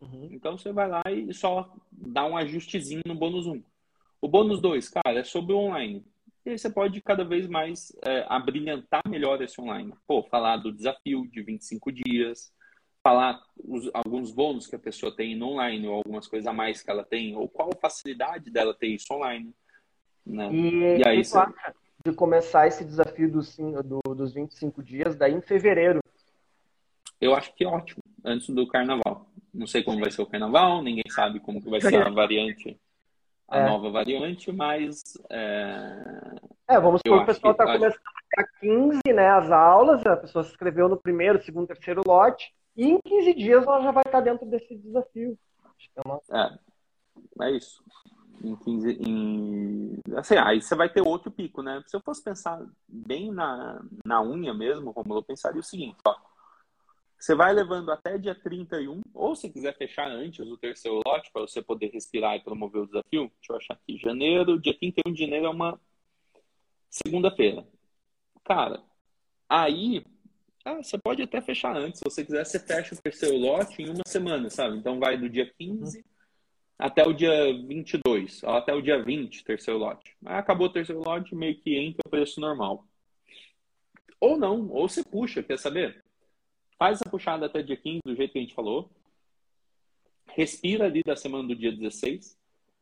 [0.00, 0.28] Uhum.
[0.32, 3.62] Então você vai lá e só dá um ajustezinho no bônus 1.
[4.20, 6.04] O bônus 2, cara, é sobre o online.
[6.44, 9.94] E aí você pode cada vez mais é, abrilhantar melhor esse online.
[10.06, 12.52] Pô, falar do desafio de 25 dias,
[13.02, 16.82] falar os, alguns bônus que a pessoa tem no online, ou algumas coisas a mais
[16.82, 19.54] que ela tem, ou qual a facilidade dela ter isso online.
[20.26, 20.52] Né?
[20.52, 21.38] E, e aí você...
[22.04, 26.00] de começar esse desafio dos, do, dos 25 dias daí em fevereiro.
[27.20, 29.30] Eu acho que é ótimo, antes do carnaval.
[29.54, 32.76] Não sei como vai ser o carnaval, ninguém sabe como que vai ser a variante
[33.52, 33.68] a é.
[33.68, 35.02] nova variante, mas.
[35.28, 36.34] É,
[36.68, 38.00] é vamos supor que o pessoal está começando
[38.38, 42.86] a 15, né, as aulas, a pessoa se inscreveu no primeiro, segundo, terceiro lote, e
[42.86, 45.38] em 15 dias ela já vai estar dentro desse desafio.
[45.96, 46.20] É, uma...
[46.32, 46.58] é,
[47.42, 47.84] é isso.
[48.42, 48.90] Em 15.
[49.06, 49.98] Em...
[50.16, 51.82] Assim, aí você vai ter outro pico, né?
[51.86, 56.31] Se eu fosse pensar bem na, na unha mesmo, como eu pensaria o seguinte, ó
[57.22, 61.42] você vai levando até dia 31, ou se quiser fechar antes o terceiro lote, para
[61.42, 63.30] você poder respirar e promover o desafio.
[63.38, 63.96] Deixa eu achar aqui.
[63.96, 65.80] Janeiro, dia 31 de janeiro é uma
[66.90, 67.64] segunda-feira.
[68.42, 68.82] Cara,
[69.48, 70.04] aí
[70.64, 72.00] ah, você pode até fechar antes.
[72.00, 74.78] Se você quiser, você fecha o terceiro lote em uma semana, sabe?
[74.78, 76.04] Então vai do dia 15
[76.76, 80.16] até o dia 22, ou até o dia 20, terceiro lote.
[80.24, 82.84] Aí acabou o terceiro lote, meio que entra o preço normal.
[84.18, 86.01] Ou não, ou você puxa, quer saber?
[86.82, 88.90] Faz essa puxada até dia 15, do jeito que a gente falou.
[90.34, 92.36] Respira ali da semana do dia 16.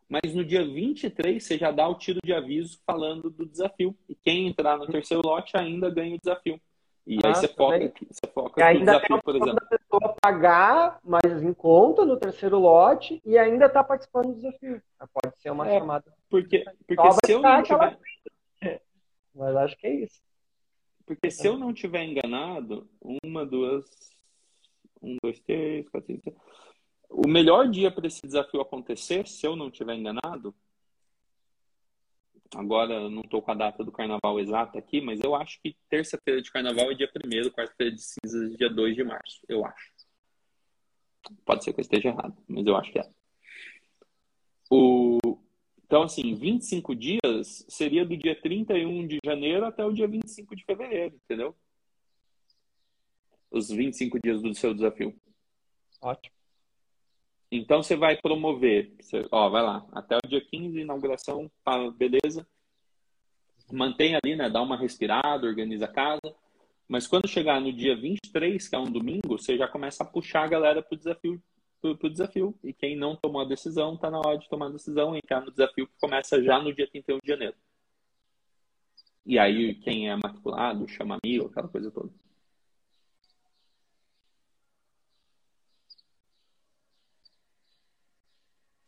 [0.08, 3.94] mas no dia 23 você já dá o tiro de aviso falando do desafio.
[4.08, 6.58] E quem entrar no terceiro lote ainda ganha o desafio.
[7.06, 9.58] E ah, aí você foca, você foca e ainda desafio, tem por exemplo.
[9.62, 14.82] a pessoa pagar mais em conta no terceiro lote e ainda está participando do desafio.
[15.12, 16.10] Pode ser uma é, chamada.
[16.30, 17.98] Porque, porque se eu não tiver...
[19.34, 20.22] Mas acho que é isso.
[21.10, 22.88] Porque se eu não tiver enganado,
[23.24, 23.84] uma, duas,
[25.02, 26.40] um, dois, três, quatro, cinco,
[27.08, 30.54] o melhor dia para esse desafio acontecer, se eu não estiver enganado,
[32.54, 36.40] agora não estou com a data do carnaval exata aqui, mas eu acho que terça-feira
[36.40, 39.90] de carnaval é dia 1 quarta-feira de cinzas dia 2 de março, eu acho.
[41.44, 43.10] Pode ser que eu esteja errado, mas eu acho que é.
[44.70, 45.18] O...
[45.90, 50.64] Então, assim, 25 dias seria do dia 31 de janeiro até o dia 25 de
[50.64, 51.52] fevereiro, entendeu?
[53.50, 55.12] Os 25 dias do seu desafio.
[56.00, 56.32] Ótimo.
[57.50, 62.46] Então você vai promover, você, ó, vai lá, até o dia 15, inauguração, tá, beleza.
[63.72, 64.48] Mantém ali, né?
[64.48, 66.32] Dá uma respirada, organiza a casa.
[66.86, 70.44] Mas quando chegar no dia 23, que é um domingo, você já começa a puxar
[70.44, 71.42] a galera pro desafio.
[71.80, 72.54] Pro, pro desafio.
[72.62, 75.40] E quem não tomou a decisão, tá na hora de tomar a decisão e entrar
[75.40, 77.56] no desafio que começa já no dia 31 de janeiro.
[79.24, 82.10] E aí, quem é matriculado, chama amigo, aquela coisa toda.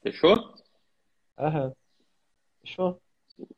[0.02, 0.55] Fechou?
[1.39, 1.73] Aham.
[2.60, 3.01] Fechou.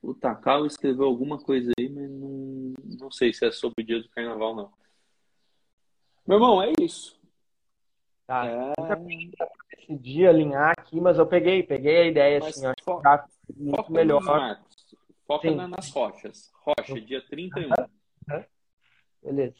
[0.02, 4.02] O Takao escreveu alguma coisa aí, mas não, não sei se é sobre o dia
[4.02, 4.72] do carnaval, não.
[6.26, 7.18] Meu irmão, é isso.
[8.26, 8.46] Tá.
[8.46, 8.73] É...
[9.78, 13.26] Esse dia alinhar aqui, mas eu peguei, peguei a ideia, mas assim, acho que tá
[13.56, 14.22] muito foca melhor.
[14.22, 14.74] Marcos.
[15.26, 16.50] Foca na, nas rochas.
[16.54, 17.68] Rocha, dia 31.
[17.68, 18.44] Uhum.
[19.22, 19.56] Beleza.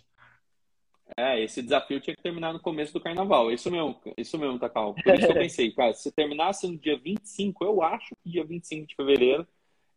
[1.16, 3.52] É, esse desafio tinha que terminar no começo do carnaval.
[3.52, 4.94] Isso mesmo, isso mesmo, Takal.
[4.94, 8.44] Por isso que eu pensei, cara, se terminasse no dia 25, eu acho que dia
[8.44, 9.46] 25 de fevereiro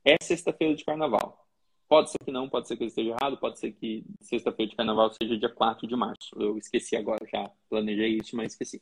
[0.03, 1.45] é sexta-feira de carnaval.
[1.87, 4.75] Pode ser que não, pode ser que eu esteja errado, pode ser que sexta-feira de
[4.75, 6.35] carnaval seja dia 4 de março.
[6.37, 8.81] Eu esqueci agora, já planejei isso, mas esqueci.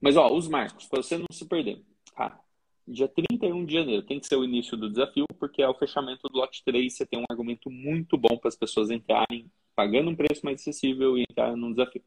[0.00, 1.82] Mas, ó, os marcos, para você não se perder.
[2.14, 2.38] Cara,
[2.86, 6.28] dia 31 de janeiro tem que ser o início do desafio, porque é o fechamento
[6.28, 6.92] do lote 3.
[6.92, 11.18] Você tem um argumento muito bom para as pessoas entrarem pagando um preço mais acessível
[11.18, 12.02] e entrar num desafio.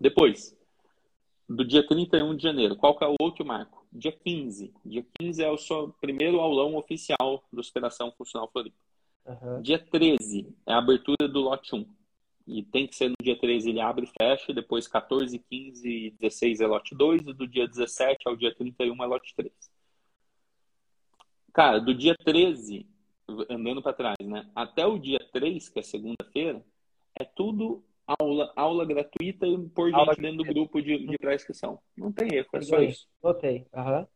[0.00, 0.56] Depois,
[1.48, 3.86] do dia 31 de janeiro, qual que é o outro marco?
[3.92, 4.74] Dia 15.
[4.84, 8.76] Dia 15 é o seu primeiro aulão oficial do Operação Funcional Floripa.
[9.24, 9.62] Uhum.
[9.62, 11.86] Dia 13 é a abertura do lote 1.
[12.46, 16.10] E tem que ser no dia 13 ele abre e fecha, depois 14, 15 e
[16.12, 19.52] 16 é lote 2, e do dia 17 ao dia 31 é lote 3.
[21.52, 22.86] Cara, do dia 13
[23.50, 24.48] andando para trás, né?
[24.54, 26.64] Até o dia 3, que é segunda-feira,
[27.18, 31.80] é tudo aula, aula gratuita por aula gente dentro do grupo de, de pré-inscrição.
[31.96, 33.08] Não tem erro, é só isso.
[33.22, 33.66] Notei.
[33.74, 34.06] Uhum.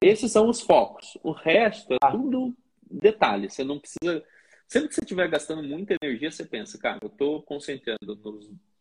[0.00, 1.18] Esses são os focos.
[1.22, 2.10] O resto é ah.
[2.10, 2.54] tudo
[2.90, 3.50] detalhe.
[3.50, 4.24] Você não precisa.
[4.68, 7.98] Sempre que você estiver gastando muita energia, você pensa, cara, eu estou concentrando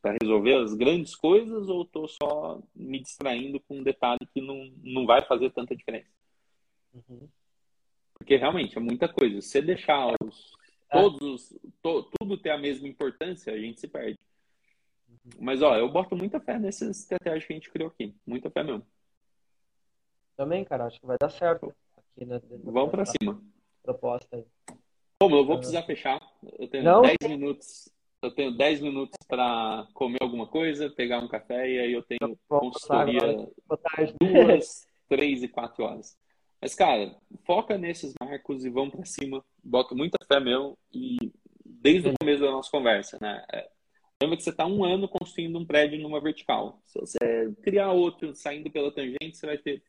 [0.01, 4.69] para resolver as grandes coisas ou estou só me distraindo com um detalhe que não,
[4.83, 6.09] não vai fazer tanta diferença?
[6.93, 7.29] Uhum.
[8.15, 9.41] Porque realmente é muita coisa.
[9.41, 10.51] Se deixar os,
[10.89, 11.01] é.
[11.01, 14.19] todos, to, tudo ter a mesma importância, a gente se perde.
[15.39, 18.13] Mas, ó, eu boto muita fé nesses estratégias que a gente criou aqui.
[18.25, 18.85] Muita fé mesmo.
[20.35, 21.73] Também, cara, acho que vai dar certo.
[21.97, 23.41] Aqui na, Vamos para cima.
[23.83, 24.45] Proposta aí.
[25.19, 26.21] Como eu vou precisar fechar.
[26.59, 27.01] Eu tenho Não?
[27.01, 27.89] 10 minutos.
[28.21, 32.37] Eu tenho 10 minutos para comer alguma coisa, pegar um café e aí eu tenho
[32.47, 33.47] consultoria
[34.19, 36.17] duas, três e quatro horas.
[36.59, 37.15] Mas, cara,
[37.45, 39.43] foca nesses marcos e vamos para cima.
[39.63, 40.77] Bota muita fé mesmo.
[40.91, 41.31] E
[41.63, 43.45] desde o começo da nossa conversa, né?
[43.51, 43.69] É,
[44.21, 46.81] lembra que você está um ano construindo um prédio numa vertical.
[46.85, 49.83] Se você criar outro saindo pela tangente, você vai ter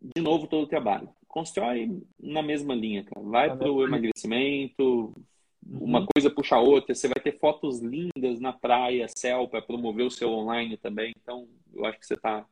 [0.00, 1.08] de novo todo o trabalho.
[1.32, 3.26] Constrói na mesma linha, cara.
[3.26, 5.14] Vai para o emagrecimento,
[5.66, 6.06] uma uhum.
[6.14, 6.94] coisa puxa a outra.
[6.94, 11.14] Você vai ter fotos lindas na praia, céu, para promover o seu online também.
[11.16, 12.46] Então, eu acho que você está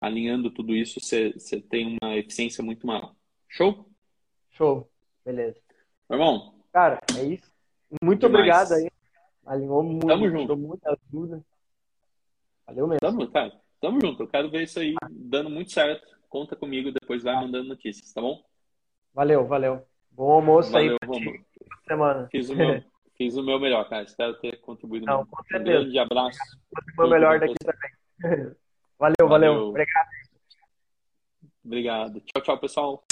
[0.00, 3.14] alinhando tudo isso, você, você tem uma eficiência muito maior.
[3.48, 3.88] Show?
[4.50, 4.90] Show.
[5.24, 5.60] Beleza.
[6.10, 6.54] Meu irmão.
[6.72, 7.48] Cara, é isso.
[8.02, 8.34] Muito demais.
[8.34, 8.90] obrigado aí.
[9.46, 10.08] Alinhou muito.
[10.08, 10.56] Tamo junto.
[10.56, 11.44] muita ajuda.
[12.66, 13.00] Valeu mesmo.
[13.00, 13.60] Tamo, cara.
[13.80, 14.24] Tamo junto.
[14.24, 16.17] Eu quero ver isso aí dando muito certo.
[16.28, 18.42] Conta comigo, depois vai mandando notícias, tá bom?
[19.14, 19.82] Valeu, valeu.
[20.10, 21.08] Bom almoço valeu, aí.
[21.08, 21.44] Valeu,
[21.86, 22.28] semana.
[22.30, 22.84] Fiz o, meu,
[23.16, 24.02] fiz o meu melhor, cara.
[24.02, 25.06] Espero ter contribuído.
[25.06, 25.78] Não, com certeza.
[25.78, 26.38] Um grande abraço.
[26.96, 28.54] O meu melhor daqui também.
[28.98, 29.68] Valeu, valeu, valeu.
[29.68, 30.08] Obrigado.
[31.64, 32.20] Obrigado.
[32.20, 33.04] Tchau, tchau, pessoal.